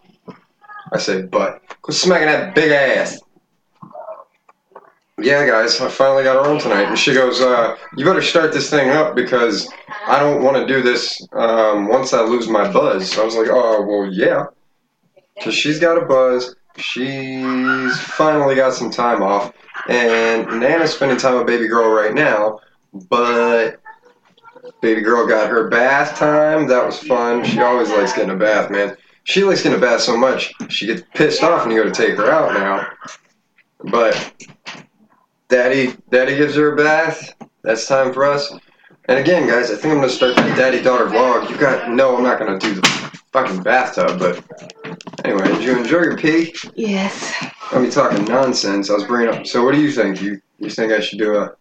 I 0.94 0.98
say 0.98 1.24
butt. 1.24 1.62
Quit 1.82 1.98
smacking 1.98 2.28
that 2.28 2.56
big 2.56 2.72
ass. 2.72 3.20
Yeah, 5.20 5.46
guys, 5.46 5.82
I 5.82 5.90
finally 5.90 6.24
got 6.24 6.46
her 6.46 6.50
on 6.50 6.58
tonight, 6.58 6.84
and 6.84 6.98
she 6.98 7.14
goes, 7.14 7.42
uh, 7.42 7.76
"You 7.98 8.06
better 8.06 8.22
start 8.22 8.54
this 8.54 8.70
thing 8.70 8.92
up 8.92 9.14
because 9.14 9.68
I 10.08 10.20
don't 10.20 10.42
want 10.42 10.56
to 10.56 10.66
do 10.66 10.82
this 10.82 11.22
um, 11.34 11.90
once 11.90 12.14
I 12.14 12.22
lose 12.22 12.48
my 12.48 12.72
buzz." 12.72 13.12
So 13.12 13.24
I 13.24 13.26
was 13.26 13.36
like, 13.36 13.50
"Oh, 13.50 13.82
well, 13.82 14.10
yeah," 14.10 14.46
because 15.36 15.54
she's 15.54 15.80
got 15.80 16.02
a 16.02 16.06
buzz. 16.06 16.56
She's 16.78 18.00
finally 18.00 18.56
got 18.56 18.74
some 18.74 18.90
time 18.90 19.22
off, 19.22 19.52
and 19.90 20.46
Nana's 20.62 20.94
spending 20.94 21.18
time 21.18 21.36
with 21.40 21.48
baby 21.48 21.68
girl 21.68 21.90
right 21.90 22.14
now, 22.14 22.60
but 23.10 23.82
baby 24.82 25.02
girl 25.02 25.28
got 25.28 25.50
her 25.50 25.70
bath 25.70 26.18
time. 26.18 26.68
That 26.68 26.86
was 26.86 27.00
fun. 27.00 27.44
She 27.44 27.60
always 27.62 27.90
likes 27.90 28.14
getting 28.14 28.32
a 28.32 28.36
bath, 28.36 28.70
man. 28.70 28.96
She 29.24 29.44
likes 29.44 29.62
getting 29.62 29.78
a 29.78 29.82
bath 29.82 30.02
so 30.02 30.16
much 30.16 30.54
she 30.70 30.86
gets 30.86 31.04
pissed 31.14 31.44
off 31.44 31.66
when 31.66 31.76
you 31.76 31.84
go 31.84 31.90
to 31.90 31.96
take 31.96 32.16
her 32.18 32.30
out 32.32 32.54
now. 32.54 32.88
But 33.92 34.34
daddy, 35.50 35.96
daddy 36.10 36.38
gives 36.38 36.56
her 36.56 36.74
a 36.74 36.76
bath. 36.76 37.34
That's 37.62 37.88
time 37.88 38.14
for 38.14 38.24
us. 38.24 38.54
And 39.10 39.20
again, 39.20 39.48
guys, 39.48 39.72
I 39.72 39.76
think 39.76 39.94
I'm 39.94 40.00
gonna 40.00 40.10
start 40.10 40.36
that 40.36 40.58
daddy 40.58 40.82
daughter 40.82 41.06
vlog. 41.06 41.50
You 41.50 41.58
got 41.58 41.90
no, 41.90 42.18
I'm 42.18 42.24
not 42.24 42.40
gonna 42.40 42.60
do 42.60 42.74
the 42.74 42.88
fucking 43.32 43.64
bathtub. 43.64 44.20
But 44.20 44.44
anyway, 45.24 45.48
did 45.48 45.64
you 45.64 45.78
enjoy 45.78 46.02
your 46.02 46.18
pee? 46.18 46.54
Yes. 46.76 47.34
I'll 47.72 47.84
be 47.84 47.90
talking 47.90 48.26
nonsense. 48.26 48.90
I 48.90 48.94
was 48.94 49.06
bringing 49.06 49.34
up. 49.34 49.48
So 49.48 49.64
what 49.64 49.74
do 49.74 49.82
you 49.82 49.92
think? 49.92 50.22
You 50.22 50.42
you 50.60 50.70
think 50.70 50.92
I 50.92 51.00
should 51.00 51.20
do 51.20 51.38
a 51.38 51.56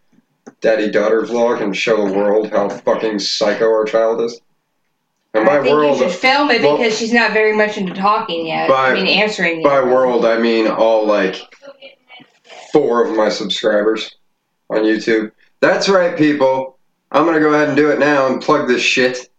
daddy 0.61 0.89
daughter 0.89 1.21
vlog 1.21 1.61
and 1.61 1.75
show 1.75 2.05
the 2.07 2.13
world 2.13 2.49
how 2.51 2.69
fucking 2.69 3.19
psycho 3.19 3.65
our 3.65 3.85
child 3.85 4.21
is? 4.21 4.39
And 5.33 5.45
by 5.45 5.59
I 5.59 5.61
think 5.63 5.75
world, 5.75 5.99
you 5.99 6.09
should 6.09 6.19
film 6.19 6.49
it 6.49 6.61
well- 6.61 6.77
because 6.77 6.97
she's 6.97 7.13
not 7.13 7.33
very 7.33 7.55
much 7.55 7.77
into 7.77 7.93
talking 7.93 8.47
yet. 8.47 8.67
By- 8.67 8.91
I 8.91 8.93
mean, 8.93 9.07
answering. 9.07 9.61
by 9.61 9.75
yet. 9.81 9.87
world, 9.87 10.25
I 10.25 10.37
mean 10.39 10.67
all 10.67 11.05
like 11.05 11.35
four 12.71 13.03
of 13.05 13.15
my 13.15 13.29
subscribers 13.29 14.15
on 14.69 14.79
YouTube. 14.79 15.31
That's 15.59 15.89
right, 15.89 16.17
people. 16.17 16.77
I'm 17.11 17.25
gonna 17.25 17.39
go 17.39 17.53
ahead 17.53 17.69
and 17.69 17.77
do 17.77 17.89
it 17.89 17.99
now 17.99 18.27
and 18.27 18.41
plug 18.41 18.67
this 18.67 18.81
shit. 18.81 19.29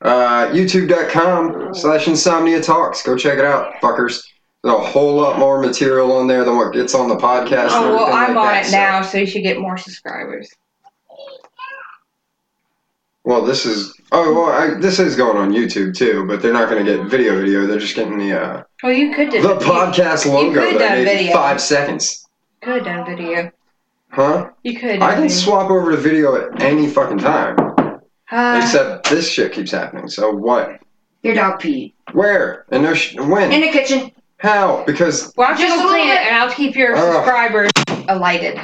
Uh, 0.00 0.46
YouTube.com 0.52 1.74
slash 1.74 2.06
Insomnia 2.06 2.62
Talks. 2.62 3.02
Go 3.02 3.16
check 3.16 3.38
it 3.38 3.44
out, 3.44 3.74
fuckers. 3.82 4.24
There's 4.62 4.74
a 4.74 4.78
whole 4.78 5.16
lot 5.16 5.38
more 5.38 5.60
material 5.60 6.12
on 6.12 6.26
there 6.26 6.44
than 6.44 6.56
what 6.56 6.72
gets 6.72 6.94
on 6.94 7.08
the 7.08 7.16
podcast. 7.16 7.68
Oh 7.72 7.94
well, 7.94 8.04
I'm 8.06 8.34
like 8.34 8.36
on 8.36 8.46
that, 8.46 8.66
it 8.66 8.70
so- 8.70 8.76
now, 8.76 9.02
so 9.02 9.18
you 9.18 9.26
should 9.26 9.42
get 9.42 9.58
more 9.58 9.76
subscribers. 9.76 10.50
Well, 13.24 13.42
this 13.44 13.66
is 13.66 13.94
oh 14.12 14.32
well, 14.34 14.50
I, 14.50 14.78
this 14.80 14.98
is 14.98 15.16
going 15.16 15.36
on 15.36 15.52
YouTube 15.52 15.94
too, 15.96 16.24
but 16.26 16.40
they're 16.40 16.52
not 16.52 16.70
going 16.70 16.84
to 16.84 16.96
get 16.96 17.06
video 17.06 17.38
video. 17.38 17.66
They're 17.66 17.78
just 17.78 17.94
getting 17.96 18.18
the 18.18 18.40
uh, 18.40 18.62
Well, 18.82 18.92
you 18.92 19.14
could 19.14 19.30
do 19.30 19.42
the 19.42 19.56
podcast 19.56 20.24
logo 20.26 20.52
could 20.60 20.80
that 20.80 20.88
done 20.94 21.04
made 21.04 21.18
video. 21.18 21.32
five 21.34 21.60
seconds, 21.60 22.26
You 22.62 22.72
could 22.72 22.86
have 22.86 23.06
done 23.06 23.16
video. 23.16 23.50
huh? 24.10 24.50
You 24.62 24.78
could. 24.78 25.02
I 25.02 25.14
can 25.14 25.28
swap 25.28 25.70
over 25.70 25.90
to 25.90 25.96
video 25.96 26.36
at 26.36 26.62
any 26.62 26.88
fucking 26.88 27.18
time, 27.18 27.58
Uh, 28.30 28.60
except 28.62 29.10
this 29.10 29.28
shit 29.30 29.52
keeps 29.52 29.72
happening. 29.72 30.08
So 30.08 30.30
what? 30.32 30.80
Your 31.22 31.34
dog 31.34 31.60
peed. 31.60 31.92
Where? 32.12 32.64
And 32.70 32.82
no 32.84 32.94
sh- 32.94 33.16
when? 33.16 33.52
In 33.52 33.60
the 33.60 33.68
kitchen. 33.70 34.12
How? 34.38 34.84
Because 34.86 35.32
why 35.34 35.48
don't 35.48 35.58
you 35.58 35.66
Just 35.66 35.80
go 35.80 35.86
a 35.86 35.90
clean 35.90 36.06
little 36.08 36.22
it, 36.22 36.26
and 36.28 36.36
I'll 36.36 36.50
keep 36.54 36.76
your 36.76 36.94
Ugh. 36.96 37.12
subscribers 37.14 37.70
alighted. 38.08 38.58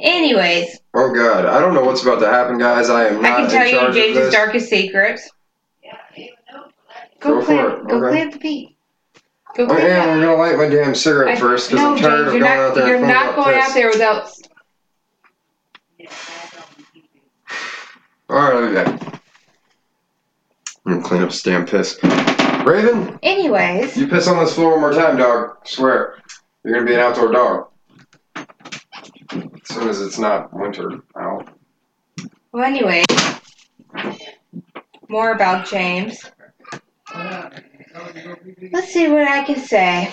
Anyways, 0.00 0.78
oh 0.94 1.12
god, 1.14 1.44
I 1.44 1.60
don't 1.60 1.74
know 1.74 1.84
what's 1.84 2.02
about 2.02 2.20
to 2.20 2.26
happen, 2.26 2.58
guys. 2.58 2.88
I 2.88 3.08
am 3.08 3.18
I 3.18 3.28
not 3.28 3.36
can 3.38 3.50
tell 3.50 3.62
in 3.62 3.68
you 3.68 3.74
charge 3.78 3.88
of 3.90 3.94
James's 3.94 4.16
this. 4.24 4.32
darkest 4.34 4.68
secrets. 4.70 5.30
Go, 7.20 7.38
Go 7.40 7.44
clean. 7.44 7.58
for 7.58 7.70
it, 7.82 7.88
Go 7.88 7.96
okay. 8.06 8.10
clean 8.12 8.26
up 8.28 8.32
the 8.32 8.38
pee. 8.38 8.76
Go 9.56 9.64
oh, 9.64 9.66
I 9.66 9.68
clean 9.76 9.86
it 9.86 9.90
am. 9.90 10.08
I'm 10.08 10.20
gonna 10.20 10.36
light 10.36 10.56
my 10.56 10.68
damn 10.68 10.94
cigarette 10.94 11.36
I- 11.36 11.40
first 11.40 11.68
because 11.70 11.82
no, 11.84 11.92
I'm 11.94 11.98
tired 12.00 12.16
James, 12.24 12.28
of 12.28 12.34
you're 12.34 12.42
going 12.42 12.56
not, 12.56 12.68
out 12.70 12.74
there. 12.74 12.86
You're 12.88 13.06
not 13.06 13.34
going 13.36 13.54
piss. 13.54 13.68
out 13.68 13.74
there 13.74 13.88
without. 13.90 14.30
All 18.30 18.36
right, 18.36 18.54
I'll 18.54 18.68
be 18.68 18.74
back. 18.74 19.20
I'm 20.86 20.92
gonna 20.94 21.02
clean 21.02 21.22
up 21.22 21.30
this 21.30 21.42
damn 21.42 21.66
piss. 21.66 21.98
Raven, 22.64 23.18
Anyways, 23.22 23.96
you 23.96 24.06
piss 24.06 24.28
on 24.28 24.42
this 24.42 24.54
floor 24.54 24.72
one 24.72 24.80
more 24.80 24.92
time, 24.92 25.16
dog. 25.18 25.56
Swear, 25.66 26.14
you're 26.64 26.74
gonna 26.74 26.86
be 26.86 26.94
an 26.94 27.00
outdoor 27.00 27.32
dog. 27.32 27.69
As 29.32 29.40
soon 29.64 29.88
as 29.88 30.00
it's 30.00 30.18
not 30.18 30.52
winter 30.52 31.02
out. 31.16 31.48
well, 32.52 32.64
anyway, 32.64 33.04
more 35.08 35.32
about 35.32 35.66
James. 35.66 36.24
Let's 38.72 38.92
see 38.92 39.08
what 39.08 39.28
I 39.28 39.44
can 39.44 39.56
say. 39.60 40.12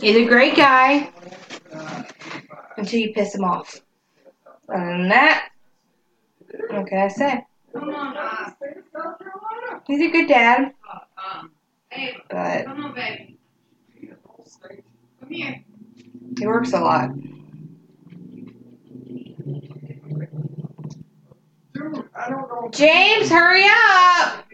He's 0.00 0.16
a 0.16 0.24
great 0.24 0.56
guy 0.56 1.10
until 2.78 3.00
you 3.00 3.12
piss 3.12 3.34
him 3.34 3.44
off. 3.44 3.80
Other 4.68 4.86
than 4.86 5.08
that, 5.08 5.50
what 6.70 6.86
can 6.86 6.98
I 6.98 7.08
say? 7.08 7.44
Come 7.72 7.90
on, 7.94 8.54
He's 9.86 10.00
a 10.00 10.10
good 10.10 10.26
dad, 10.26 10.72
but 12.30 12.64
come 12.64 12.84
on, 12.84 12.94
baby. 12.94 13.38
Come 15.20 15.30
here. 15.30 15.62
he 16.38 16.46
works 16.46 16.72
a 16.72 16.80
lot. 16.80 17.10
Dude, 20.18 22.08
I 22.14 22.30
don't 22.30 22.48
know. 22.48 22.70
James, 22.72 23.28
hurry 23.28 23.64
up! 23.66 24.46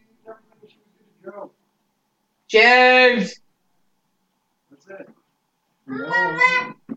James! 2.48 3.40
What's 4.68 4.86
that? 4.86 5.06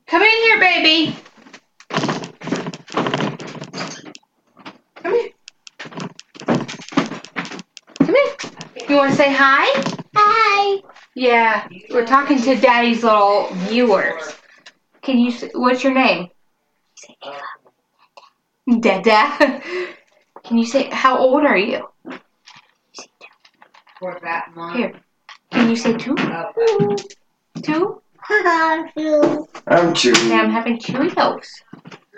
Come 0.07 0.21
in 0.23 0.29
here, 0.29 0.59
baby! 0.59 1.15
Come 4.95 5.13
here. 5.13 5.29
Come 7.99 8.15
here. 8.15 8.35
You 8.89 8.95
want 8.95 9.11
to 9.11 9.15
say 9.15 9.31
hi? 9.31 9.67
Hi. 10.15 10.81
Yeah, 11.13 11.67
we're 11.91 12.05
talking 12.05 12.41
to 12.41 12.55
Daddy's 12.55 13.03
little 13.03 13.49
viewers. 13.69 14.35
Can 15.03 15.19
you? 15.19 15.31
What's 15.53 15.83
your 15.83 15.93
name? 15.93 16.29
Dada. 18.67 19.61
Can 20.43 20.57
you 20.57 20.65
say 20.65 20.89
how 20.89 21.17
old 21.17 21.43
are 21.43 21.57
you? 21.57 21.87
For 23.99 24.19
that 24.23 24.53
month. 24.55 24.77
Here. 24.77 24.93
Can 25.51 25.69
you 25.69 25.75
say 25.75 25.93
two? 25.93 26.15
Two? 27.63 28.01
I'm 29.67 29.93
chewing. 29.93 30.29
Yeah, 30.29 30.41
I'm 30.41 30.49
having 30.49 30.79
Cheerios. 30.79 31.45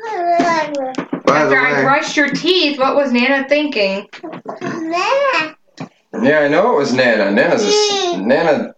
By 0.06 0.70
the 0.72 1.28
After 1.28 1.58
I 1.58 1.74
way, 1.74 1.84
brushed 1.84 2.16
your 2.16 2.30
teeth, 2.30 2.80
what 2.80 2.96
was 2.96 3.12
Nana 3.12 3.48
thinking? 3.50 4.08
Nana. 4.62 5.56
yeah, 6.22 6.40
I 6.40 6.48
know 6.48 6.74
it 6.74 6.78
was 6.78 6.94
Nana. 6.94 7.32
Nana's 7.32 7.64
a 7.64 7.68
s- 7.68 8.18
Nana. 8.18 8.74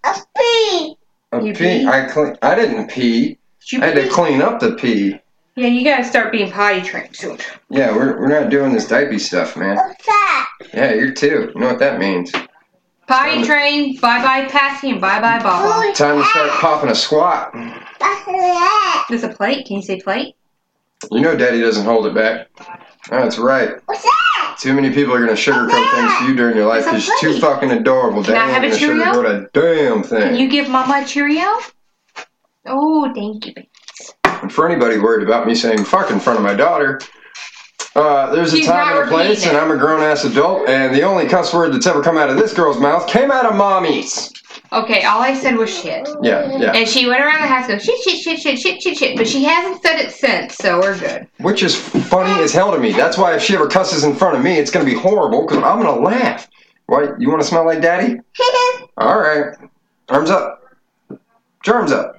A 1.32 1.46
You 1.46 1.54
pee. 1.54 1.82
pee? 1.82 1.86
I 1.88 2.08
clean. 2.08 2.36
I 2.42 2.56
didn't 2.56 2.90
pee. 2.90 3.38
Did 3.62 3.72
you 3.72 3.82
I 3.82 3.86
had 3.88 3.96
to 3.96 4.02
pee? 4.04 4.10
clean 4.10 4.42
up 4.42 4.60
the 4.60 4.72
pee. 4.74 5.20
Yeah, 5.60 5.68
you 5.68 5.84
gotta 5.84 6.06
start 6.06 6.32
being 6.32 6.50
potty 6.50 6.82
trained 6.82 7.14
soon. 7.14 7.38
Yeah, 7.70 7.94
we're, 7.94 8.18
we're 8.18 8.30
not 8.30 8.50
doing 8.50 8.72
this 8.72 8.88
diaper 8.88 9.20
stuff, 9.20 9.58
man. 9.58 9.78
Yeah, 10.74 10.94
you're 10.94 11.12
too. 11.12 11.52
You 11.54 11.60
know 11.60 11.68
what 11.68 11.80
that 11.80 12.00
means. 12.00 12.32
Potty 13.08 13.44
trained, 13.44 14.00
bye 14.00 14.24
bye 14.24 14.48
Passy, 14.48 14.92
and 14.92 15.02
bye 15.02 15.20
bye 15.20 15.38
Baba. 15.44 15.92
Time 15.94 16.22
to 16.22 16.26
start 16.30 16.50
popping 16.62 16.90
a 16.90 16.96
squat. 16.96 17.52
There's 19.10 19.24
a 19.24 19.30
plate. 19.30 19.66
Can 19.66 19.78
you 19.78 19.82
say 19.82 20.00
plate? 20.00 20.38
You 21.12 21.20
know 21.20 21.36
Daddy 21.36 21.60
doesn't 21.60 21.84
hold 21.84 22.06
it 22.06 22.14
back. 22.16 22.48
Oh, 23.12 23.20
that's 23.22 23.38
right. 23.38 23.72
What's 23.86 24.04
that? 24.04 24.58
Too 24.62 24.74
many 24.74 24.94
people 24.94 25.14
are 25.14 25.20
gonna 25.20 25.34
sugarcoat 25.34 25.94
things 25.94 26.14
for 26.14 26.24
you 26.24 26.36
during 26.38 26.56
your 26.56 26.68
life 26.68 26.86
It's 26.88 27.06
because 27.06 27.22
you're 27.22 27.34
too 27.34 27.40
fucking 27.42 27.72
adorable. 27.72 28.24
Can 28.24 28.36
I 28.36 28.48
Daddy 28.48 28.54
have 28.54 28.64
a 28.64 28.68
gonna 28.68 28.80
Cheerio? 28.80 29.04
sugarcoat 29.04 29.26
a 29.26 29.50
damn 29.52 30.04
thing. 30.04 30.22
Can 30.22 30.36
you 30.38 30.50
give 30.50 30.70
Mama 30.70 31.02
a 31.04 31.06
Cheerio? 31.06 31.60
Oh, 32.66 33.12
thank 33.14 33.46
you. 33.46 33.54
baby. 33.54 33.69
And 34.24 34.52
for 34.52 34.70
anybody 34.70 35.00
worried 35.00 35.26
about 35.28 35.48
me 35.48 35.56
saying 35.56 35.84
fuck 35.84 36.12
in 36.12 36.20
front 36.20 36.40
of 36.40 36.44
my 36.44 36.54
daughter, 36.54 37.00
uh, 37.96 38.34
there's 38.34 38.54
a 38.54 38.64
time 38.64 38.98
and 38.98 39.08
a 39.08 39.12
place, 39.12 39.46
and. 39.46 39.58
I'm 39.58 39.72
a 39.72 39.78
grown 39.78 40.02
ass 40.02 40.24
adult, 40.24 40.70
and 40.70 40.94
the 40.96 41.02
only 41.02 41.28
cuss 41.28 41.54
word 41.54 41.74
that's 41.74 41.88
ever 41.88 42.02
come 42.02 42.18
out 42.18 42.30
of 42.30 42.38
this 42.38 42.54
girl's 42.54 42.80
mouth 42.80 43.08
came 43.08 43.32
out 43.32 43.46
of 43.46 43.56
mommy's. 43.56 44.32
Okay, 44.72 45.04
all 45.04 45.22
I 45.22 45.34
said 45.34 45.56
was 45.56 45.70
shit. 45.70 46.08
Yeah, 46.22 46.56
yeah. 46.58 46.74
And 46.74 46.88
she 46.88 47.08
went 47.08 47.22
around 47.22 47.42
the 47.42 47.48
house 47.48 47.68
going, 47.68 47.80
shit, 47.80 48.00
shit, 48.02 48.20
shit, 48.20 48.40
shit, 48.40 48.60
shit, 48.60 48.82
shit, 48.82 48.98
shit. 48.98 49.18
But 49.18 49.28
she 49.28 49.44
hasn't 49.44 49.82
said 49.82 50.00
it 50.00 50.12
since, 50.12 50.56
so 50.56 50.80
we're 50.80 50.98
good. 51.00 51.28
Which 51.40 51.64
is 51.64 51.76
funny 51.76 52.42
as 52.44 52.54
hell 52.54 52.72
to 52.72 52.80
me. 52.80 52.92
That's 52.92 53.18
why 53.18 53.36
if 53.36 53.42
she 53.42 53.56
ever 53.56 53.68
cusses 53.68 54.04
in 54.04 54.16
front 54.16 54.38
of 54.38 54.44
me, 54.44 54.54
it's 54.58 54.70
gonna 54.70 54.86
be 54.86 54.94
horrible 54.94 55.42
because 55.42 55.58
I'm 55.58 55.82
gonna 55.82 56.00
laugh. 56.00 56.48
Why? 56.86 57.10
You 57.18 57.30
want 57.30 57.42
to 57.42 57.48
smell 57.48 57.66
like 57.66 57.82
daddy? 57.82 58.20
All 58.98 59.20
right. 59.20 59.56
Arms 60.10 60.30
up. 60.30 60.64
Arms 61.68 61.92
up. 61.92 62.19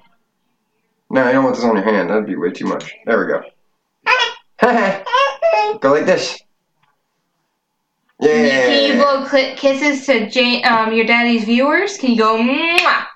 No, 1.10 1.26
you 1.26 1.32
don't 1.32 1.44
want 1.44 1.56
this 1.56 1.64
on 1.64 1.74
your 1.74 1.84
hand. 1.84 2.08
That'd 2.10 2.26
be 2.26 2.36
way 2.36 2.50
too 2.50 2.66
much. 2.66 2.92
There 3.04 3.18
we 3.18 3.26
go. 3.26 3.42
go 5.80 5.92
like 5.92 6.06
this. 6.06 6.38
Can 8.22 8.28
you- 8.44 8.50
Can 8.50 8.84
you 8.96 9.02
blow 9.02 9.24
cli 9.26 9.54
kisses 9.56 10.06
to 10.06 10.28
Jane, 10.30 10.64
um, 10.66 10.92
your 10.92 11.06
daddy's 11.06 11.44
viewers? 11.44 11.96
Can 11.96 12.10
you 12.12 12.18
go, 12.18 12.36
Mwah? 12.36 13.06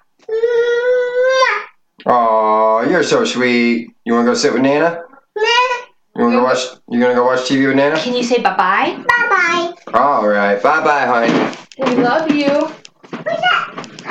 Aw, 2.07 2.83
you're 2.83 3.03
so 3.03 3.25
sweet. 3.25 3.91
You 4.05 4.13
wanna 4.15 4.27
go 4.27 4.35
sit 4.35 4.53
with 4.53 4.63
Nana? 4.63 5.03
You 5.37 6.25
wanna 6.25 6.37
go 6.37 6.43
watch? 6.45 6.65
You 6.91 7.01
gonna 7.01 7.15
go 7.15 7.25
watch 7.27 7.41
TV 7.41 7.67
with 7.67 7.77
Nana? 7.77 7.97
Can 8.01 8.15
you 8.15 8.23
say 8.23 8.41
bye 8.41 8.55
bye 8.57 8.97
bye? 9.07 9.73
Bye 9.87 9.99
All 9.99 10.27
right. 10.27 10.63
Bye, 10.63 10.83
bye, 10.85 11.07
honey. 11.07 11.57
We 11.79 12.03
love 12.03 12.31
you. 12.31 12.71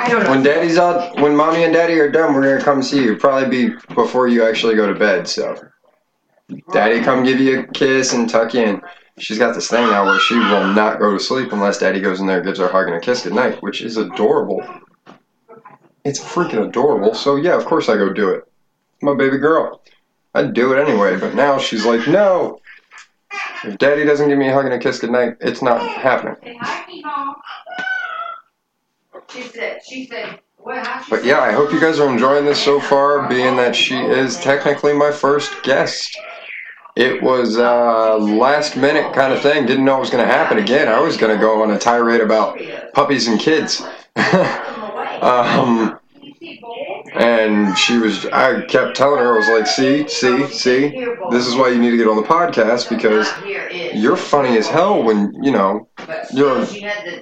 I 0.04 0.08
don't 0.10 0.24
know. 0.24 0.30
When 0.30 0.42
daddy's 0.42 0.76
out, 0.76 1.18
when 1.18 1.34
mommy 1.34 1.64
and 1.64 1.72
daddy 1.72 1.98
are 1.98 2.10
done, 2.10 2.34
we're 2.34 2.42
gonna 2.42 2.62
come 2.62 2.82
see 2.82 3.02
you. 3.02 3.16
Probably 3.16 3.48
be 3.48 3.74
before 3.94 4.28
you 4.28 4.46
actually 4.46 4.74
go 4.74 4.86
to 4.86 4.98
bed. 4.98 5.26
So, 5.26 5.56
daddy, 6.72 7.00
come 7.02 7.24
give 7.24 7.40
you 7.40 7.60
a 7.60 7.66
kiss 7.68 8.12
and 8.12 8.28
tuck 8.28 8.52
you 8.52 8.60
in. 8.60 8.82
She's 9.18 9.38
got 9.38 9.54
this 9.54 9.70
thing 9.70 9.86
now 9.86 10.04
where 10.04 10.18
she 10.18 10.34
will 10.34 10.74
not 10.74 10.98
go 10.98 11.12
to 11.12 11.18
sleep 11.18 11.52
unless 11.52 11.78
daddy 11.78 12.00
goes 12.00 12.20
in 12.20 12.26
there 12.26 12.38
and 12.38 12.46
gives 12.46 12.58
her 12.58 12.66
a 12.66 12.72
hug 12.72 12.86
and 12.86 12.96
a 12.96 13.00
kiss 13.00 13.22
good 13.22 13.32
night, 13.32 13.62
which 13.62 13.80
is 13.80 13.96
adorable. 13.96 14.62
It's 16.04 16.20
freaking 16.20 16.68
adorable. 16.68 17.14
So 17.14 17.36
yeah, 17.36 17.56
of 17.56 17.64
course 17.64 17.88
I 17.88 17.96
go 17.96 18.12
do 18.12 18.28
it. 18.30 18.44
My 19.00 19.14
baby 19.14 19.38
girl. 19.38 19.80
I'd 20.34 20.52
do 20.52 20.72
it 20.72 20.80
anyway, 20.86 21.16
but 21.18 21.34
now 21.34 21.58
she's 21.58 21.86
like, 21.86 22.06
no. 22.08 22.60
If 23.62 23.78
daddy 23.78 24.04
doesn't 24.04 24.28
give 24.28 24.36
me 24.36 24.48
a 24.48 24.52
hug 24.52 24.66
and 24.66 24.74
a 24.74 24.78
kiss 24.78 24.98
goodnight, 24.98 25.36
it's 25.40 25.62
not 25.62 25.80
happening. 25.80 26.58
Say 29.28 29.40
hi, 29.40 29.42
Mom. 29.42 29.42
She 29.42 29.42
said, 29.42 29.80
she 29.88 30.06
said, 30.06 30.40
well, 30.58 31.02
she 31.02 31.10
But 31.10 31.24
yeah, 31.24 31.40
I 31.40 31.52
hope 31.52 31.72
you 31.72 31.80
guys 31.80 31.98
are 32.00 32.10
enjoying 32.10 32.44
this 32.44 32.62
so 32.62 32.80
far, 32.80 33.28
being 33.28 33.56
that 33.56 33.76
she 33.76 33.96
is 33.96 34.38
technically 34.38 34.92
my 34.92 35.10
first 35.10 35.62
guest. 35.62 36.16
It 36.96 37.22
was 37.22 37.58
uh, 37.58 38.18
last 38.18 38.76
minute 38.76 39.12
kind 39.14 39.32
of 39.32 39.42
thing. 39.42 39.66
Didn't 39.66 39.84
know 39.84 39.96
it 39.96 40.00
was 40.00 40.10
going 40.10 40.24
to 40.24 40.32
happen 40.32 40.58
again. 40.58 40.88
I 40.88 41.00
was 41.00 41.16
going 41.16 41.34
to 41.36 41.40
go 41.40 41.62
on 41.62 41.70
a 41.72 41.78
tirade 41.78 42.20
about 42.20 42.58
puppies 42.94 43.26
and 43.26 43.40
kids. 43.40 43.82
um, 45.20 45.98
and 47.14 47.76
she 47.78 47.98
was, 47.98 48.26
I 48.26 48.62
kept 48.66 48.96
telling 48.96 49.20
her, 49.20 49.34
I 49.34 49.36
was 49.36 49.48
like, 49.48 49.66
see, 49.66 50.08
see, 50.08 50.46
see, 50.48 50.88
this 51.30 51.46
is 51.46 51.54
why 51.54 51.68
you 51.68 51.78
need 51.78 51.90
to 51.90 51.96
get 51.96 52.08
on 52.08 52.16
the 52.16 52.22
podcast 52.22 52.88
because 52.88 53.30
you're 53.94 54.16
funny 54.16 54.56
as 54.58 54.66
hell 54.66 55.02
when, 55.02 55.32
you 55.42 55.52
know, 55.52 55.88
you're 56.32 56.66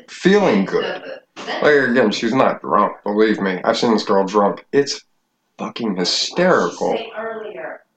feeling 0.08 0.64
good. 0.64 1.02
Like 1.36 1.90
again, 1.90 2.10
she's 2.10 2.34
not 2.34 2.60
drunk. 2.62 2.96
Believe 3.04 3.40
me, 3.40 3.60
I've 3.64 3.76
seen 3.76 3.92
this 3.92 4.04
girl 4.04 4.24
drunk. 4.24 4.64
It's 4.72 5.04
fucking 5.58 5.96
hysterical. 5.96 6.98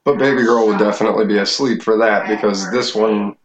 But 0.04 0.20
baby 0.20 0.44
girl 0.44 0.68
would 0.68 0.78
definitely 0.78 1.26
be 1.26 1.40
asleep 1.40 1.82
for 1.82 1.98
that 1.98 2.28
because 2.28 2.72
this 2.72 2.94
one 2.94 3.36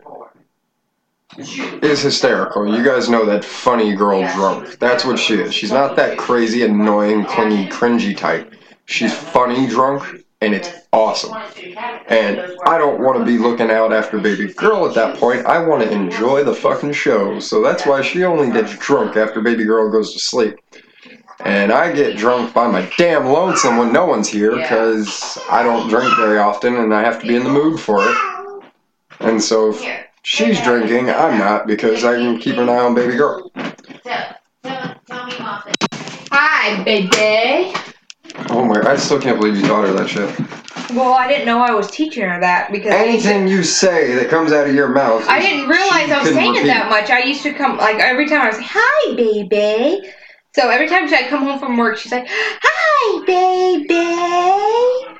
is 1.39 2.03
hysterical. 2.03 2.77
You 2.77 2.85
guys 2.85 3.09
know 3.09 3.25
that 3.27 3.45
funny 3.45 3.95
girl 3.95 4.27
drunk. 4.35 4.79
That's 4.79 5.05
what 5.05 5.19
she 5.19 5.35
is. 5.35 5.55
She's 5.55 5.73
not 5.73 5.97
that 5.97 6.19
crazy, 6.19 6.65
annoying, 6.65 7.25
clingy, 7.25 7.69
cringy 7.69 8.17
type. 8.17 8.55
She's 8.87 9.15
funny 9.15 9.69
drunk, 9.69 10.25
and 10.41 10.55
it's 10.55 10.71
awesome. 10.93 11.37
And 12.09 12.41
I 12.67 12.79
don't 12.79 13.01
want 13.01 13.19
to 13.19 13.25
be 13.25 13.39
looking 13.39 13.71
out 13.71 13.93
after 13.93 14.19
baby 14.19 14.53
girl 14.53 14.87
at 14.89 14.95
that 14.95 15.17
point. 15.17 15.47
I 15.47 15.65
want 15.65 15.83
to 15.83 15.91
enjoy 15.91 16.43
the 16.43 16.55
fucking 16.55 16.93
show. 16.93 17.39
So 17.39 17.63
that's 17.63 17.87
why 17.87 18.03
she 18.03 18.25
only 18.25 18.51
gets 18.51 18.77
drunk 18.79 19.17
after 19.17 19.41
baby 19.41 19.65
girl 19.65 19.91
goes 19.91 20.13
to 20.15 20.19
sleep. 20.19 20.57
And 21.45 21.73
I 21.73 21.93
get 21.93 22.19
drunk 22.19 22.53
by 22.53 22.67
my 22.67 22.91
damn 22.99 23.27
lonesome 23.27 23.79
when 23.79 23.93
no 23.93 24.05
one's 24.05 24.29
here 24.29 24.57
because 24.57 25.39
I 25.51 25.63
don't 25.63 25.89
drink 25.89 26.15
very 26.17 26.39
often 26.39 26.77
and 26.77 26.93
I 26.93 27.01
have 27.03 27.21
to 27.23 27.27
be 27.27 27.35
in 27.35 27.45
the 27.45 27.51
mood 27.51 27.81
for 27.81 28.07
it. 28.07 28.63
And 29.21 29.43
so 29.43 29.71
if 29.71 30.10
she's 30.23 30.61
drinking, 30.63 31.11
I'm 31.11 31.39
not 31.39 31.67
because 31.67 32.05
I 32.05 32.17
can 32.17 32.39
keep 32.39 32.57
an 32.57 32.69
eye 32.69 32.79
on 32.79 32.95
baby 32.95 33.17
girl. 33.17 33.51
So 33.55 33.61
tell 34.63 35.27
me 35.27 35.33
Moffin. 35.35 35.75
Hi, 36.33 36.83
baby. 36.85 37.73
Oh 38.51 38.65
my, 38.65 38.81
I 38.89 38.97
still 38.97 39.21
can't 39.21 39.39
believe 39.41 39.57
you 39.57 39.67
taught 39.67 39.87
her 39.87 39.93
that 39.95 40.09
shit. 40.09 40.39
Well, 40.97 41.13
I 41.15 41.29
didn't 41.29 41.47
know 41.47 41.61
I 41.61 41.73
was 41.73 41.91
teaching 41.91 42.25
her 42.25 42.41
that 42.41 42.73
because 42.73 42.93
Anything 42.93 43.47
you 43.47 43.63
say 43.63 44.15
that 44.15 44.29
comes 44.29 44.51
out 44.53 44.67
of 44.69 44.75
your 44.75 44.89
mouth. 44.89 45.25
I 45.29 45.41
didn't 45.41 45.69
realize 45.69 46.07
she 46.07 46.13
I 46.13 46.19
was 46.19 46.29
couldn't 46.29 46.35
saying 46.35 46.55
it 46.55 46.59
repeat. 46.59 46.69
that 46.69 46.91
much. 46.91 47.11
I 47.11 47.21
used 47.23 47.43
to 47.45 47.53
come 47.53 47.77
like 47.77 47.97
every 47.97 48.29
time 48.29 48.43
I 48.43 48.49
was 48.49 48.57
like, 48.57 48.67
"Hi, 48.71 49.15
baby." 49.15 50.01
So 50.57 50.69
every 50.69 50.89
time 50.89 51.05
I 51.13 51.29
come 51.29 51.45
home 51.45 51.61
from 51.61 51.77
work, 51.77 51.97
she's 51.97 52.11
like, 52.11 52.27
"Hi, 52.29 53.25
baby." 53.25 55.17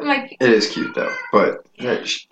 I'm 0.00 0.06
like, 0.08 0.36
It 0.40 0.50
is 0.50 0.70
cute 0.70 0.94
though, 0.94 1.12
but 1.32 1.58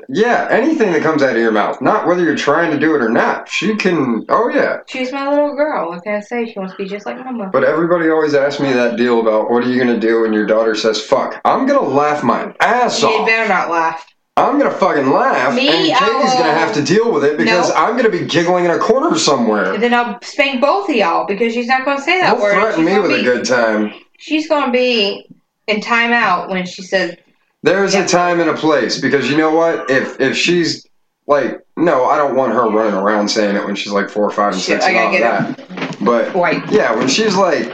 yeah, 0.08 0.46
anything 0.50 0.92
that 0.92 1.02
comes 1.02 1.22
out 1.22 1.30
of 1.34 1.40
your 1.40 1.52
mouth, 1.52 1.80
not 1.80 2.06
whether 2.06 2.22
you're 2.22 2.36
trying 2.36 2.70
to 2.70 2.78
do 2.78 2.94
it 2.94 3.02
or 3.02 3.08
not, 3.08 3.48
she 3.48 3.76
can. 3.76 4.24
Oh 4.28 4.50
yeah, 4.52 4.78
she's 4.88 5.12
my 5.12 5.28
little 5.28 5.54
girl. 5.54 5.88
What 5.90 6.02
can 6.02 6.14
I 6.14 6.20
say? 6.20 6.46
She 6.50 6.58
wants 6.58 6.74
to 6.74 6.78
be 6.78 6.88
just 6.88 7.06
like 7.06 7.16
mama. 7.18 7.50
but 7.52 7.64
everybody 7.64 8.08
always 8.10 8.34
asks 8.34 8.60
me 8.60 8.72
that 8.72 8.96
deal 8.96 9.20
about 9.20 9.50
what 9.50 9.64
are 9.64 9.70
you 9.70 9.78
gonna 9.78 9.98
do 9.98 10.22
when 10.22 10.32
your 10.32 10.46
daughter 10.46 10.74
says 10.74 11.00
fuck. 11.00 11.40
I'm 11.44 11.66
gonna 11.66 11.86
laugh 11.86 12.22
my 12.22 12.52
ass 12.60 13.02
off. 13.02 13.12
You 13.20 13.26
better 13.26 13.48
not 13.48 13.70
laugh. 13.70 14.06
I'm 14.36 14.56
gonna 14.58 14.70
fucking 14.70 15.10
laugh, 15.10 15.54
Me, 15.54 15.68
and 15.68 15.98
Katie's 15.98 16.34
gonna 16.34 16.52
have 16.52 16.72
to 16.74 16.82
deal 16.84 17.10
with 17.12 17.24
it 17.24 17.36
because 17.38 17.70
No. 17.70 17.74
I'm 17.74 17.96
gonna 17.96 18.08
be 18.10 18.24
giggling 18.24 18.66
in 18.66 18.70
a 18.70 18.78
corner 18.78 19.16
somewhere. 19.18 19.72
And 19.74 19.82
then 19.82 19.92
I'll 19.92 20.18
spank 20.22 20.60
both 20.60 20.88
of 20.88 20.94
y'all 20.94 21.26
because 21.26 21.52
she's 21.54 21.66
not 21.66 21.84
going 21.84 21.96
to 21.96 22.02
say 22.04 22.20
that 22.20 22.32
Don't 22.34 22.40
word. 22.42 22.52
threaten 22.54 22.76
She's 22.76 22.86
me 22.86 22.92
gonna 22.92 23.08
with 23.08 23.20
a 23.20 23.22
good 23.24 23.44
time. 23.44 23.92
She's 24.18 24.48
going 24.48 24.66
to 24.66 24.70
be 24.70 25.26
in 25.66 25.80
timeout 25.80 26.50
when 26.50 26.66
she 26.66 26.82
says, 26.82 27.16
There's 27.62 27.94
Yeah. 27.94 28.04
a 28.04 28.08
time 28.08 28.40
and 28.40 28.50
a 28.50 28.54
place 28.54 28.98
because 29.00 29.30
you 29.30 29.36
know 29.36 29.50
what? 29.50 29.90
If 29.90 30.20
if 30.20 30.36
she's 30.36 30.86
like, 31.26 31.60
no, 31.76 32.04
I 32.06 32.16
don't 32.16 32.34
want 32.36 32.52
her 32.52 32.68
running 32.68 32.94
around 32.94 33.28
saying 33.28 33.56
it 33.56 33.64
when 33.66 33.74
she's 33.74 33.92
like 33.92 34.08
four, 34.08 34.24
or 34.24 34.30
five, 34.30 34.52
and 34.52 34.62
Shit, 34.62 34.82
six, 34.82 34.86
I 34.86 34.90
and 34.90 35.24
all 35.24 35.30
that. 35.30 35.98
But 36.00 36.32
"Boy, 36.32 36.62
yeah, 36.70 36.94
when 36.94 37.08
she's 37.08 37.34
like 37.36 37.64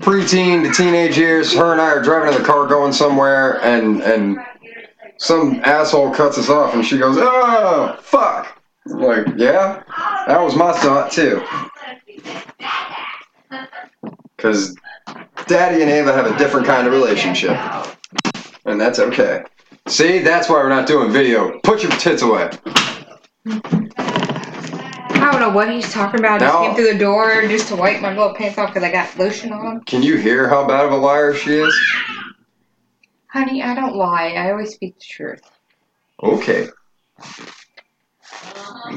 preteen 0.00 0.64
to 0.64 0.72
teenage 0.72 1.16
years, 1.16 1.54
her 1.54 1.72
and 1.72 1.80
I 1.80 1.86
are 1.90 2.02
driving 2.02 2.32
in 2.34 2.38
the 2.40 2.46
car 2.46 2.66
going 2.66 2.92
somewhere, 2.92 3.60
and 3.64 4.02
and 4.02 4.38
some 5.18 5.60
asshole 5.64 6.10
cuts 6.12 6.36
us 6.38 6.48
off, 6.50 6.74
and 6.74 6.84
she 6.84 6.98
goes, 6.98 7.16
"Oh, 7.18 7.96
fuck!" 8.02 8.58
I'm 8.90 9.00
like, 9.00 9.26
yeah, 9.36 9.82
that 10.26 10.40
was 10.42 10.54
my 10.56 10.72
thought 10.72 11.10
too. 11.12 11.42
Because 14.36 14.74
Daddy 15.46 15.82
and 15.82 15.90
Ava 15.90 16.12
have 16.12 16.26
a 16.26 16.36
different 16.36 16.66
kind 16.66 16.86
of 16.86 16.92
relationship, 16.92 17.56
and 18.64 18.80
that's 18.80 18.98
okay. 18.98 19.44
See, 19.86 20.20
that's 20.20 20.48
why 20.48 20.56
we're 20.56 20.68
not 20.68 20.86
doing 20.86 21.10
video. 21.10 21.58
Put 21.64 21.82
your 21.82 21.92
tits 21.92 22.22
away. 22.22 22.50
I 25.22 25.30
don't 25.30 25.40
know 25.40 25.50
what 25.50 25.70
he's 25.70 25.92
talking 25.92 26.20
about. 26.20 26.42
I 26.42 26.46
just 26.46 26.58
came 26.58 26.74
through 26.74 26.92
the 26.92 26.98
door 26.98 27.42
just 27.42 27.68
to 27.68 27.76
wipe 27.76 28.00
my 28.00 28.10
little 28.10 28.34
pants 28.34 28.58
off 28.58 28.70
because 28.70 28.82
I 28.82 28.92
got 28.92 29.16
lotion 29.18 29.52
on 29.52 29.64
them. 29.64 29.80
Can 29.84 30.02
you 30.02 30.16
hear 30.16 30.48
how 30.48 30.66
bad 30.66 30.84
of 30.84 30.92
a 30.92 30.96
liar 30.96 31.34
she 31.34 31.54
is? 31.54 31.74
Honey, 33.28 33.62
I 33.62 33.74
don't 33.74 33.96
lie. 33.96 34.34
I 34.36 34.50
always 34.50 34.74
speak 34.74 34.98
the 34.98 35.04
truth. 35.04 35.50
Okay. 36.22 36.68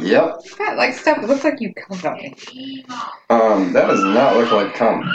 Yep. 0.01 0.39
Got 0.58 0.78
like 0.78 0.93
stuff 0.93 1.21
that 1.21 1.28
looks 1.28 1.43
like 1.43 1.62
you 1.62 1.73
come 1.73 1.99
on 2.12 2.17
me. 2.17 2.86
Um, 3.30 3.73
that 3.73 3.88
does 3.88 4.04
not 4.04 4.36
look 4.36 4.51
like 4.51 4.73
cum. 4.73 5.10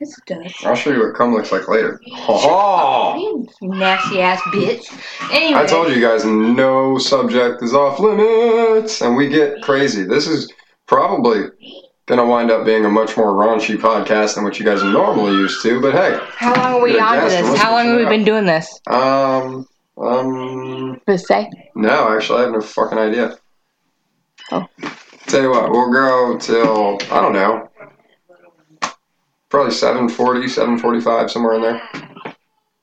Yes, 0.00 0.16
it 0.16 0.24
does. 0.26 0.54
I'll 0.64 0.76
show 0.76 0.90
you 0.90 1.00
what 1.00 1.14
cum 1.16 1.34
looks 1.34 1.50
like 1.50 1.66
later. 1.68 2.00
Oh, 2.12 3.46
nasty 3.60 4.20
ass 4.20 4.40
bitch. 4.42 4.86
Anyway. 5.32 5.60
I 5.60 5.66
told 5.66 5.92
you 5.92 6.00
guys 6.00 6.24
no 6.24 6.98
subject 6.98 7.62
is 7.62 7.74
off 7.74 7.98
limits, 7.98 9.00
and 9.02 9.16
we 9.16 9.28
get 9.28 9.60
crazy. 9.62 10.04
This 10.04 10.28
is 10.28 10.52
probably 10.86 11.46
gonna 12.06 12.24
wind 12.24 12.50
up 12.50 12.64
being 12.64 12.84
a 12.84 12.88
much 12.88 13.16
more 13.16 13.32
raunchy 13.34 13.76
podcast 13.76 14.36
than 14.36 14.44
what 14.44 14.58
you 14.58 14.64
guys 14.64 14.82
are 14.82 14.90
normally 14.92 15.32
used 15.32 15.62
to. 15.62 15.80
But 15.80 15.94
hey, 15.94 16.18
How 16.36 16.54
long 16.54 16.74
are 16.74 16.82
we 16.82 16.98
on 16.98 17.28
this? 17.28 17.58
How 17.60 17.72
long 17.72 17.86
have 17.86 17.96
we 17.98 18.04
been 18.06 18.24
doing 18.24 18.46
this? 18.46 18.80
um, 18.86 19.66
um, 20.00 21.00
For 21.06 21.18
say. 21.18 21.50
no, 21.74 22.14
actually, 22.16 22.38
I 22.38 22.42
have 22.42 22.52
no 22.52 22.60
fucking 22.60 22.98
idea. 22.98 23.36
Oh. 24.52 24.64
Tell 25.26 25.42
you 25.42 25.50
what, 25.50 25.70
we'll 25.70 25.92
go 25.92 26.38
till 26.38 26.98
I 27.12 27.20
don't 27.20 27.34
know, 27.34 27.67
probably 29.50 29.72
7:40, 29.72 30.48
7:45, 30.48 31.30
somewhere 31.30 31.54
in 31.54 31.62
there. 31.62 31.82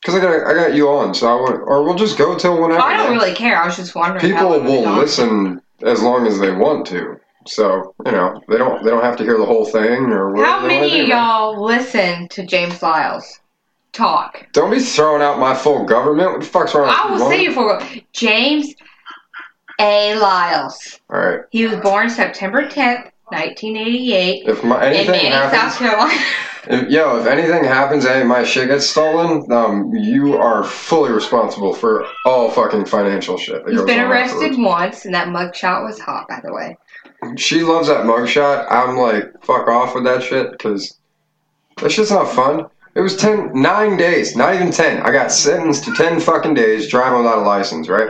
Cause 0.06 0.14
I 0.14 0.20
got 0.20 0.48
I 0.48 0.54
got 0.54 0.76
you 0.76 0.88
on, 0.88 1.16
so 1.16 1.28
I 1.28 1.42
would, 1.42 1.62
or 1.62 1.84
we'll 1.84 1.96
just 1.96 2.16
go 2.16 2.38
till 2.38 2.62
whenever. 2.62 2.80
I 2.80 2.96
don't 2.96 3.12
really 3.12 3.34
care. 3.34 3.58
I 3.60 3.66
was 3.66 3.76
just 3.76 3.96
wondering. 3.96 4.22
people 4.22 4.50
will 4.50 4.96
listen 4.96 5.60
as 5.82 6.04
long 6.04 6.28
as 6.28 6.40
they 6.40 6.52
want 6.52 6.86
to. 6.88 7.20
So 7.48 7.96
you 8.06 8.12
know 8.12 8.40
they 8.48 8.58
don't 8.58 8.84
they 8.84 8.92
don't 8.92 9.04
have 9.04 9.18
to 9.18 9.24
hear 9.24 9.38
the 9.38 9.46
whole 9.46 9.66
thing 9.66 10.12
or 10.12 10.32
whatever. 10.32 10.48
How 10.48 10.68
many 10.68 11.02
of 11.02 11.08
y'all 11.08 11.64
listen 11.64 12.28
to 12.30 12.46
James 12.46 12.82
Lyles 12.84 13.40
talk? 13.94 14.48
Don't 14.52 14.70
be 14.72 14.80
throwing 14.80 15.24
out 15.24 15.40
my 15.40 15.56
full 15.56 15.86
government. 15.86 16.32
What 16.32 16.42
the 16.42 16.48
fuck's 16.48 16.76
wrong? 16.76 16.88
with 16.88 16.96
I 16.96 17.12
will 17.12 17.30
say 17.30 17.44
you 17.44 17.54
for 17.54 17.82
James 18.14 18.76
A. 19.80 20.16
Lyles. 20.20 21.00
All 21.10 21.20
right. 21.20 21.40
He 21.50 21.66
was 21.66 21.78
born 21.78 22.10
September 22.10 22.68
10th, 22.68 23.10
1988, 23.28 24.48
If 24.48 24.64
my 24.64 24.78
in 24.88 24.94
anything 24.94 25.12
Manning, 25.12 25.32
happens, 25.32 25.62
South 25.62 25.78
Carolina. 25.80 26.22
if, 26.68 26.90
yo, 26.90 27.20
if 27.20 27.28
anything 27.28 27.64
happens, 27.64 28.06
and 28.06 28.30
my 28.30 28.44
shit 28.44 28.68
gets 28.68 28.86
stolen, 28.86 29.52
um, 29.52 29.92
you 29.94 30.38
are 30.38 30.64
fully 30.64 31.12
responsible 31.12 31.74
for 31.74 32.06
all 32.26 32.52
fucking 32.52 32.86
financial 32.86 33.38
shit. 33.38 33.68
He's 33.68 33.82
been 33.82 34.00
arrested 34.00 34.52
afterwards. 34.52 34.58
once, 34.58 35.06
and 35.06 35.16
that 35.16 35.28
mugshot 35.28 35.84
was 35.84 36.00
hot, 36.00 36.28
by 36.28 36.40
the 36.44 36.54
way. 36.54 36.78
She 37.38 37.64
loves 37.64 37.88
that 37.88 38.06
mugshot. 38.06 38.68
I'm 38.70 38.98
like, 38.98 39.26
fuck 39.44 39.68
off 39.68 39.96
with 39.96 40.04
that 40.04 40.22
shit, 40.22 40.52
because 40.52 40.98
that 41.82 41.92
shit's 41.92 42.12
not 42.12 42.32
fun. 42.32 42.66
It 42.94 43.02
was 43.02 43.18
10, 43.18 43.52
9 43.54 43.98
days, 43.98 44.36
not 44.38 44.56
even 44.56 44.72
10. 44.72 45.02
I 45.02 45.12
got 45.12 45.32
sentenced 45.32 45.84
to 45.86 45.94
10 45.96 46.22
fucking 46.22 46.54
days 46.54 46.88
driving 46.88 47.18
without 47.18 47.40
a 47.40 47.42
license, 47.42 47.90
right? 47.90 48.10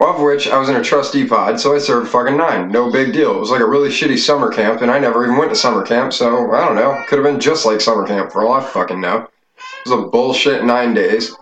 Of 0.00 0.20
which 0.20 0.48
I 0.48 0.58
was 0.58 0.68
in 0.68 0.76
a 0.76 0.82
trustee 0.82 1.26
pod, 1.26 1.58
so 1.60 1.74
I 1.74 1.78
served 1.78 2.10
fucking 2.10 2.36
9. 2.36 2.68
No 2.70 2.90
big 2.90 3.12
deal. 3.12 3.36
It 3.36 3.40
was 3.40 3.50
like 3.50 3.60
a 3.60 3.66
really 3.66 3.88
shitty 3.88 4.18
summer 4.18 4.50
camp, 4.52 4.82
and 4.82 4.90
I 4.90 4.98
never 4.98 5.24
even 5.24 5.38
went 5.38 5.50
to 5.50 5.56
summer 5.56 5.84
camp, 5.86 6.12
so 6.12 6.52
I 6.52 6.64
don't 6.64 6.74
know. 6.74 7.02
Could 7.08 7.18
have 7.20 7.24
been 7.24 7.40
just 7.40 7.64
like 7.64 7.80
summer 7.80 8.06
camp 8.06 8.30
for 8.32 8.44
all 8.44 8.52
I 8.52 8.62
fucking 8.62 9.00
know. 9.00 9.28
It 9.56 9.88
was 9.90 9.98
a 9.98 10.08
bullshit 10.08 10.64
9 10.64 10.94
days 10.94 11.34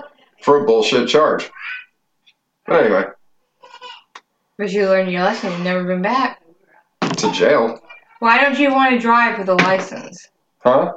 for 0.43 0.63
a 0.63 0.67
bullshit 0.67 1.09
charge. 1.09 1.51
But 2.67 2.85
anyway, 2.85 3.05
But 4.59 4.71
you 4.71 4.87
learned 4.87 5.11
your 5.11 5.23
lesson. 5.23 5.51
You've 5.51 5.63
never 5.63 5.85
been 5.85 6.03
back. 6.03 6.41
to 7.01 7.33
jail. 7.33 7.81
Why 8.21 8.41
don't 8.41 8.59
you 8.59 8.71
want 8.71 8.93
to 8.95 8.99
drive 9.01 9.39
with 9.39 9.49
a 9.49 9.55
license? 9.55 10.29
Huh? 10.61 10.93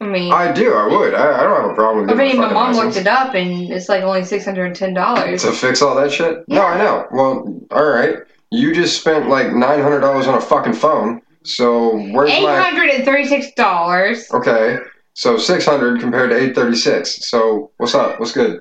I 0.00 0.04
mean, 0.06 0.30
I 0.32 0.52
do, 0.52 0.74
I 0.74 0.86
would. 0.86 1.14
I, 1.14 1.40
I 1.40 1.42
don't 1.42 1.62
have 1.62 1.70
a 1.70 1.74
problem 1.74 2.06
with 2.06 2.14
I 2.14 2.18
mean, 2.22 2.36
my 2.36 2.52
mom 2.52 2.74
license. 2.74 2.96
looked 2.96 3.06
it 3.06 3.10
up, 3.10 3.34
and 3.34 3.72
it's 3.72 3.88
like 3.88 4.02
only 4.02 4.24
six 4.24 4.44
hundred 4.44 4.66
and 4.66 4.76
ten 4.76 4.92
dollars. 4.92 5.42
To 5.42 5.52
fix 5.52 5.80
all 5.80 5.94
that 5.96 6.12
shit? 6.12 6.44
Yeah. 6.48 6.56
No, 6.58 6.62
I 6.66 6.78
know. 6.78 7.06
Well, 7.12 7.60
alright. 7.72 8.18
You 8.52 8.74
just 8.74 9.00
spent 9.00 9.28
like 9.28 9.48
$900 9.48 10.28
on 10.28 10.34
a 10.34 10.40
fucking 10.40 10.74
phone, 10.74 11.20
so 11.44 11.96
where's 12.12 12.30
Eight 12.30 12.42
my. 12.42 12.58
eight 12.58 12.62
hundred 12.62 12.90
and 12.90 13.04
thirty-six 13.04 13.52
dollars? 13.56 14.30
Okay, 14.32 14.76
so 15.14 15.36
600 15.38 16.00
compared 16.00 16.30
to 16.30 16.36
836. 16.36 17.28
So, 17.28 17.72
what's 17.78 17.94
up? 17.94 18.20
What's 18.20 18.32
good? 18.32 18.60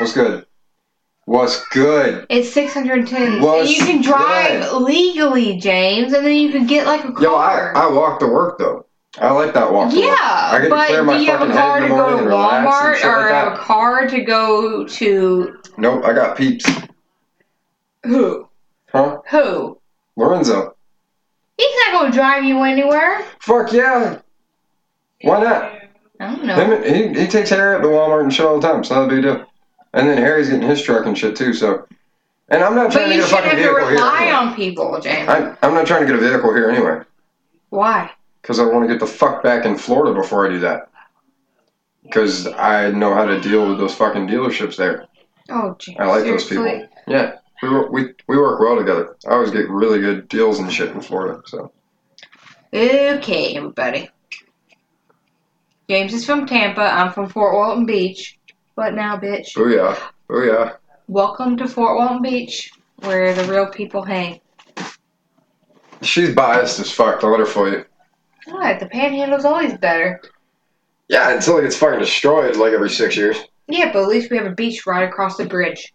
What's 0.00 0.14
good? 0.14 0.46
What's 1.26 1.64
good? 1.68 2.26
It's 2.28 2.52
six 2.52 2.72
hundred 2.74 3.00
and 3.00 3.08
ten. 3.08 3.40
What's 3.40 3.70
You 3.70 3.84
can 3.84 4.02
drive 4.02 4.62
good? 4.62 4.82
legally, 4.82 5.58
James, 5.58 6.12
and 6.12 6.24
then 6.26 6.34
you 6.34 6.50
can 6.50 6.66
get 6.66 6.86
like 6.86 7.04
a 7.04 7.12
car. 7.12 7.22
Yo, 7.22 7.34
I, 7.34 7.72
I 7.74 7.86
walk 7.92 8.18
to 8.20 8.26
work 8.26 8.58
though. 8.58 8.83
I 9.20 9.30
like 9.30 9.54
that 9.54 9.72
walk 9.72 9.92
yeah, 9.94 10.10
I 10.10 10.66
but 10.68 10.86
clear 10.88 11.04
my 11.04 11.18
do 11.18 11.24
you 11.24 11.30
have 11.30 11.48
a 11.48 11.52
car 11.52 11.80
to 11.80 11.88
go 11.88 11.94
to 11.96 12.02
morning 12.02 12.18
and 12.18 12.26
relax 12.26 12.54
and 12.54 12.66
Walmart, 12.66 13.04
or 13.04 13.20
like 13.20 13.30
have 13.32 13.52
a 13.52 13.56
car 13.56 14.08
to 14.08 14.20
go 14.22 14.86
to 14.86 15.58
Nope, 15.78 16.04
I 16.04 16.12
got 16.12 16.36
peeps. 16.36 16.64
who? 18.04 18.48
Huh? 18.90 19.18
Who? 19.30 19.78
Lorenzo. 20.16 20.76
He's 21.56 21.76
not 21.92 22.06
to 22.06 22.10
drive 22.12 22.44
you 22.44 22.62
anywhere. 22.62 23.24
Fuck 23.40 23.72
yeah. 23.72 24.20
Why 25.22 25.42
not? 25.42 25.72
I 26.20 26.34
don't 26.34 26.44
know. 26.44 26.54
Him, 26.54 27.14
he, 27.14 27.20
he 27.22 27.26
takes 27.26 27.50
Harry 27.50 27.76
up 27.76 27.82
to 27.82 27.88
Walmart 27.88 28.22
and 28.22 28.32
shit 28.32 28.46
all 28.46 28.60
the 28.60 28.66
time. 28.66 28.80
It's 28.80 28.90
not 28.90 29.04
a 29.04 29.08
big 29.08 29.22
deal. 29.22 29.44
And 29.92 30.08
then 30.08 30.18
Harry's 30.18 30.48
getting 30.48 30.68
his 30.68 30.82
truck 30.82 31.06
and 31.06 31.16
shit 31.16 31.36
too. 31.36 31.52
So, 31.54 31.86
and 32.48 32.62
I'm 32.62 32.74
not 32.74 32.92
but 32.92 32.98
trying 32.98 33.10
to 33.10 33.16
get 33.16 33.24
a 33.24 33.28
fucking 33.28 33.56
vehicle 33.56 33.74
shouldn't 33.74 33.98
fucking 33.98 33.98
have 33.98 34.18
to 34.18 34.24
here. 34.24 34.30
rely 34.30 34.32
on 34.32 34.54
people, 34.56 35.00
James. 35.00 35.28
I'm, 35.28 35.56
I'm 35.62 35.74
not 35.74 35.86
trying 35.86 36.00
to 36.00 36.06
get 36.06 36.16
a 36.16 36.18
vehicle 36.28 36.52
here 36.54 36.70
anyway, 36.70 37.04
Why? 37.70 38.10
Because 38.44 38.58
I 38.58 38.66
want 38.66 38.86
to 38.86 38.92
get 38.92 39.00
the 39.00 39.06
fuck 39.06 39.42
back 39.42 39.64
in 39.64 39.78
Florida 39.78 40.12
before 40.12 40.46
I 40.46 40.50
do 40.50 40.58
that. 40.58 40.90
Because 42.02 42.46
I 42.46 42.90
know 42.90 43.14
how 43.14 43.24
to 43.24 43.40
deal 43.40 43.66
with 43.66 43.78
those 43.78 43.94
fucking 43.94 44.28
dealerships 44.28 44.76
there. 44.76 45.06
Oh, 45.48 45.74
James. 45.78 45.96
I 45.98 46.04
like 46.04 46.24
those 46.24 46.46
people. 46.46 46.86
Yeah, 47.08 47.36
we, 47.62 47.70
wor- 47.70 47.90
we 47.90 48.12
we 48.28 48.36
work 48.36 48.60
well 48.60 48.76
together. 48.76 49.16
I 49.26 49.32
always 49.32 49.50
get 49.50 49.70
really 49.70 49.98
good 49.98 50.28
deals 50.28 50.58
and 50.58 50.70
shit 50.70 50.90
in 50.90 51.00
Florida. 51.00 51.40
So 51.46 51.72
Okay, 52.74 53.56
everybody. 53.56 54.10
James 55.88 56.12
is 56.12 56.26
from 56.26 56.46
Tampa. 56.46 56.82
I'm 56.82 57.12
from 57.12 57.30
Fort 57.30 57.54
Walton 57.54 57.86
Beach. 57.86 58.38
But 58.76 58.94
now, 58.94 59.16
bitch? 59.16 59.54
booyah, 59.56 59.96
booyah. 60.28 60.76
Welcome 61.08 61.56
to 61.58 61.66
Fort 61.66 61.96
Walton 61.96 62.20
Beach, 62.20 62.70
where 62.96 63.32
the 63.32 63.50
real 63.50 63.68
people 63.68 64.02
hang. 64.02 64.40
She's 66.02 66.34
biased 66.34 66.80
as 66.80 66.90
fuck. 66.90 67.24
I'll 67.24 67.30
let 67.30 67.40
her 67.40 67.46
fool 67.46 67.72
you. 67.72 67.86
What? 68.46 68.80
The 68.80 68.86
Panhandle's 68.86 69.44
always 69.44 69.74
better. 69.78 70.20
Yeah, 71.08 71.30
until 71.34 71.58
it 71.58 71.62
gets 71.62 71.76
fucking 71.76 71.98
destroyed 72.00 72.56
like 72.56 72.72
every 72.72 72.90
six 72.90 73.16
years. 73.16 73.36
Yeah, 73.68 73.92
but 73.92 74.02
at 74.02 74.08
least 74.08 74.30
we 74.30 74.36
have 74.36 74.46
a 74.46 74.54
beach 74.54 74.86
right 74.86 75.08
across 75.08 75.36
the 75.36 75.46
bridge. 75.46 75.92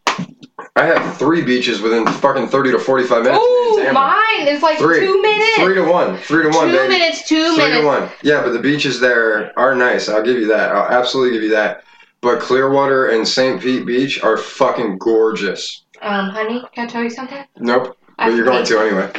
I 0.76 0.86
have 0.86 1.18
three 1.18 1.42
beaches 1.42 1.82
within 1.82 2.06
fucking 2.06 2.48
thirty 2.50 2.72
to 2.72 2.80
forty-five 2.80 3.24
minutes. 3.24 3.40
Oh, 3.42 3.80
Damn. 3.82 3.94
mine 3.94 4.48
is 4.54 4.62
like 4.62 4.78
Three. 4.78 5.00
two 5.00 5.22
minutes. 5.22 5.56
Three 5.58 5.76
to 5.76 5.84
one. 5.84 6.18
Three 6.18 6.44
to 6.44 6.50
one, 6.50 6.68
two 6.68 6.74
baby. 6.78 6.90
minutes. 7.00 7.28
Two 7.28 7.56
Three 7.56 7.64
minutes. 7.66 7.82
to 7.82 7.86
one. 7.86 8.10
Yeah, 8.24 8.42
but 8.44 8.52
the 8.52 8.60
beaches 8.60 9.00
there 9.00 9.58
are 9.58 9.74
nice. 9.76 10.10
I'll 10.10 10.24
give 10.24 10.38
you 10.38 10.48
that. 10.48 10.72
I'll 10.72 10.90
absolutely 10.90 11.34
give 11.34 11.44
you 11.44 11.52
that. 11.52 11.84
But 12.22 12.42
Clearwater 12.42 13.08
and 13.08 13.26
St. 13.26 13.62
Pete 13.62 13.86
Beach 13.86 14.22
are 14.22 14.36
fucking 14.36 14.98
gorgeous. 14.98 15.86
Um, 16.02 16.30
honey, 16.30 16.62
can 16.76 16.88
I 16.88 16.90
tell 16.90 17.04
you 17.04 17.10
something? 17.10 17.46
Nope. 17.58 17.98
But 18.18 18.34
you're 18.34 18.44
going 18.46 18.66
to 18.66 18.80
anyway. 18.80 19.12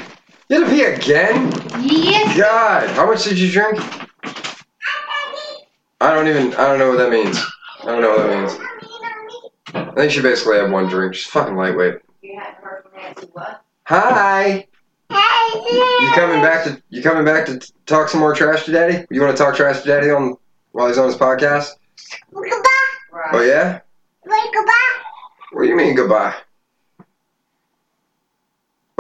You 0.50 0.64
had 0.64 0.68
to 0.68 0.74
pee 0.74 0.82
again? 0.82 1.52
Yes. 1.80 2.36
God, 2.36 2.90
how 2.90 3.06
much 3.06 3.22
did 3.22 3.38
you 3.38 3.52
drink? 3.52 3.78
I 6.00 6.12
don't 6.12 6.26
even. 6.26 6.52
I 6.54 6.66
don't 6.66 6.80
know 6.80 6.88
what 6.88 6.98
that 6.98 7.10
means. 7.10 7.38
I 7.82 7.84
don't 7.86 8.02
know 8.02 8.10
what 8.10 8.26
that 8.26 8.36
means. 8.36 8.58
I 9.74 9.94
think 9.94 10.10
she 10.10 10.20
basically 10.20 10.56
had 10.56 10.72
one 10.72 10.88
drink. 10.88 11.14
She's 11.14 11.30
fucking 11.30 11.54
lightweight. 11.54 12.00
You 12.22 12.36
hadn't 12.36 12.64
heard 12.64 12.82
from 12.82 13.00
Nancy 13.00 13.28
what? 13.32 13.62
Hi. 13.84 14.66
You 15.10 16.10
coming 16.14 16.42
back 16.42 16.64
to? 16.64 16.82
You 16.88 17.00
coming 17.00 17.24
back 17.24 17.46
to 17.46 17.60
talk 17.86 18.08
some 18.08 18.18
more 18.18 18.34
trash 18.34 18.64
to 18.64 18.72
Daddy? 18.72 19.06
You 19.08 19.20
want 19.20 19.36
to 19.36 19.40
talk 19.40 19.54
trash 19.54 19.82
to 19.82 19.86
Daddy 19.86 20.10
on 20.10 20.36
while 20.72 20.88
he's 20.88 20.98
on 20.98 21.06
his 21.06 21.16
podcast? 21.16 21.68
Right. 22.32 23.34
Oh 23.34 23.42
yeah. 23.42 23.80
Wait, 24.26 24.52
goodbye. 24.52 24.72
What 25.52 25.62
do 25.62 25.68
you 25.68 25.76
mean 25.76 25.94
goodbye? 25.94 26.34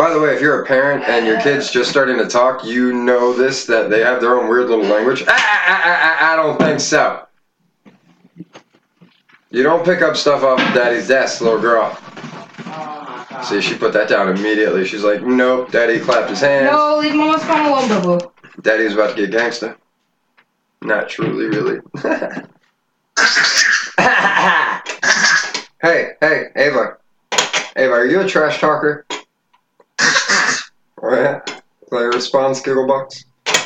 By 0.00 0.08
the 0.14 0.18
way, 0.18 0.34
if 0.34 0.40
you're 0.40 0.62
a 0.62 0.64
parent 0.64 1.04
and 1.04 1.26
your 1.26 1.38
kid's 1.42 1.70
just 1.70 1.90
starting 1.90 2.16
to 2.16 2.26
talk, 2.26 2.64
you 2.64 2.94
know 2.94 3.34
this 3.34 3.66
that 3.66 3.90
they 3.90 4.00
have 4.00 4.22
their 4.22 4.40
own 4.40 4.48
weird 4.48 4.70
little 4.70 4.86
language. 4.86 5.24
I, 5.28 5.32
I, 5.36 5.82
I, 5.92 6.32
I, 6.32 6.36
don't 6.36 6.58
think 6.58 6.80
so. 6.80 7.26
You 9.50 9.62
don't 9.62 9.84
pick 9.84 10.00
up 10.00 10.16
stuff 10.16 10.42
off 10.42 10.56
daddy's 10.72 11.08
desk, 11.08 11.42
little 11.42 11.60
girl. 11.60 11.94
See, 13.44 13.60
she 13.60 13.76
put 13.76 13.92
that 13.92 14.08
down 14.08 14.34
immediately. 14.34 14.86
She's 14.86 15.04
like, 15.04 15.20
nope, 15.22 15.70
daddy 15.70 16.00
clapped 16.00 16.30
his 16.30 16.40
hands. 16.40 16.70
No, 16.72 16.96
leave 16.96 17.14
mama's 17.14 17.44
phone 17.44 17.66
alone, 17.66 17.88
boo 17.88 18.18
boo. 18.18 18.32
Daddy 18.62 18.84
was 18.84 18.94
about 18.94 19.14
to 19.14 19.26
get 19.26 19.38
gangsta. 19.38 19.76
Not 20.80 21.10
truly, 21.10 21.44
really. 21.48 21.80
hey, 25.82 26.12
hey, 26.22 26.44
Ava. 26.56 26.96
Ava, 27.76 27.92
are 27.92 28.06
you 28.06 28.22
a 28.22 28.26
trash 28.26 28.60
talker? 28.60 29.04
Oh, 30.00 31.14
yeah? 31.14 31.40
Your 31.92 32.10
response, 32.12 32.60
Gigglebox? 32.62 33.24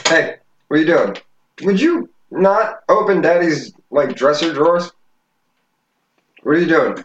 Hey, 0.09 0.37
what 0.69 0.77
are 0.77 0.81
you 0.81 0.87
doing? 0.87 1.17
Would 1.63 1.81
you 1.81 2.09
not 2.31 2.81
open 2.89 3.21
Daddy's, 3.21 3.73
like, 3.91 4.17
dresser 4.17 4.53
drawers? 4.53 4.91
What 6.43 6.57
are 6.57 6.59
you 6.59 6.67
doing? 6.67 7.05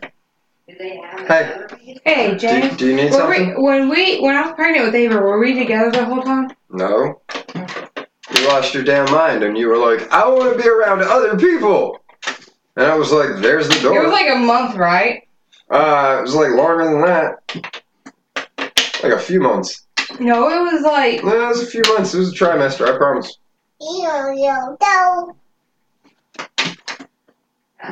Hey, 0.68 1.66
Hey, 2.06 2.36
do, 2.38 2.76
do 2.78 2.88
you 2.88 2.96
need 2.96 3.12
Were 3.12 3.28
we, 3.30 3.36
something? 3.38 3.64
when 3.64 3.90
we 3.90 4.20
when 4.22 4.36
I 4.36 4.44
was 4.44 4.54
pregnant 4.54 4.86
with 4.86 4.96
Ava, 4.96 5.18
were 5.18 5.40
we 5.40 5.56
together 5.56 5.92
the 5.92 6.06
whole 6.06 6.22
time? 6.22 6.52
No. 6.70 7.20
You 7.56 8.48
lost 8.48 8.74
your 8.74 8.84
damn 8.84 9.12
mind 9.12 9.44
and 9.44 9.58
you 9.58 9.68
were 9.68 9.78
like, 9.78 10.10
I 10.12 10.28
want 10.28 10.56
to 10.56 10.62
be 10.62 10.70
around 10.70 11.02
other 11.02 11.36
people. 11.38 12.00
And 12.78 12.86
I 12.86 12.96
was 12.96 13.12
like, 13.12 13.42
there's 13.42 13.68
the 13.68 13.80
door." 13.82 13.98
It 13.98 14.04
was 14.04 14.12
like 14.14 14.30
a 14.30 14.38
month, 14.38 14.76
right? 14.76 15.28
uh, 15.72 16.18
it 16.20 16.22
was 16.22 16.36
like 16.36 16.52
longer 16.52 16.86
than 16.86 17.02
that. 17.02 17.79
Like 19.04 19.14
a 19.14 19.20
few 19.20 19.40
months. 19.40 19.88
No, 20.20 20.50
it 20.50 20.60
was 20.74 20.82
like 20.84 21.24
No, 21.24 21.42
it 21.44 21.48
was 21.48 21.62
a 21.64 21.68
few 21.68 21.82
months. 21.94 22.14
It 22.14 22.20
was 22.20 22.32
a 22.34 22.36
trimester, 22.36 22.94
I 22.94 22.98
promise. 22.98 23.38
No, 23.82 24.32
yo, 24.32 24.78
no. 24.82 25.36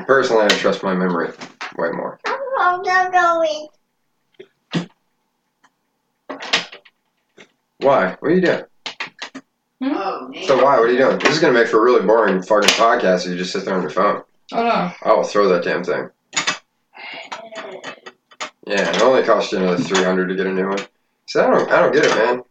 Personally, 0.05 0.45
I 0.45 0.47
trust 0.49 0.83
my 0.83 0.93
memory 0.93 1.31
way 1.77 1.89
more. 1.91 2.19
Why? 7.79 8.15
What 8.19 8.31
are 8.31 8.35
you 8.35 8.41
doing? 8.41 8.63
Hmm? 9.81 9.93
Oh, 9.93 10.31
So 10.45 10.55
why? 10.63 10.79
What 10.79 10.89
are 10.89 10.91
you 10.91 10.97
doing? 10.97 11.19
This 11.19 11.33
is 11.35 11.39
gonna 11.39 11.53
make 11.53 11.67
for 11.67 11.77
a 11.79 11.81
really 11.83 12.05
boring 12.05 12.41
fucking 12.41 12.69
podcast 12.69 13.25
if 13.25 13.31
you 13.31 13.37
just 13.37 13.51
sit 13.53 13.65
there 13.65 13.75
on 13.75 13.81
your 13.81 13.91
phone. 13.91 14.23
oh 14.53 14.63
no. 14.63 14.91
I 15.03 15.13
will 15.13 15.23
throw 15.23 15.47
that 15.49 15.63
damn 15.63 15.83
thing. 15.83 16.09
Yeah, 18.65 18.89
it 18.89 19.01
only 19.01 19.23
cost 19.23 19.51
you 19.51 19.59
another 19.59 19.81
three 19.81 20.03
hundred 20.03 20.27
to 20.27 20.35
get 20.35 20.47
a 20.47 20.51
new 20.51 20.67
one. 20.67 20.79
So 21.27 21.45
I 21.45 21.49
don't, 21.51 21.69
I 21.71 21.81
don't 21.81 21.93
get 21.93 22.05
it, 22.05 22.15
man. 22.15 22.41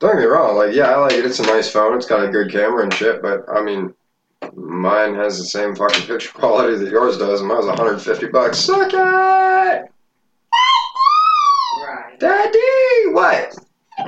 Don't 0.00 0.12
get 0.14 0.20
me 0.20 0.24
wrong. 0.26 0.56
Like, 0.56 0.74
yeah, 0.74 0.90
I 0.92 0.96
like 0.96 1.12
it. 1.12 1.24
It's 1.24 1.38
a 1.38 1.42
nice 1.44 1.70
phone. 1.70 1.96
It's 1.96 2.06
got 2.06 2.24
a 2.24 2.28
good 2.28 2.50
camera 2.50 2.82
and 2.82 2.92
shit. 2.92 3.22
But 3.22 3.44
I 3.48 3.62
mean, 3.62 3.94
mine 4.54 5.14
has 5.14 5.38
the 5.38 5.44
same 5.44 5.76
fucking 5.76 6.06
picture 6.06 6.32
quality 6.32 6.76
that 6.76 6.90
yours 6.90 7.18
does, 7.18 7.40
and 7.40 7.48
mine 7.48 7.58
was 7.58 7.66
150 7.66 8.26
bucks. 8.28 8.58
Suck 8.58 8.92
it, 8.92 8.96
Right. 8.96 9.84
daddy. 12.18 13.12
What? 13.12 13.54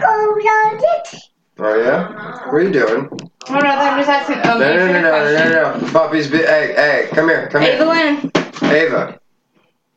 Oh 0.03 0.41
yeah. 0.43 0.71
What 2.47 2.55
are 2.55 2.63
you 2.63 2.73
doing? 2.73 3.09
Oh 3.49 3.55
no, 3.55 3.59
I'm 3.59 3.99
just 3.99 4.09
asking. 4.09 4.39
Um, 4.51 4.59
No, 4.59 4.77
no, 4.77 4.87
no, 4.93 5.01
no, 5.01 5.03
no, 5.03 5.49
no, 5.49 5.79
no. 5.79 5.93
Puppy's 5.93 6.29
be. 6.29 6.39
Hey, 6.39 6.73
hey, 6.75 7.09
come 7.13 7.29
here, 7.29 7.49
come 7.49 7.63
here. 7.63 7.73
Ava 7.75 7.95
here. 7.95 8.31
Lynn. 8.63 8.73
Ava. 8.73 9.21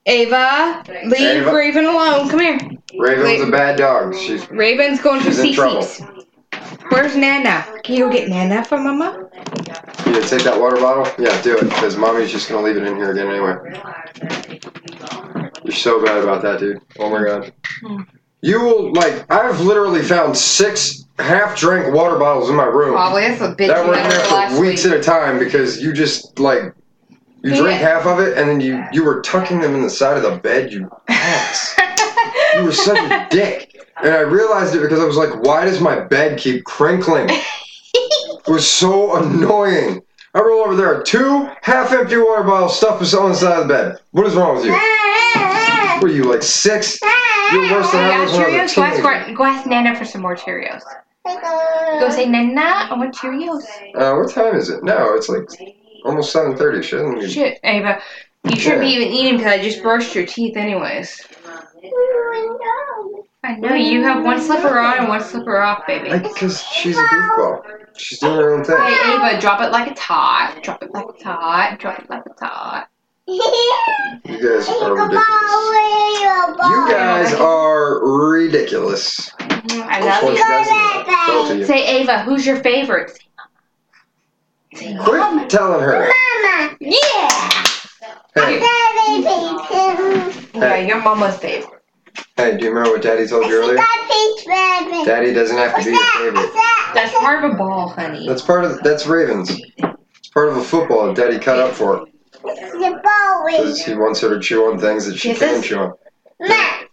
Ava, 0.05 0.83
leave 1.05 1.43
Ava. 1.43 1.53
Raven 1.53 1.85
alone. 1.85 2.29
Come 2.29 2.39
here. 2.39 2.57
Raven's 2.97 3.41
a 3.41 3.51
bad 3.51 3.77
dog. 3.77 4.15
She's 4.15 4.49
Raven's 4.49 5.01
going 5.01 5.19
to 5.21 5.25
She's 5.25 5.39
in 5.39 5.53
trouble. 5.53 5.87
Where's 6.89 7.15
Nana? 7.15 7.65
Can 7.83 7.95
you 7.95 8.05
go 8.05 8.11
get 8.11 8.29
Nana 8.29 8.63
for 8.65 8.77
Mama? 8.77 9.29
You 10.05 10.13
gonna 10.13 10.21
take 10.27 10.43
that 10.43 10.59
water 10.59 10.75
bottle? 10.77 11.11
Yeah, 11.17 11.39
do 11.41 11.57
it, 11.57 11.63
because 11.63 11.97
mommy's 11.97 12.31
just 12.31 12.49
gonna 12.49 12.61
leave 12.65 12.77
it 12.77 12.83
in 12.83 12.95
here 12.95 13.11
again 13.11 13.27
anyway. 13.27 13.55
You're 15.63 15.73
so 15.73 16.03
bad 16.03 16.21
about 16.21 16.41
that, 16.43 16.59
dude. 16.59 16.81
Oh 16.99 17.09
my 17.09 17.23
god. 17.23 17.53
You 18.41 18.59
will, 18.61 18.91
like, 18.93 19.29
I've 19.31 19.61
literally 19.61 20.01
found 20.01 20.35
six 20.37 21.05
half 21.17 21.57
drank 21.57 21.93
water 21.93 22.17
bottles 22.17 22.49
in 22.49 22.55
my 22.55 22.65
room 22.65 22.93
Probably 22.93 23.21
that's 23.21 23.41
a 23.41 23.55
bitch 23.55 23.67
that 23.67 23.87
were 23.87 23.95
in 23.95 24.03
there 24.09 24.19
for 24.51 24.59
weeks 24.59 24.83
week. 24.83 24.93
at 24.93 24.99
a 24.99 25.03
time 25.03 25.39
because 25.39 25.81
you 25.81 25.93
just, 25.93 26.39
like, 26.39 26.73
you 27.41 27.51
Yeah. 27.53 27.61
drank 27.61 27.81
half 27.81 28.05
of 28.05 28.19
it 28.19 28.37
and 28.37 28.49
then 28.49 28.59
you, 28.59 28.83
you 28.91 29.05
were 29.05 29.21
tucking 29.21 29.61
them 29.61 29.73
in 29.75 29.81
the 29.81 29.89
side 29.89 30.17
of 30.17 30.23
the 30.23 30.37
bed, 30.37 30.73
you 30.73 30.89
ass. 31.07 31.75
You 32.55 32.65
were 32.65 32.71
such 32.71 32.97
a 32.97 33.27
dick. 33.29 33.75
And 34.01 34.13
I 34.13 34.21
realized 34.21 34.75
it 34.75 34.81
because 34.81 34.99
I 34.99 35.05
was 35.05 35.17
like, 35.17 35.43
why 35.43 35.65
does 35.65 35.79
my 35.79 35.99
bed 35.99 36.39
keep 36.39 36.63
crinkling? 36.65 37.27
It 37.29 38.47
was 38.47 38.69
so 38.69 39.15
annoying. 39.15 40.01
I 40.35 40.39
roll 40.39 40.61
over 40.61 40.75
there, 40.75 41.03
two 41.03 41.49
half-empty 41.61 42.17
water 42.17 42.43
bottles 42.43 42.75
stuffed 42.77 43.13
on 43.13 43.29
the 43.29 43.35
side 43.35 43.61
of 43.61 43.67
the 43.67 43.73
bed. 43.73 43.99
What 44.11 44.25
is 44.25 44.35
wrong 44.35 44.55
with 44.55 44.65
you? 44.65 44.71
What 44.71 46.11
are 46.11 46.15
you, 46.15 46.23
like 46.23 46.41
six? 46.41 46.99
You're 47.51 47.71
worse 47.71 47.91
than 47.91 48.03
I 48.03 48.19
was 48.19 48.31
when 48.31 48.41
I 48.41 48.63
was 48.63 48.71
a 48.71 48.75
Cheerios. 48.75 49.01
Go 49.01 49.07
ask, 49.07 49.37
go 49.37 49.43
ask 49.43 49.67
Nana 49.67 49.95
for 49.95 50.05
some 50.05 50.21
more 50.21 50.35
Cheerios. 50.35 50.81
Go 51.23 52.09
say, 52.09 52.27
Nana, 52.27 52.61
I 52.61 52.93
want 52.97 53.15
Cheerios. 53.15 53.63
Uh, 53.95 54.15
what 54.15 54.31
time 54.33 54.55
is 54.55 54.69
it? 54.69 54.83
No, 54.83 55.13
it's 55.13 55.29
like 55.29 55.47
almost 56.03 56.35
7.30. 56.35 56.83
She 56.83 56.91
doesn't 56.91 57.19
need... 57.19 57.31
Shit, 57.31 57.59
Ava. 57.63 58.01
You 58.45 58.57
shouldn't 58.57 58.81
be 58.81 58.87
even 58.87 59.07
eating 59.07 59.37
because 59.37 59.53
I 59.53 59.63
just 59.63 59.81
brushed 59.81 60.15
your 60.15 60.25
teeth, 60.25 60.57
anyways. 60.57 61.25
I 63.43 63.57
know 63.57 63.73
you 63.73 64.03
have 64.03 64.23
one 64.23 64.39
slipper 64.39 64.79
on 64.79 64.99
and 64.99 65.07
one 65.09 65.21
slipper 65.21 65.57
off, 65.57 65.85
baby. 65.85 66.09
Because 66.17 66.63
she's 66.63 66.97
a 66.97 67.01
goofball. 67.01 67.61
She's 67.97 68.19
doing 68.19 68.35
her 68.35 68.53
own 68.53 68.63
thing. 68.63 68.77
Hey, 68.77 69.13
Ava, 69.13 69.41
drop 69.41 69.61
it 69.61 69.71
like 69.71 69.91
it's 69.91 69.99
hot. 69.99 70.59
Drop 70.63 70.81
it 70.81 70.91
like 70.91 71.05
it's 71.09 71.23
hot. 71.23 71.77
Drop 71.79 71.99
it 71.99 72.09
like 72.09 72.23
it's 72.25 72.41
hot. 72.41 72.87
You 73.27 73.39
guys 74.41 74.69
are 74.69 74.93
ridiculous. 74.95 75.23
You 76.69 76.87
guys 76.89 77.33
are 77.33 78.05
ridiculous. 78.05 79.29
Mm, 79.39 79.81
I 79.83 79.99
love 79.99 80.23
you. 80.23 80.29
you 80.29 80.37
guys 80.37 80.67
to 80.67 81.11
know. 81.11 81.27
Both 81.27 81.51
of 81.51 81.57
you. 81.59 81.65
Say, 81.65 82.01
Ava, 82.01 82.23
who's 82.23 82.45
your 82.45 82.61
favorite? 82.63 83.11
Say, 84.73 84.97
Quit 85.03 85.49
telling 85.49 85.81
her. 85.81 86.11
Yeah! 86.79 87.63
Hey, 88.35 88.59
Yeah, 90.55 90.77
your 90.77 91.01
mama's 91.01 91.37
favorite. 91.37 91.62
Hey, 92.37 92.57
do 92.57 92.65
you 92.65 92.69
remember 92.71 92.91
what 92.91 93.01
Daddy 93.01 93.27
told 93.27 93.47
you 93.47 93.55
earlier? 93.55 93.77
Daddy 95.05 95.33
doesn't 95.33 95.57
have 95.57 95.75
to 95.77 95.83
be 95.83 95.91
your 95.91 96.05
favorite. 96.05 96.49
That's 96.93 97.13
part 97.19 97.43
of 97.43 97.51
a 97.51 97.55
ball, 97.55 97.89
honey. 97.89 98.27
That's 98.27 98.41
part 98.41 98.63
of 98.65 98.79
that's 98.83 99.05
Ravens. 99.07 99.49
It's 99.49 100.27
part 100.33 100.49
of 100.49 100.57
a 100.57 100.63
football 100.63 101.07
that 101.07 101.15
Daddy 101.15 101.39
cut 101.39 101.59
up 101.59 101.73
for 101.73 102.05
because 102.43 103.83
he 103.83 103.93
wants 103.95 104.19
her 104.21 104.29
to 104.29 104.39
chew 104.39 104.65
on 104.65 104.79
things 104.79 105.05
that 105.05 105.17
she 105.17 105.29
Yes, 105.29 105.39
can't 105.39 105.63
chew 105.63 105.77
on. 105.77 105.93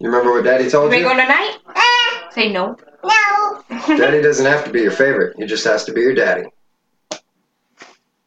You 0.01 0.11
remember 0.11 0.33
what 0.33 0.45
Daddy 0.45 0.65
You 0.65 0.71
told 0.71 0.91
ready 0.91 1.03
to 1.03 1.09
go 1.09 1.15
you? 1.15 1.21
tonight? 1.23 1.59
Say 2.33 2.53
no. 2.53 2.77
no. 3.03 3.63
Daddy 3.97 4.23
doesn't 4.23 4.47
have 4.47 4.65
to 4.65 4.71
be 4.71 4.81
your 4.83 4.93
favorite. 4.93 5.37
He 5.37 5.47
just 5.47 5.65
has 5.67 5.85
to 5.87 5.93
be 5.93 6.01
your 6.03 6.15
daddy. 6.15 6.45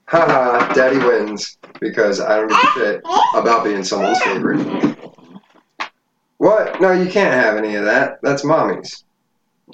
Haha, 0.06 0.74
Daddy 0.74 0.98
wins 0.98 1.58
because 1.80 2.20
I 2.20 2.36
don't 2.38 2.50
give 2.50 2.58
a 2.58 2.68
shit 2.72 3.02
about 3.34 3.64
being 3.64 3.84
someone's 3.84 4.22
favorite. 4.22 4.98
What? 6.44 6.82
No, 6.82 6.92
you 6.92 7.10
can't 7.10 7.34
have 7.34 7.56
any 7.56 7.76
of 7.76 7.86
that. 7.86 8.20
That's 8.22 8.44
mommy's. 8.44 9.06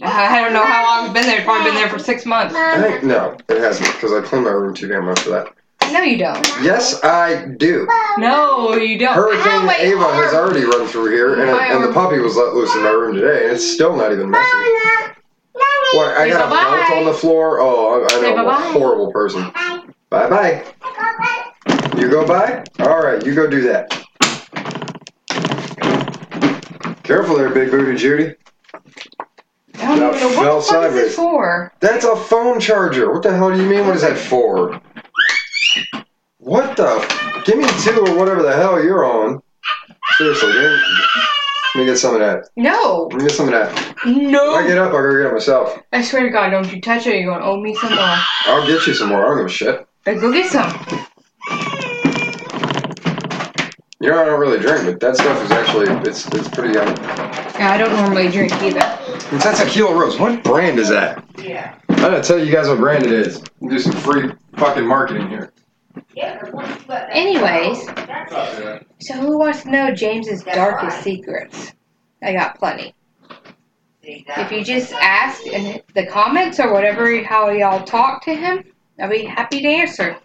I 0.04 0.40
don't 0.40 0.54
know 0.54 0.64
how 0.64 0.84
long 0.84 1.06
it's 1.06 1.14
been 1.16 1.26
there. 1.26 1.38
It's 1.38 1.46
probably 1.46 1.72
been 1.72 1.74
there 1.74 1.90
for 1.90 1.98
six 1.98 2.28
months. 2.28 2.54
I 2.54 2.80
think 2.80 3.04
no, 3.04 3.36
it 3.50 3.58
hasn't 3.58 3.92
because 3.94 4.14
I 4.14 4.22
clean 4.22 4.44
my 4.44 4.52
room 4.52 4.76
too 4.76 4.88
damn 4.88 5.06
much 5.06 5.22
for 5.22 5.32
that. 5.32 5.48
No, 5.92 6.04
you 6.04 6.20
don't. 6.20 6.46
Yes, 6.62 7.04
I 7.04 7.48
do. 7.58 7.88
No, 8.20 8.76
you 8.76 9.00
don't. 9.00 9.16
Hurricane 9.16 9.66
my 9.66 9.78
Ava 9.78 10.14
has 10.14 10.36
already 10.36 10.64
run 10.64 10.88
through 10.88 11.10
here, 11.10 11.42
and, 11.42 11.52
My 11.52 11.66
and 11.74 11.84
the 11.84 11.92
puppy 11.92 12.20
was 12.20 12.36
let 12.36 12.54
loose 12.54 12.76
in 12.76 12.84
my 12.84 12.92
room 12.92 13.16
today, 13.16 13.46
and 13.46 13.54
it's 13.54 13.66
still 13.66 13.98
not 13.98 14.12
even 14.12 14.30
messy. 14.30 14.46
What? 15.94 16.18
I 16.20 16.26
Say 16.26 16.30
got 16.30 16.46
a 16.46 16.50
bye-bye. 16.52 16.86
belt 16.88 17.00
on 17.00 17.06
the 17.06 17.14
floor. 17.16 17.60
Oh, 17.60 18.04
I, 18.04 18.06
I 18.06 18.10
Say 18.10 18.36
know 18.36 18.48
I'm 18.48 18.76
a 18.76 18.80
horrible 18.80 19.12
person. 19.12 19.52
Bye 20.12 20.30
bye. 20.30 20.64
You 21.98 22.12
go 22.12 22.28
bye. 22.28 22.64
All 22.82 23.02
right, 23.02 23.26
you 23.26 23.34
go 23.34 23.50
do 23.50 23.62
that. 23.64 24.06
Careful 27.10 27.38
there, 27.38 27.50
big 27.50 27.72
booty 27.72 27.98
Judy. 27.98 28.36
I 29.80 29.98
don't 29.98 30.14
even 30.16 30.20
know 30.22 30.30
Fell 30.30 30.58
what 30.58 30.62
the 30.62 30.62
fuck 30.62 30.62
is 30.62 30.68
sideways. 30.68 31.16
for. 31.16 31.74
That's 31.80 32.06
a 32.06 32.16
phone 32.16 32.60
charger. 32.60 33.12
What 33.12 33.24
the 33.24 33.36
hell 33.36 33.50
do 33.52 33.58
you 33.60 33.68
mean? 33.68 33.88
What 33.88 33.96
is 33.96 34.04
that 34.04 34.16
for? 34.16 34.80
What 36.38 36.78
the? 36.78 37.42
Give 37.48 37.58
me 37.58 37.66
two 37.82 38.00
or 38.00 38.16
whatever 38.16 38.44
the 38.44 38.54
hell 38.56 38.80
you're 38.84 39.04
on. 39.06 39.42
Seriously, 40.20 40.50
me, 40.54 40.60
let 40.60 41.80
me 41.82 41.86
get 41.86 41.98
some 41.98 42.14
of 42.14 42.20
that. 42.20 42.44
No. 42.56 43.08
Let 43.12 43.18
me 43.24 43.28
get 43.28 43.36
some 43.36 43.48
of 43.48 43.54
that. 43.54 43.96
No. 44.06 44.52
When 44.54 44.66
I 44.66 44.68
get 44.68 44.78
up, 44.78 44.94
I'll 44.94 45.02
go 45.02 45.12
get 45.12 45.32
it 45.32 45.34
myself. 45.34 45.80
I 45.92 46.04
swear 46.04 46.22
to 46.22 46.30
God, 46.30 46.52
don't 46.52 46.72
you 46.72 46.80
touch 46.80 47.08
it. 47.08 47.16
You're 47.22 47.32
going 47.32 47.40
to 47.42 47.46
owe 47.48 47.60
me 47.60 47.74
some 47.74 47.96
more. 47.96 48.18
I'll 48.46 48.68
get 48.68 48.86
you 48.86 48.94
some 48.94 49.10
more. 49.10 49.26
I 49.26 49.30
don't 49.30 49.38
give 49.38 49.46
a 49.48 49.50
shit. 49.50 49.88
Uh, 50.06 50.14
Go 50.14 50.32
get 50.32 50.52
some. 50.52 50.70
You 54.02 54.10
know, 54.10 54.22
I 54.22 54.26
don't 54.26 54.40
really 54.40 54.60
drink, 54.60 54.86
but 54.86 55.00
that 55.02 55.18
stuff 55.18 55.44
is 55.44 55.52
actually 55.52 55.88
it's 56.08 56.26
it's 56.28 56.48
pretty 56.48 56.74
yummy. 56.76 56.96
Yeah, 57.02 57.72
I 57.74 57.78
don't 57.78 57.92
normally 57.92 58.30
drink 58.32 58.54
either. 58.64 58.80
It's 59.36 59.44
that 59.44 59.58
tequila 59.62 59.94
rose. 59.94 60.18
What 60.18 60.42
brand 60.42 60.80
is 60.80 60.88
that? 60.88 61.26
Yeah. 61.38 61.76
I 61.90 61.96
gotta 61.96 62.24
tell 62.24 62.40
you 62.44 62.50
guys 62.50 62.70
what 62.70 62.78
brand 62.78 63.06
it 63.06 63.12
is. 63.12 63.42
Do 63.62 63.78
some 63.78 63.92
free 63.92 64.32
fucking 64.56 64.88
marketing 64.88 65.28
here. 65.28 65.52
Yeah, 66.16 66.40
but 66.40 66.54
once 66.54 66.70
you 66.70 66.86
let 66.88 67.08
that 67.08 67.16
Anyways, 67.16 67.86
that's 67.88 68.60
it. 68.60 68.88
so 69.02 69.16
who 69.16 69.38
wants 69.38 69.64
to 69.64 69.72
know 69.72 69.94
James's 69.94 70.44
darkest 70.44 71.04
secrets? 71.04 71.74
I 72.24 72.32
got 72.32 72.58
plenty. 72.58 72.94
If 74.02 74.50
you 74.50 74.64
just 74.64 74.94
ask 74.94 75.46
in 75.46 75.82
the 75.94 76.06
comments 76.06 76.58
or 76.60 76.72
whatever, 76.72 77.22
how 77.24 77.50
y'all 77.50 77.84
talk 77.84 78.24
to 78.24 78.34
him, 78.34 78.64
I'll 79.02 79.10
be 79.10 79.26
happy 79.26 79.62
to 79.62 79.68
answer. 79.68 80.18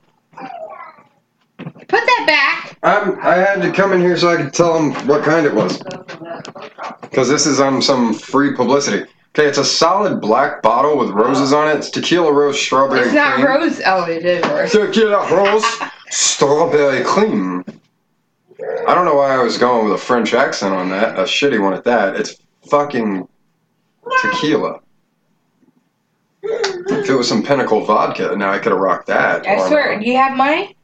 Put 1.88 2.04
that 2.06 2.24
back. 2.26 2.78
I'm 2.82 3.18
I 3.20 3.34
had 3.36 3.62
to 3.62 3.72
come 3.72 3.92
in 3.92 4.00
here 4.00 4.16
so 4.16 4.30
I 4.30 4.36
could 4.36 4.52
tell 4.52 4.74
them 4.74 4.92
what 5.06 5.24
kind 5.24 5.46
it 5.46 5.54
was. 5.54 5.78
Because 7.02 7.28
this 7.28 7.46
is 7.46 7.60
um 7.60 7.80
some 7.82 8.14
free 8.14 8.54
publicity. 8.54 9.10
Okay, 9.36 9.48
it's 9.48 9.58
a 9.58 9.64
solid 9.64 10.20
black 10.20 10.62
bottle 10.62 10.96
with 10.96 11.10
roses 11.10 11.52
on 11.52 11.68
it. 11.68 11.76
It's 11.76 11.90
tequila 11.90 12.32
rose 12.32 12.60
strawberry 12.60 13.00
It's 13.00 13.14
not 13.14 13.34
cream. 13.34 13.46
rose. 13.46 13.80
Oh, 13.84 14.04
it 14.04 14.24
is 14.24 14.44
rose. 14.48 14.70
Tequila 14.72 15.28
rose 15.34 15.64
strawberry 16.10 17.02
cream. 17.04 17.64
I 18.86 18.94
don't 18.94 19.04
know 19.04 19.16
why 19.16 19.34
I 19.34 19.42
was 19.42 19.58
going 19.58 19.84
with 19.84 19.94
a 19.94 19.98
French 20.02 20.32
accent 20.34 20.72
on 20.74 20.88
that, 20.90 21.18
a 21.18 21.22
shitty 21.22 21.60
one 21.60 21.74
at 21.74 21.84
that. 21.84 22.14
It's 22.16 22.36
fucking 22.70 23.26
tequila. 24.22 24.78
If 26.42 27.08
it 27.10 27.14
was 27.14 27.28
some 27.28 27.42
Pinnacle 27.42 27.84
vodka, 27.84 28.36
now 28.36 28.50
I 28.52 28.58
could 28.58 28.72
have 28.72 28.80
rocked 28.80 29.06
that. 29.08 29.46
I 29.46 29.56
Or- 29.56 29.68
swear, 29.68 29.98
do 29.98 30.06
you 30.08 30.16
have 30.16 30.36
money? 30.36 30.76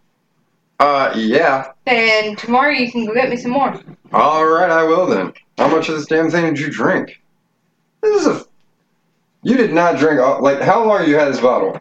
Uh, 0.81 1.13
yeah. 1.15 1.73
Then 1.85 2.37
tomorrow 2.37 2.71
you 2.73 2.91
can 2.91 3.05
go 3.05 3.13
get 3.15 3.29
me 3.29 3.37
some 3.37 3.51
more. 3.53 3.79
All 4.13 4.47
right, 4.47 4.71
I 4.71 4.83
will 4.83 5.07
then. 5.07 5.33
How 5.59 5.69
much 5.69 5.89
of 5.91 5.95
this 5.97 6.07
damn 6.07 6.31
thing 6.31 6.47
did 6.47 6.59
you 6.59 6.71
drink? 6.71 7.21
This 8.03 8.23
is 8.23 8.27
a. 8.27 8.45
You 9.43 9.57
did 9.59 9.73
not 9.75 9.99
drink. 9.99 10.21
all- 10.21 10.43
Like, 10.43 10.61
how 10.63 10.83
long 10.85 11.07
you 11.07 11.17
had 11.17 11.29
this 11.29 11.41
bottle? 11.41 11.79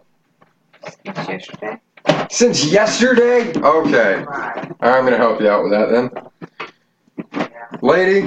It's 0.85 0.97
yesterday. 1.29 1.79
Since 2.29 2.65
yesterday? 2.71 3.51
Okay. 3.55 4.23
Right. 4.23 4.71
I'm 4.81 5.05
gonna 5.05 5.17
help 5.17 5.39
you 5.41 5.49
out 5.49 5.63
with 5.63 5.71
that 5.71 5.89
then. 7.31 7.49
Lady, 7.81 8.21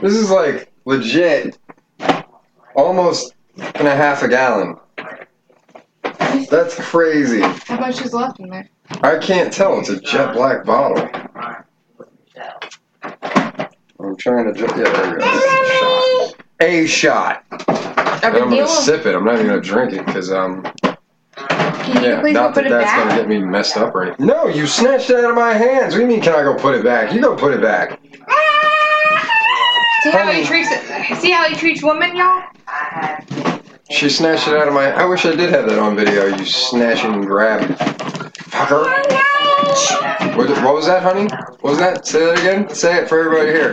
this 0.00 0.12
is 0.14 0.30
like 0.30 0.70
legit 0.84 1.56
almost 2.74 3.34
and 3.56 3.88
a 3.88 3.94
half 3.96 4.22
a 4.22 4.28
gallon. 4.28 4.76
That's 6.50 6.74
crazy. 6.90 7.40
How 7.40 7.78
much 7.80 8.00
is 8.02 8.12
left 8.12 8.40
in 8.40 8.48
there? 8.50 8.68
I 9.02 9.18
can't 9.20 9.52
tell. 9.52 9.78
It's 9.80 9.88
a 9.88 10.00
jet 10.00 10.34
black 10.34 10.64
bottle. 10.64 11.08
I'm 14.00 14.16
trying 14.16 14.52
to. 14.52 14.52
Ju- 14.52 14.66
yeah, 14.76 14.90
there 14.90 15.14
we 15.14 15.18
go. 15.18 16.32
A 16.60 16.86
shot. 16.86 17.44
A 17.50 18.20
And 18.24 18.36
I'm 18.36 18.50
gonna 18.50 18.68
sip 18.68 19.06
it. 19.06 19.14
I'm 19.14 19.24
not 19.24 19.34
even 19.34 19.46
gonna 19.46 19.60
drink 19.60 19.92
it 19.92 20.06
because 20.06 20.30
um 20.30 20.62
Can 20.84 22.02
yeah, 22.02 22.22
not 22.32 22.54
that 22.54 22.66
it 22.66 22.70
that's 22.70 22.92
gonna 22.92 23.16
get 23.16 23.28
me 23.28 23.38
messed 23.38 23.76
up 23.76 23.94
or 23.94 24.04
anything. 24.04 24.26
No, 24.26 24.46
you 24.46 24.66
snatched 24.66 25.10
it 25.10 25.16
out 25.16 25.30
of 25.30 25.36
my 25.36 25.52
hands. 25.52 25.94
What 25.94 26.00
do 26.00 26.02
you 26.02 26.08
mean? 26.08 26.20
Can 26.20 26.34
I 26.34 26.42
go 26.42 26.54
put 26.54 26.74
it 26.74 26.84
back? 26.84 27.12
You 27.12 27.20
go 27.20 27.34
put 27.36 27.52
it 27.52 27.60
back. 27.60 27.98
See 30.02 30.10
how 30.10 30.30
he 30.32 30.44
treats 30.44 30.68
See 31.20 31.30
how 31.30 31.48
he 31.48 31.54
treats 31.56 31.82
women, 31.82 32.16
y'all? 32.16 32.42
She 33.90 34.08
snatched 34.08 34.48
it 34.48 34.54
out 34.54 34.68
of 34.68 34.74
my. 34.74 34.90
I 34.92 35.04
wish 35.04 35.24
I 35.26 35.34
did 35.34 35.50
have 35.50 35.68
that 35.68 35.78
on 35.78 35.96
video. 35.96 36.26
You 36.26 36.44
snatching 36.44 37.12
and 37.12 37.26
grab. 37.26 37.60
What, 40.36 40.48
what 40.62 40.74
was 40.74 40.86
that, 40.86 41.02
honey? 41.02 41.24
What 41.60 41.64
was 41.64 41.78
that? 41.78 42.06
Say 42.06 42.24
that 42.26 42.38
again. 42.38 42.68
Say 42.74 42.96
it 42.96 43.08
for 43.08 43.18
everybody 43.18 43.50
here. 43.50 43.72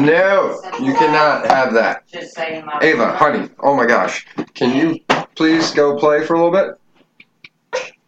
No, 0.00 0.58
you 0.80 0.94
cannot 0.94 1.46
have 1.46 1.74
that. 1.74 2.08
Just 2.08 2.34
saying 2.34 2.64
my. 2.64 2.78
Ava, 2.80 3.16
honey. 3.16 3.50
Oh 3.60 3.74
my 3.76 3.84
gosh. 3.86 4.26
Can 4.54 4.74
you 4.74 4.98
please 5.34 5.72
go 5.72 5.98
play 5.98 6.24
for 6.24 6.34
a 6.34 6.44
little 6.44 6.52
bit? 6.52 6.80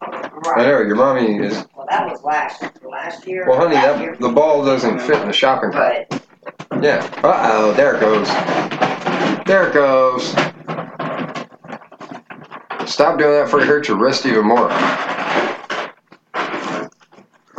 I 0.01 0.63
know 0.63 0.81
your 0.81 0.95
mommy 0.95 1.37
is. 1.37 1.65
Well, 1.75 1.85
that 1.89 2.05
was 2.09 2.23
last, 2.23 2.63
last 2.83 3.27
year. 3.27 3.45
Well, 3.47 3.59
honey, 3.59 3.75
that 3.75 3.99
year. 4.01 4.17
the 4.19 4.29
ball 4.29 4.65
doesn't 4.65 4.99
fit 5.01 5.21
in 5.21 5.27
the 5.27 5.33
shopping 5.33 5.71
cart. 5.71 6.07
Yeah. 6.81 7.07
Uh 7.23 7.49
oh, 7.53 7.73
there 7.73 7.95
it 7.95 7.99
goes. 7.99 8.27
There 9.45 9.67
it 9.69 9.73
goes. 9.73 10.29
Stop 12.91 13.17
doing 13.17 13.31
that 13.33 13.43
before 13.45 13.61
it 13.61 13.67
hurts 13.67 13.87
your 13.87 13.97
wrist 13.97 14.25
even 14.25 14.45
more. 14.45 14.69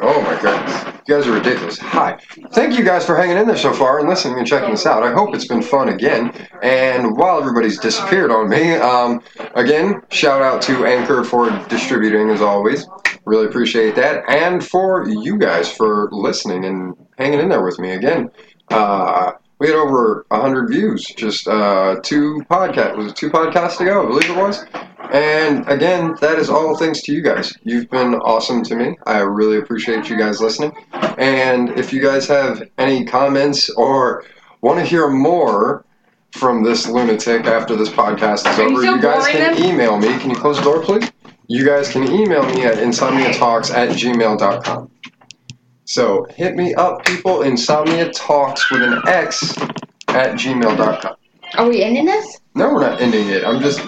Oh 0.06 0.20
my 0.20 0.38
goodness. 0.42 0.93
You 1.06 1.16
guys 1.16 1.26
are 1.26 1.32
ridiculous. 1.32 1.78
Hi. 1.78 2.18
Thank 2.52 2.78
you 2.78 2.84
guys 2.84 3.04
for 3.04 3.14
hanging 3.14 3.36
in 3.36 3.46
there 3.46 3.58
so 3.58 3.74
far 3.74 3.98
and 3.98 4.08
listening 4.08 4.38
and 4.38 4.46
checking 4.46 4.72
us 4.72 4.86
out. 4.86 5.02
I 5.02 5.12
hope 5.12 5.34
it's 5.34 5.46
been 5.46 5.60
fun 5.60 5.90
again. 5.90 6.32
And 6.62 7.14
while 7.14 7.38
everybody's 7.38 7.78
disappeared 7.78 8.30
on 8.30 8.48
me, 8.48 8.72
um, 8.76 9.20
again, 9.54 10.00
shout 10.10 10.40
out 10.40 10.62
to 10.62 10.86
Anchor 10.86 11.22
for 11.22 11.50
distributing 11.68 12.30
as 12.30 12.40
always. 12.40 12.86
Really 13.26 13.44
appreciate 13.44 13.94
that. 13.96 14.24
And 14.30 14.66
for 14.66 15.06
you 15.06 15.36
guys 15.36 15.70
for 15.70 16.08
listening 16.10 16.64
and 16.64 16.94
hanging 17.18 17.40
in 17.40 17.50
there 17.50 17.62
with 17.62 17.78
me 17.78 17.92
again. 17.92 18.30
Uh, 18.70 19.32
we 19.58 19.66
had 19.66 19.76
over 19.76 20.24
100 20.28 20.68
views 20.68 21.04
just 21.04 21.46
uh, 21.48 21.96
two 22.02 22.42
podcast 22.50 22.96
was 22.96 23.08
it 23.08 23.16
two 23.16 23.30
podcasts 23.30 23.80
ago 23.80 24.04
i 24.04 24.06
believe 24.06 24.28
it 24.28 24.36
was 24.36 24.64
and 25.12 25.68
again 25.68 26.16
that 26.20 26.38
is 26.38 26.48
all 26.48 26.76
thanks 26.76 27.02
to 27.02 27.12
you 27.12 27.22
guys 27.22 27.52
you've 27.62 27.88
been 27.90 28.14
awesome 28.16 28.62
to 28.62 28.74
me 28.74 28.96
i 29.06 29.18
really 29.18 29.58
appreciate 29.58 30.08
you 30.08 30.16
guys 30.18 30.40
listening 30.40 30.72
and 31.18 31.70
if 31.78 31.92
you 31.92 32.00
guys 32.02 32.26
have 32.26 32.62
any 32.78 33.04
comments 33.04 33.68
or 33.70 34.24
want 34.62 34.78
to 34.78 34.84
hear 34.84 35.08
more 35.08 35.84
from 36.32 36.62
this 36.62 36.88
lunatic 36.88 37.44
after 37.46 37.76
this 37.76 37.88
podcast 37.88 38.50
is 38.50 38.58
Are 38.58 38.62
you 38.68 38.72
over 38.72 38.80
still 38.80 38.96
you 38.96 39.02
guys 39.02 39.26
can 39.26 39.54
them? 39.54 39.64
email 39.64 39.98
me 39.98 40.18
can 40.18 40.30
you 40.30 40.36
close 40.36 40.56
the 40.56 40.64
door 40.64 40.82
please 40.82 41.10
you 41.48 41.64
guys 41.64 41.90
can 41.90 42.04
email 42.10 42.42
me 42.54 42.64
at 42.64 42.78
insomniatalks 42.78 43.72
at 43.72 43.90
gmail.com 43.90 44.90
so 45.86 46.24
hit 46.30 46.56
me 46.56 46.74
up, 46.74 47.04
people. 47.04 47.42
Insomnia 47.42 48.10
Talks 48.10 48.70
with 48.70 48.80
an 48.82 49.02
X 49.06 49.54
at 50.08 50.32
gmail.com. 50.34 51.16
Are 51.58 51.68
we 51.68 51.82
ending 51.82 52.06
this? 52.06 52.40
No, 52.54 52.72
we're 52.72 52.80
not 52.80 53.02
ending 53.02 53.28
it. 53.28 53.44
I'm 53.44 53.60
just 53.60 53.80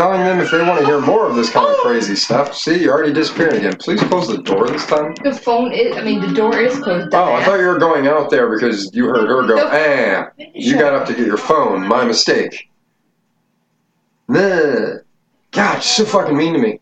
telling 0.00 0.24
them 0.24 0.40
if 0.40 0.50
they 0.50 0.62
want 0.62 0.80
to 0.80 0.86
hear 0.86 0.98
more 0.98 1.26
of 1.28 1.36
this 1.36 1.50
kind 1.50 1.68
of 1.68 1.76
crazy 1.76 2.16
stuff. 2.16 2.54
See, 2.56 2.80
you're 2.80 2.94
already 2.94 3.12
disappearing 3.12 3.56
again. 3.58 3.76
Please 3.76 4.00
close 4.04 4.28
the 4.28 4.38
door 4.38 4.66
this 4.66 4.86
time. 4.86 5.14
The 5.22 5.34
phone 5.34 5.72
is. 5.72 5.94
I 5.94 6.02
mean, 6.02 6.22
the 6.22 6.32
door 6.32 6.58
is 6.58 6.78
closed. 6.78 7.12
Oh, 7.14 7.34
I 7.34 7.44
thought 7.44 7.60
you 7.60 7.66
were 7.66 7.78
going 7.78 8.06
out 8.06 8.30
there 8.30 8.48
because 8.50 8.94
you 8.94 9.04
heard 9.04 9.28
her 9.28 9.46
go, 9.46 9.56
Nope. 9.56 9.70
ah. 9.70 10.30
You 10.54 10.78
got 10.78 10.94
up 10.94 11.06
to 11.08 11.14
get 11.14 11.26
your 11.26 11.36
phone. 11.36 11.86
My 11.86 12.06
mistake. 12.06 12.70
Nah. 14.26 15.00
God, 15.50 15.74
you're 15.74 15.82
so 15.82 16.04
fucking 16.06 16.34
mean 16.36 16.54
to 16.54 16.58
me. 16.58 16.80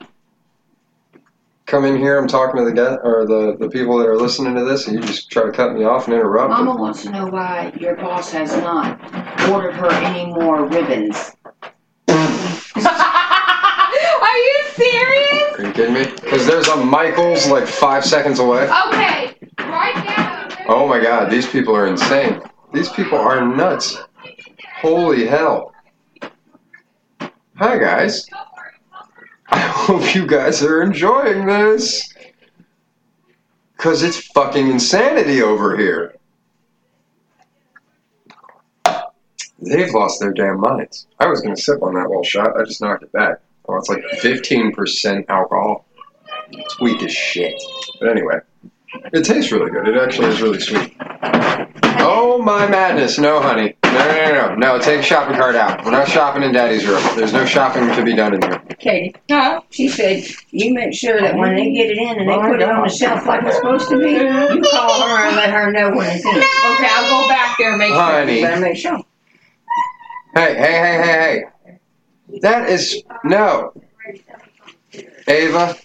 Come 1.67 1.85
in 1.87 1.99
here, 1.99 2.19
I'm 2.19 2.29
talking 2.29 2.57
to 2.61 2.65
the 2.65 2.73
guy 2.73 2.95
or 3.03 3.27
the, 3.27 3.57
the 3.59 3.69
people 3.69 3.99
that 3.99 4.07
are 4.07 4.17
listening 4.17 4.55
to 4.55 4.65
this, 4.65 4.87
and 4.87 4.95
you 4.97 5.03
just 5.03 5.29
try 5.29 5.45
to 5.45 5.51
cut 5.53 5.75
me 5.75 5.83
off 5.85 6.07
and 6.07 6.15
interrupt. 6.15 6.51
Mama 6.51 6.77
wants 6.77 7.03
to 7.03 7.11
know 7.11 7.27
why 7.27 7.73
your 7.81 7.97
boss 7.97 8.31
has 8.31 8.57
not 8.59 8.99
ordered 9.51 9.75
her 9.75 9.91
any 9.91 10.33
more 10.33 10.67
ribbons. 10.67 11.33
Are 14.23 14.37
you 14.37 14.65
serious? 14.75 15.59
Are 15.59 15.67
you 15.67 15.73
kidding 15.73 15.95
me? 15.95 16.05
Because 16.05 16.47
there's 16.47 16.69
a 16.69 16.77
Michaels 16.77 17.49
like 17.49 17.67
five 17.67 18.05
seconds 18.05 18.39
away. 18.39 18.65
Okay. 18.89 19.37
Right 19.59 20.05
now. 20.05 20.49
Oh 20.69 20.87
my 20.87 21.01
god, 21.01 21.31
these 21.31 21.47
people 21.47 21.75
are 21.75 21.87
insane. 21.87 22.41
These 22.73 22.91
people 22.91 23.19
are 23.19 23.45
nuts. 23.45 23.97
Holy 24.81 25.27
hell. 25.27 25.73
Hi 27.57 27.79
guys. 27.79 28.27
I 29.49 29.59
hope 29.59 30.15
you 30.15 30.27
guys 30.27 30.63
are 30.63 30.83
enjoying 30.83 31.47
this. 31.47 32.13
Because 33.77 34.03
it's 34.03 34.27
fucking 34.29 34.69
insanity 34.69 35.43
over 35.43 35.77
here. 35.77 36.18
They've 39.61 39.93
lost 39.93 40.21
their 40.21 40.33
damn 40.33 40.61
minds. 40.61 41.07
I 41.19 41.27
was 41.27 41.41
going 41.41 41.55
to 41.55 41.61
sip 41.61 41.83
on 41.83 41.95
that 41.95 42.09
little 42.09 42.23
shot. 42.23 42.57
I 42.59 42.65
just 42.65 42.81
knocked 42.81 43.03
it 43.03 43.13
back. 43.13 43.39
Oh, 43.69 43.77
it's 43.77 43.89
like 43.89 44.03
15% 44.23 45.25
alcohol. 45.29 45.87
It's 46.51 46.81
weak 46.81 47.03
as 47.03 47.13
shit. 47.13 47.55
But 48.01 48.11
anyway, 48.11 48.37
it 49.13 49.25
tastes 49.25 49.53
really 49.53 49.71
good. 49.71 49.87
It 49.89 49.97
actually 50.01 50.29
is 50.29 50.41
really 50.41 50.61
sweet. 50.61 50.95
Oh 52.01 52.41
my 52.41 52.67
madness! 52.69 53.19
No, 53.19 53.41
honey. 53.41 53.75
No, 53.85 53.91
no, 53.93 54.25
no, 54.33 54.33
no. 54.33 54.55
No, 54.55 54.79
take 54.79 55.01
a 55.01 55.03
shopping 55.03 55.37
cart 55.37 55.57
out. 55.57 55.85
We're 55.85 55.91
not 55.91 56.09
shopping 56.09 56.43
in 56.45 56.53
Daddy's 56.53 56.87
room. 56.87 57.03
There's 57.17 57.33
no 57.33 57.45
shopping 57.45 57.93
to 57.97 58.03
be 58.05 58.15
done 58.15 58.35
in 58.35 58.43
here. 58.43 58.63
Katie, 58.79 59.15
Huh? 59.31 59.61
she 59.71 59.89
said 59.89 60.25
you 60.51 60.73
make 60.73 60.95
sure 60.95 61.21
that 61.21 61.37
when 61.37 61.57
they 61.57 61.73
get 61.73 61.91
it 61.91 61.99
in 61.99 62.19
and 62.21 62.29
they 62.29 62.37
put 62.39 62.63
it 62.63 62.69
on 62.69 62.85
the 62.85 62.89
shelf 62.89 63.27
like 63.27 63.43
it's 63.45 63.57
supposed 63.57 63.89
to 63.91 63.99
be, 63.99 64.13
you 64.13 64.63
call 64.71 65.03
her 65.03 65.27
and 65.27 65.37
let 65.37 65.51
her 65.51 65.73
know 65.73 65.91
when 65.91 66.07
it's 66.17 66.25
in. 66.25 66.31
Okay, 66.31 66.89
I'll 66.91 67.23
go 67.23 67.29
back 67.29 67.57
there 67.59 67.71
and 67.71 67.79
make 67.79 67.89
sure. 67.89 68.01
Honey. 68.01 68.37
You 68.37 68.43
better 68.47 68.61
make 68.61 68.77
sure. 68.77 69.01
Hey, 70.39 70.55
hey, 70.55 70.73
hey, 70.73 71.03
hey, 71.03 71.45
hey. 71.67 72.39
That 72.43 72.71
is 72.71 73.03
no. 73.25 73.73
Ava. 75.27 75.77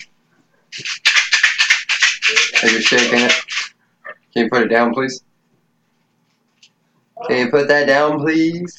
Are 2.62 2.70
you 2.70 2.82
shaking 2.82 3.22
it? 3.22 3.34
Can 4.32 4.44
you 4.44 4.50
put 4.52 4.62
it 4.62 4.68
down, 4.68 4.94
please? 4.94 5.24
Can 7.28 7.38
you 7.40 7.50
put 7.50 7.68
that 7.68 7.88
down, 7.88 8.20
please? 8.20 8.78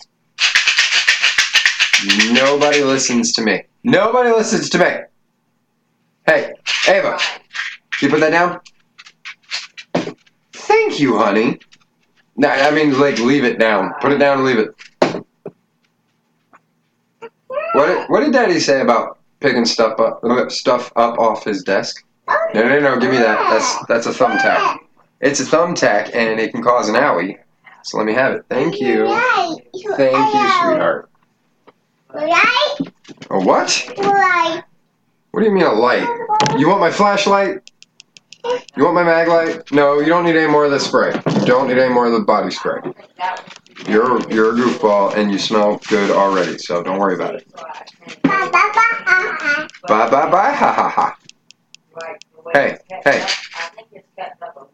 Nobody 2.30 2.84
listens 2.84 3.32
to 3.32 3.42
me. 3.42 3.64
Nobody 3.82 4.30
listens 4.30 4.70
to 4.70 4.78
me. 4.78 4.92
Hey, 6.24 6.52
Ava. 6.86 7.18
Can 7.90 8.06
you 8.06 8.10
put 8.10 8.20
that 8.20 8.30
down? 8.30 8.60
Thank 10.52 11.00
you, 11.00 11.18
honey. 11.18 11.58
No, 12.36 12.48
I 12.48 12.70
mean, 12.70 12.96
like, 13.00 13.18
leave 13.18 13.42
it 13.42 13.58
down. 13.58 13.92
Put 14.00 14.12
it 14.12 14.18
down 14.18 14.38
and 14.38 14.46
leave 14.46 14.60
it. 14.60 14.68
What 17.74 17.86
did, 17.86 18.08
what 18.08 18.20
did 18.20 18.32
Daddy 18.32 18.60
say 18.60 18.80
about 18.80 19.18
picking 19.40 19.64
stuff 19.64 19.98
up 19.98 20.50
stuff 20.52 20.92
up 20.94 21.18
off 21.18 21.44
his 21.44 21.64
desk? 21.64 22.04
No, 22.28 22.68
no, 22.68 22.78
no, 22.78 23.00
give 23.00 23.10
me 23.10 23.18
that. 23.18 23.36
That's 23.50 23.86
that's 23.86 24.06
a 24.06 24.10
thumbtack. 24.10 24.78
It's 25.20 25.40
a 25.40 25.44
thumbtack 25.44 26.14
and 26.14 26.38
it 26.38 26.52
can 26.52 26.62
cause 26.62 26.88
an 26.88 26.94
owie. 26.94 27.38
So 27.82 27.98
let 27.98 28.06
me 28.06 28.14
have 28.14 28.32
it. 28.32 28.44
Thank 28.48 28.80
you. 28.80 29.08
Thank 29.96 30.34
you, 30.34 30.48
sweetheart. 30.60 31.10
Light. 32.14 32.76
A 33.30 33.40
what? 33.40 33.92
Light. 33.98 34.62
What 35.32 35.40
do 35.40 35.46
you 35.46 35.52
mean 35.52 35.64
a 35.64 35.72
light? 35.72 36.06
You 36.56 36.68
want 36.68 36.78
my 36.78 36.92
flashlight? 36.92 37.58
You 38.76 38.84
want 38.84 38.94
my 38.94 39.02
mag 39.02 39.26
light? 39.26 39.72
No, 39.72 39.98
you 39.98 40.06
don't 40.06 40.24
need 40.24 40.36
any 40.36 40.50
more 40.50 40.64
of 40.64 40.70
the 40.70 40.78
spray. 40.78 41.12
You 41.40 41.46
don't 41.46 41.66
need 41.66 41.78
any 41.78 41.92
more 41.92 42.06
of 42.06 42.12
the 42.12 42.20
body 42.20 42.52
spray. 42.52 42.80
You're 43.86 44.20
you're 44.30 44.50
a 44.50 44.54
goofball 44.54 45.16
and 45.16 45.30
you 45.30 45.38
smell 45.38 45.80
good 45.88 46.10
already, 46.10 46.58
so 46.58 46.82
don't 46.82 46.98
worry 46.98 47.14
about 47.14 47.34
it. 47.34 47.52
Bye 48.22 50.10
bye 50.10 50.30
bye 50.30 50.52
ha 50.52 50.72
ha 50.72 50.88
ha. 50.88 51.16
Hey, 52.52 52.78
hey. 53.04 53.26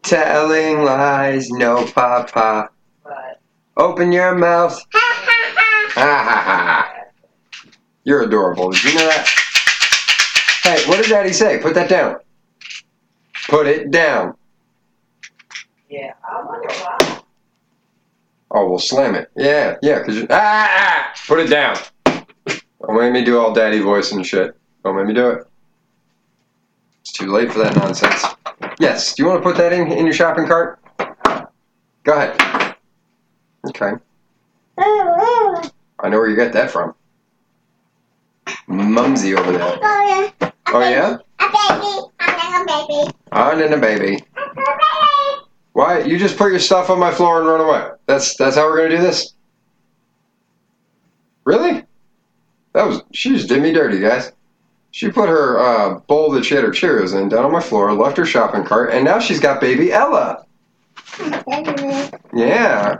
Telling 0.03 0.83
lies, 0.83 1.49
no 1.49 1.85
papa. 1.91 2.69
Open 3.77 4.11
your 4.11 4.35
mouth. 4.35 4.79
Ha 4.93 4.99
ha 6.03 6.21
ha 6.21 6.41
ha. 6.41 6.93
You're 8.03 8.23
adorable. 8.23 8.71
Did 8.71 8.83
you 8.83 8.93
know 8.95 9.05
that? 9.05 9.27
Hey, 10.63 10.87
what 10.87 10.97
did 11.01 11.09
Daddy 11.09 11.33
say? 11.33 11.59
Put 11.59 11.73
that 11.73 11.89
down. 11.89 12.17
Put 13.49 13.67
it 13.67 13.91
down. 13.91 14.35
Yeah, 15.89 16.13
I 16.23 16.45
wonder 16.45 16.69
why. 16.69 17.10
Oh, 18.53 18.69
we'll 18.69 18.79
slam 18.79 19.15
it. 19.15 19.31
Yeah, 19.35 19.77
yeah, 19.81 19.99
because 19.99 20.17
you. 20.17 20.27
Ah! 20.29 21.13
Put 21.25 21.39
it 21.39 21.49
down. 21.49 21.77
Don't 22.05 22.99
make 22.99 23.13
me 23.13 23.23
do 23.23 23.39
all 23.39 23.53
daddy 23.53 23.79
voice 23.79 24.11
and 24.11 24.25
shit. 24.25 24.55
Don't 24.83 24.97
make 24.97 25.05
me 25.05 25.13
do 25.13 25.29
it. 25.29 25.47
It's 26.99 27.13
too 27.13 27.31
late 27.31 27.51
for 27.51 27.59
that 27.59 27.75
nonsense. 27.77 28.25
Yes, 28.79 29.15
do 29.15 29.23
you 29.23 29.29
want 29.29 29.41
to 29.41 29.49
put 29.49 29.57
that 29.57 29.71
in, 29.71 29.91
in 29.91 30.05
your 30.05 30.13
shopping 30.13 30.47
cart? 30.47 30.79
Go 32.03 32.13
ahead. 32.13 32.75
Okay. 33.67 33.91
I 34.77 36.09
know 36.09 36.17
where 36.17 36.27
you 36.27 36.35
got 36.35 36.51
that 36.53 36.71
from. 36.71 36.93
Mumsy 38.67 39.35
over 39.35 39.51
there. 39.51 39.77
Oh, 40.73 40.79
yeah? 40.79 41.17
On 41.39 42.01
and 42.53 42.69
a 42.69 42.85
baby. 42.87 43.11
Oh, 43.31 43.55
Nana 43.55 43.77
baby. 43.77 44.23
Why? 45.73 46.01
You 46.01 46.17
just 46.17 46.37
put 46.37 46.51
your 46.51 46.59
stuff 46.59 46.89
on 46.89 46.99
my 46.99 47.11
floor 47.11 47.39
and 47.39 47.47
run 47.47 47.61
away. 47.61 47.89
That's 48.05 48.35
that's 48.35 48.55
how 48.55 48.65
we're 48.65 48.77
gonna 48.77 48.97
do 48.97 49.01
this. 49.01 49.33
Really? 51.45 51.83
That 52.73 52.87
was 52.87 53.01
she 53.13 53.29
just 53.29 53.49
did 53.49 53.61
me 53.61 53.71
dirty, 53.73 53.99
guys. 53.99 54.31
She 54.91 55.09
put 55.09 55.29
her 55.29 55.59
uh, 55.59 55.99
bowl 55.99 56.31
that 56.31 56.43
she 56.43 56.55
had 56.55 56.65
her 56.65 56.69
Cheerios 56.71 57.19
in 57.19 57.29
down 57.29 57.45
on 57.45 57.51
my 57.51 57.61
floor, 57.61 57.93
left 57.93 58.17
her 58.17 58.25
shopping 58.25 58.65
cart, 58.65 58.91
and 58.91 59.05
now 59.05 59.19
she's 59.19 59.39
got 59.39 59.61
baby 59.61 59.93
Ella. 59.93 60.45
Yeah. 62.33 62.97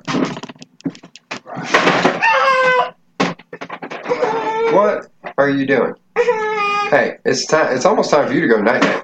What 4.71 5.11
are 5.37 5.49
you 5.49 5.65
doing? 5.65 5.93
Hey, 6.15 7.17
it's 7.25 7.45
time. 7.45 7.75
It's 7.75 7.85
almost 7.85 8.09
time 8.09 8.27
for 8.27 8.33
you 8.33 8.41
to 8.41 8.47
go 8.47 8.61
night 8.61 8.81
night. 8.81 9.03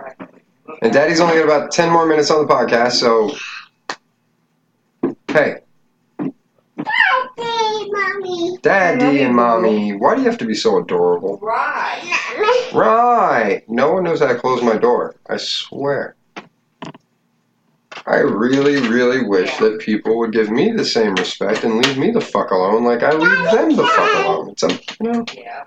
And 0.82 0.94
Daddy's 0.94 1.20
only 1.20 1.36
got 1.36 1.46
about 1.46 1.72
ten 1.72 1.92
more 1.92 2.06
minutes 2.06 2.32
on 2.32 2.46
the 2.46 2.54
podcast, 2.54 2.94
so 2.94 3.36
hey, 5.38 5.62
Daddy 8.62 9.22
and 9.22 9.36
Mommy, 9.36 9.94
why 9.94 10.16
do 10.16 10.22
you 10.22 10.30
have 10.30 10.38
to 10.40 10.46
be 10.46 10.56
so 10.56 10.80
adorable? 10.80 11.38
Right. 11.42 12.72
Right. 12.74 13.64
No 13.68 13.94
one 13.94 14.04
knows 14.04 14.20
how 14.20 14.28
to 14.28 14.36
close 14.36 14.62
my 14.64 14.78
door. 14.78 15.16
I 15.30 15.38
swear. 15.38 16.16
I 18.06 18.18
really, 18.18 18.88
really 18.88 19.28
wish 19.28 19.56
that 19.58 19.80
people 19.80 20.18
would 20.20 20.32
give 20.32 20.50
me 20.50 20.72
the 20.72 20.86
same 20.86 21.16
respect 21.16 21.64
and 21.64 21.78
leave 21.80 21.98
me 21.98 22.12
the 22.12 22.22
fuck 22.22 22.52
alone 22.52 22.84
like 22.84 23.04
I 23.04 23.12
leave 23.12 23.52
them 23.52 23.76
the 23.76 23.86
fuck 23.86 24.26
alone. 24.26 24.50
It's 24.52 24.64
a, 24.64 24.80
you 25.04 25.12
know, 25.12 25.26
Yeah. 25.34 25.66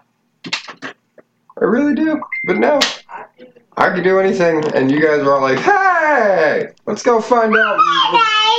I 1.61 1.65
really 1.65 1.95
do. 1.95 2.21
But 2.45 2.59
no, 2.59 2.81
I 3.09 3.25
do. 3.39 3.47
I 3.77 3.91
could 3.95 4.05
do 4.05 4.19
anything, 4.19 4.65
and 4.75 4.91
you 4.91 5.01
guys 5.01 5.21
are 5.21 5.35
all 5.35 5.43
like, 5.43 5.59
"Hey, 5.59 6.69
let's 6.87 7.03
go 7.03 7.21
find 7.21 7.55
out 7.55 7.79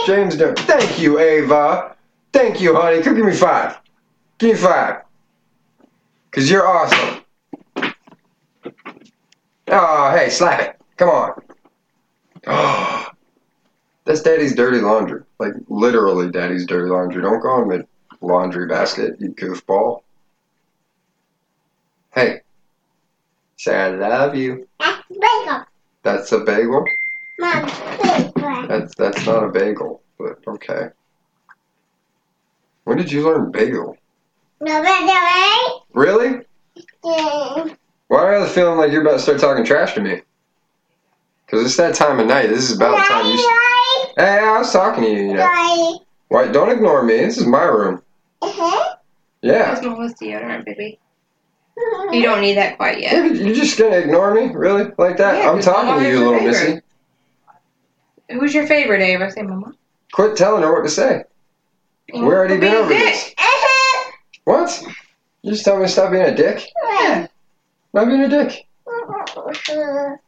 James 0.06 0.36
doing." 0.36 0.56
Thank 0.56 1.00
you, 1.00 1.20
Ava. 1.20 1.96
Thank 2.34 2.62
you, 2.62 2.76
honey. 2.76 3.02
Come 3.02 3.16
give 3.16 3.26
me 3.26 3.34
five. 3.34 3.78
Give 4.38 4.52
me 4.52 4.56
five. 4.56 5.04
Cause 6.32 6.50
you're 6.50 6.66
awesome. 6.66 7.24
Oh, 9.68 10.12
hey, 10.12 10.30
slap 10.30 10.60
it. 10.62 10.82
Come 10.98 11.10
on. 11.10 11.42
Oh, 12.48 13.08
that's 14.06 14.22
Daddy's 14.22 14.56
dirty 14.56 14.80
laundry. 14.80 15.24
Like 15.40 15.54
literally, 15.68 16.32
Daddy's 16.32 16.66
dirty 16.66 16.90
laundry. 16.90 17.22
Don't 17.22 17.42
go 17.42 17.62
in 17.62 17.68
the 17.68 17.88
laundry 18.22 18.68
basket, 18.68 19.16
you 19.20 19.30
goofball. 19.30 20.04
Hey, 22.14 22.42
say 23.58 23.76
I 23.76 23.90
love 23.90 24.36
you. 24.36 24.68
That's 26.04 26.32
a 26.32 26.40
bagel. 26.40 26.86
That's 27.38 27.80
that's 28.68 28.96
that's 28.96 29.26
not 29.26 29.44
a 29.44 29.50
bagel, 29.50 30.02
but 30.18 30.38
okay. 30.48 30.90
When 32.84 32.98
did 32.98 33.12
you 33.12 33.26
learn 33.26 33.52
bagel? 33.52 33.98
Really? 35.94 36.42
Why 37.02 37.76
do 38.10 38.16
I 38.16 38.34
have 38.34 38.42
the 38.42 38.50
feeling 38.54 38.78
like 38.78 38.92
you're 38.92 39.02
about 39.02 39.14
to 39.14 39.20
start 39.20 39.40
talking 39.40 39.66
trash 39.66 39.94
to 39.94 40.02
me? 40.02 40.22
Cause 41.48 41.66
it's 41.66 41.78
that 41.78 41.96
time 41.96 42.20
of 42.20 42.28
night. 42.28 42.48
This 42.48 42.70
is 42.70 42.78
about 42.78 42.98
the 42.98 43.14
time 43.14 43.26
you. 43.26 43.58
Hey, 44.16 44.40
I 44.40 44.58
was 44.60 44.72
talking 44.72 45.04
to 45.04 45.10
you. 45.10 45.28
You 45.28 45.34
know. 45.34 46.00
Why? 46.30 46.48
Don't 46.48 46.72
ignore 46.72 47.04
me. 47.04 47.18
This 47.18 47.38
is 47.38 47.46
my 47.46 47.64
room. 47.64 48.02
Uh-huh. 48.42 48.96
Yeah. 49.42 49.74
That's 49.74 49.86
Mama's 49.86 50.14
deodorant, 50.14 50.66
baby. 50.66 50.98
You 52.12 52.22
don't 52.22 52.42
need 52.42 52.56
that 52.56 52.78
quite 52.78 53.02
yet. 53.02 53.14
You're 53.14 53.34
you're 53.34 53.56
just 53.56 53.78
gonna 53.78 53.98
ignore 53.98 54.34
me, 54.34 54.54
really, 54.54 54.92
like 54.98 55.18
that? 55.18 55.40
Yeah, 55.40 55.52
I'm 55.52 55.62
talking 55.62 56.04
to 56.04 56.10
you, 56.10 56.20
your 56.20 56.32
little 56.32 56.40
favorite. 56.40 56.74
missy. 56.76 56.82
Who's 58.32 58.54
your 58.54 58.68
favorite, 58.68 59.02
Ava? 59.02 59.32
Say 59.32 59.42
Mama. 59.44 59.74
Quit 60.12 60.36
telling 60.36 60.64
her 60.64 60.74
what 60.74 60.84
to 60.84 60.90
say. 60.90 61.24
We 62.14 62.20
already 62.20 62.58
Quit 62.58 62.72
been 62.72 62.76
over 62.76 62.90
this. 62.90 63.34
What? 64.44 64.84
You 65.44 65.52
just 65.52 65.66
tell 65.66 65.78
me 65.78 65.86
to 65.86 65.90
stop 65.90 66.12
being 66.12 66.24
a 66.24 66.36
dick? 66.36 66.68
Yeah. 66.84 67.28
Not 67.94 68.08
being 68.08 68.22
a 68.22 68.30
dick. 68.30 68.68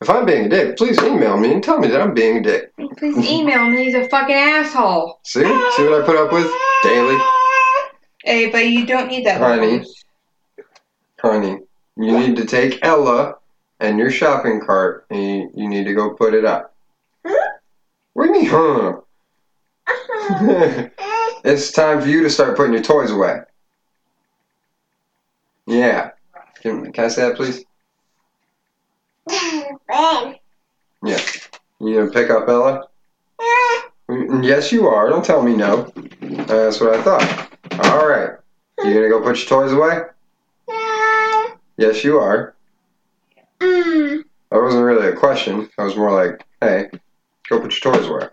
If 0.00 0.08
I'm 0.08 0.24
being 0.26 0.46
a 0.46 0.48
dick, 0.48 0.76
please 0.76 0.96
email 1.02 1.36
me 1.36 1.52
and 1.52 1.62
tell 1.62 1.80
me 1.80 1.88
that 1.88 2.00
I'm 2.00 2.14
being 2.14 2.36
a 2.36 2.42
dick. 2.42 2.72
Please 2.98 3.16
email 3.28 3.68
me. 3.68 3.86
He's 3.86 3.94
a 3.94 4.08
fucking 4.08 4.34
asshole. 4.34 5.18
See? 5.24 5.40
See 5.40 5.48
what 5.48 6.02
I 6.02 6.06
put 6.06 6.14
up 6.16 6.32
with 6.32 6.48
daily? 6.84 7.16
Hey, 8.22 8.48
but 8.50 8.68
you 8.68 8.86
don't 8.86 9.08
need 9.08 9.26
that. 9.26 9.40
Honey. 9.40 9.84
Honey, 11.20 11.58
you 11.96 12.18
need 12.18 12.36
to 12.36 12.44
take 12.44 12.78
Ella 12.82 13.36
and 13.80 13.98
your 13.98 14.10
shopping 14.10 14.60
cart 14.60 15.06
and 15.10 15.20
you, 15.20 15.50
you 15.54 15.68
need 15.68 15.84
to 15.84 15.94
go 15.94 16.14
put 16.14 16.32
it 16.32 16.44
up. 16.44 16.76
What 18.18 18.26
do 18.26 18.32
you 18.32 18.40
mean, 18.40 18.50
huh? 18.50 19.00
it's 21.44 21.70
time 21.70 22.00
for 22.00 22.08
you 22.08 22.24
to 22.24 22.28
start 22.28 22.56
putting 22.56 22.72
your 22.72 22.82
toys 22.82 23.12
away. 23.12 23.42
Yeah. 25.68 26.10
Can, 26.60 26.90
can 26.90 27.04
I 27.04 27.08
say 27.08 27.28
that, 27.28 27.36
please? 27.36 27.64
Yeah. 31.04 31.20
You 31.78 31.94
gonna 31.94 32.10
pick 32.10 32.28
up 32.28 32.48
Ella? 32.48 32.88
Mm, 34.10 34.44
Yes, 34.44 34.72
you 34.72 34.88
are. 34.88 35.08
Don't 35.08 35.24
tell 35.24 35.40
me 35.40 35.54
no. 35.54 35.92
That's 36.20 36.80
what 36.80 36.96
I 36.96 37.02
thought. 37.04 37.52
All 37.84 38.08
right. 38.08 38.30
You 38.82 38.94
gonna 38.94 39.08
go 39.08 39.22
put 39.22 39.38
your 39.38 39.46
toys 39.46 39.70
away? 39.70 40.00
Yes, 41.76 42.02
you 42.02 42.18
are. 42.18 42.56
That 43.60 44.24
wasn't 44.50 44.82
really 44.82 45.06
a 45.06 45.14
question. 45.14 45.70
That 45.78 45.84
was 45.84 45.94
more 45.94 46.12
like, 46.12 46.44
hey, 46.60 46.88
go 47.48 47.60
put 47.60 47.84
your 47.84 47.92
toys 47.94 48.06
away. 48.06 48.28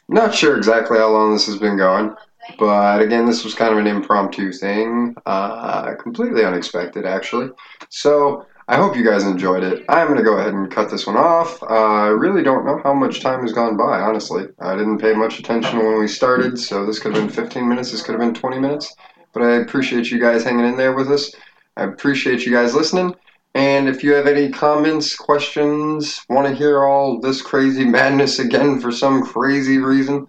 Not 0.08 0.36
sure 0.36 0.58
exactly 0.58 0.98
how 0.98 1.12
long 1.12 1.34
this 1.34 1.48
has 1.48 1.58
been 1.58 1.78
going, 1.78 2.16
but 2.60 3.02
again, 3.02 3.26
this 3.26 3.44
was 3.44 3.56
kind 3.56 3.74
of 3.74 3.80
an 3.80 3.88
impromptu 3.88 4.52
thing. 4.52 5.16
Uh, 5.26 5.96
completely 5.96 6.44
unexpected, 6.44 7.06
actually. 7.06 7.50
So 7.90 8.46
I 8.68 8.78
hope 8.78 8.96
you 8.96 9.04
guys 9.04 9.24
enjoyed 9.24 9.64
it. 9.64 9.86
I'm 9.90 10.08
going 10.08 10.18
to 10.18 10.24
go 10.24 10.38
ahead 10.38 10.54
and 10.54 10.72
cut 10.72 10.90
this 10.90 11.06
one 11.08 11.18
off. 11.18 11.62
Uh, 11.64 11.66
I 11.66 12.08
really 12.08 12.44
don't 12.44 12.66
know 12.66 12.82
how 12.84 12.94
much 12.94 13.22
time 13.22 13.42
has 13.42 13.52
gone 13.52 13.78
by, 13.78 14.00
honestly. 14.00 14.46
I 14.60 14.76
didn't 14.76 15.00
pay 15.00 15.14
much 15.14 15.40
attention 15.40 15.80
when 15.80 16.00
we 16.00 16.08
started, 16.08 16.60
so 16.60 16.86
this 16.86 17.00
could 17.00 17.16
have 17.16 17.26
been 17.26 17.34
15 17.34 17.68
minutes, 17.68 17.92
this 17.92 18.02
could 18.02 18.14
have 18.14 18.22
been 18.22 18.34
20 18.34 18.60
minutes. 18.60 18.94
But 19.34 19.44
I 19.44 19.56
appreciate 19.58 20.12
you 20.12 20.20
guys 20.20 20.44
hanging 20.44 20.66
in 20.66 20.78
there 20.78 20.94
with 20.94 21.12
us. 21.12 21.32
I 21.78 21.84
appreciate 21.84 22.46
you 22.46 22.52
guys 22.52 22.74
listening. 22.74 23.14
And 23.56 23.90
if 23.90 24.04
you 24.04 24.14
have 24.14 24.28
any 24.28 24.52
comments, 24.52 25.16
questions, 25.16 26.24
want 26.30 26.48
to 26.48 26.54
hear 26.54 26.84
all 26.84 27.20
this 27.20 27.42
crazy 27.42 27.86
madness 27.86 28.38
again 28.38 28.80
for 28.80 28.92
some 28.92 29.24
crazy 29.24 29.78
reason, 29.80 30.28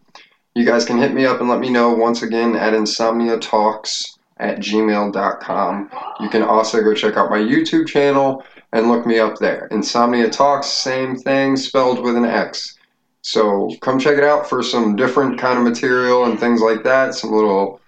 you 0.54 0.64
guys 0.64 0.84
can 0.84 0.96
hit 0.96 1.12
me 1.12 1.26
up 1.26 1.40
and 1.40 1.50
let 1.50 1.60
me 1.60 1.68
know 1.68 1.92
once 1.92 2.22
again 2.22 2.56
at 2.56 2.72
insomnia 2.72 3.38
talks 3.38 4.16
at 4.38 4.58
gmail.com. 4.58 5.90
You 6.20 6.28
can 6.28 6.42
also 6.42 6.82
go 6.82 6.94
check 6.94 7.16
out 7.16 7.30
my 7.30 7.38
YouTube 7.38 7.86
channel 7.88 8.44
and 8.72 8.88
look 8.88 9.06
me 9.06 9.18
up 9.18 9.36
there. 9.38 9.66
Insomnia 9.70 10.28
Talks, 10.28 10.66
same 10.66 11.16
thing, 11.16 11.56
spelled 11.56 12.02
with 12.02 12.16
an 12.16 12.24
X. 12.24 12.76
So 13.22 13.70
come 13.80 13.98
check 13.98 14.18
it 14.18 14.24
out 14.24 14.48
for 14.48 14.62
some 14.62 14.96
different 14.96 15.38
kind 15.38 15.58
of 15.58 15.64
material 15.64 16.24
and 16.24 16.38
things 16.38 16.60
like 16.60 16.84
that, 16.84 17.14
some 17.14 17.32
little 17.32 17.80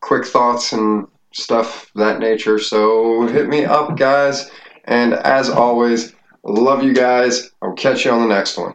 quick 0.00 0.24
thoughts 0.24 0.72
and 0.72 1.06
stuff 1.32 1.90
that 1.96 2.20
nature. 2.20 2.58
So 2.58 3.26
hit 3.26 3.48
me 3.48 3.64
up, 3.64 3.96
guys. 3.96 4.50
And 4.84 5.14
as 5.14 5.48
always, 5.50 6.14
love 6.42 6.82
you 6.82 6.94
guys. 6.94 7.50
I'll 7.62 7.72
catch 7.72 8.04
you 8.04 8.10
on 8.10 8.20
the 8.28 8.34
next 8.34 8.58
one. 8.58 8.74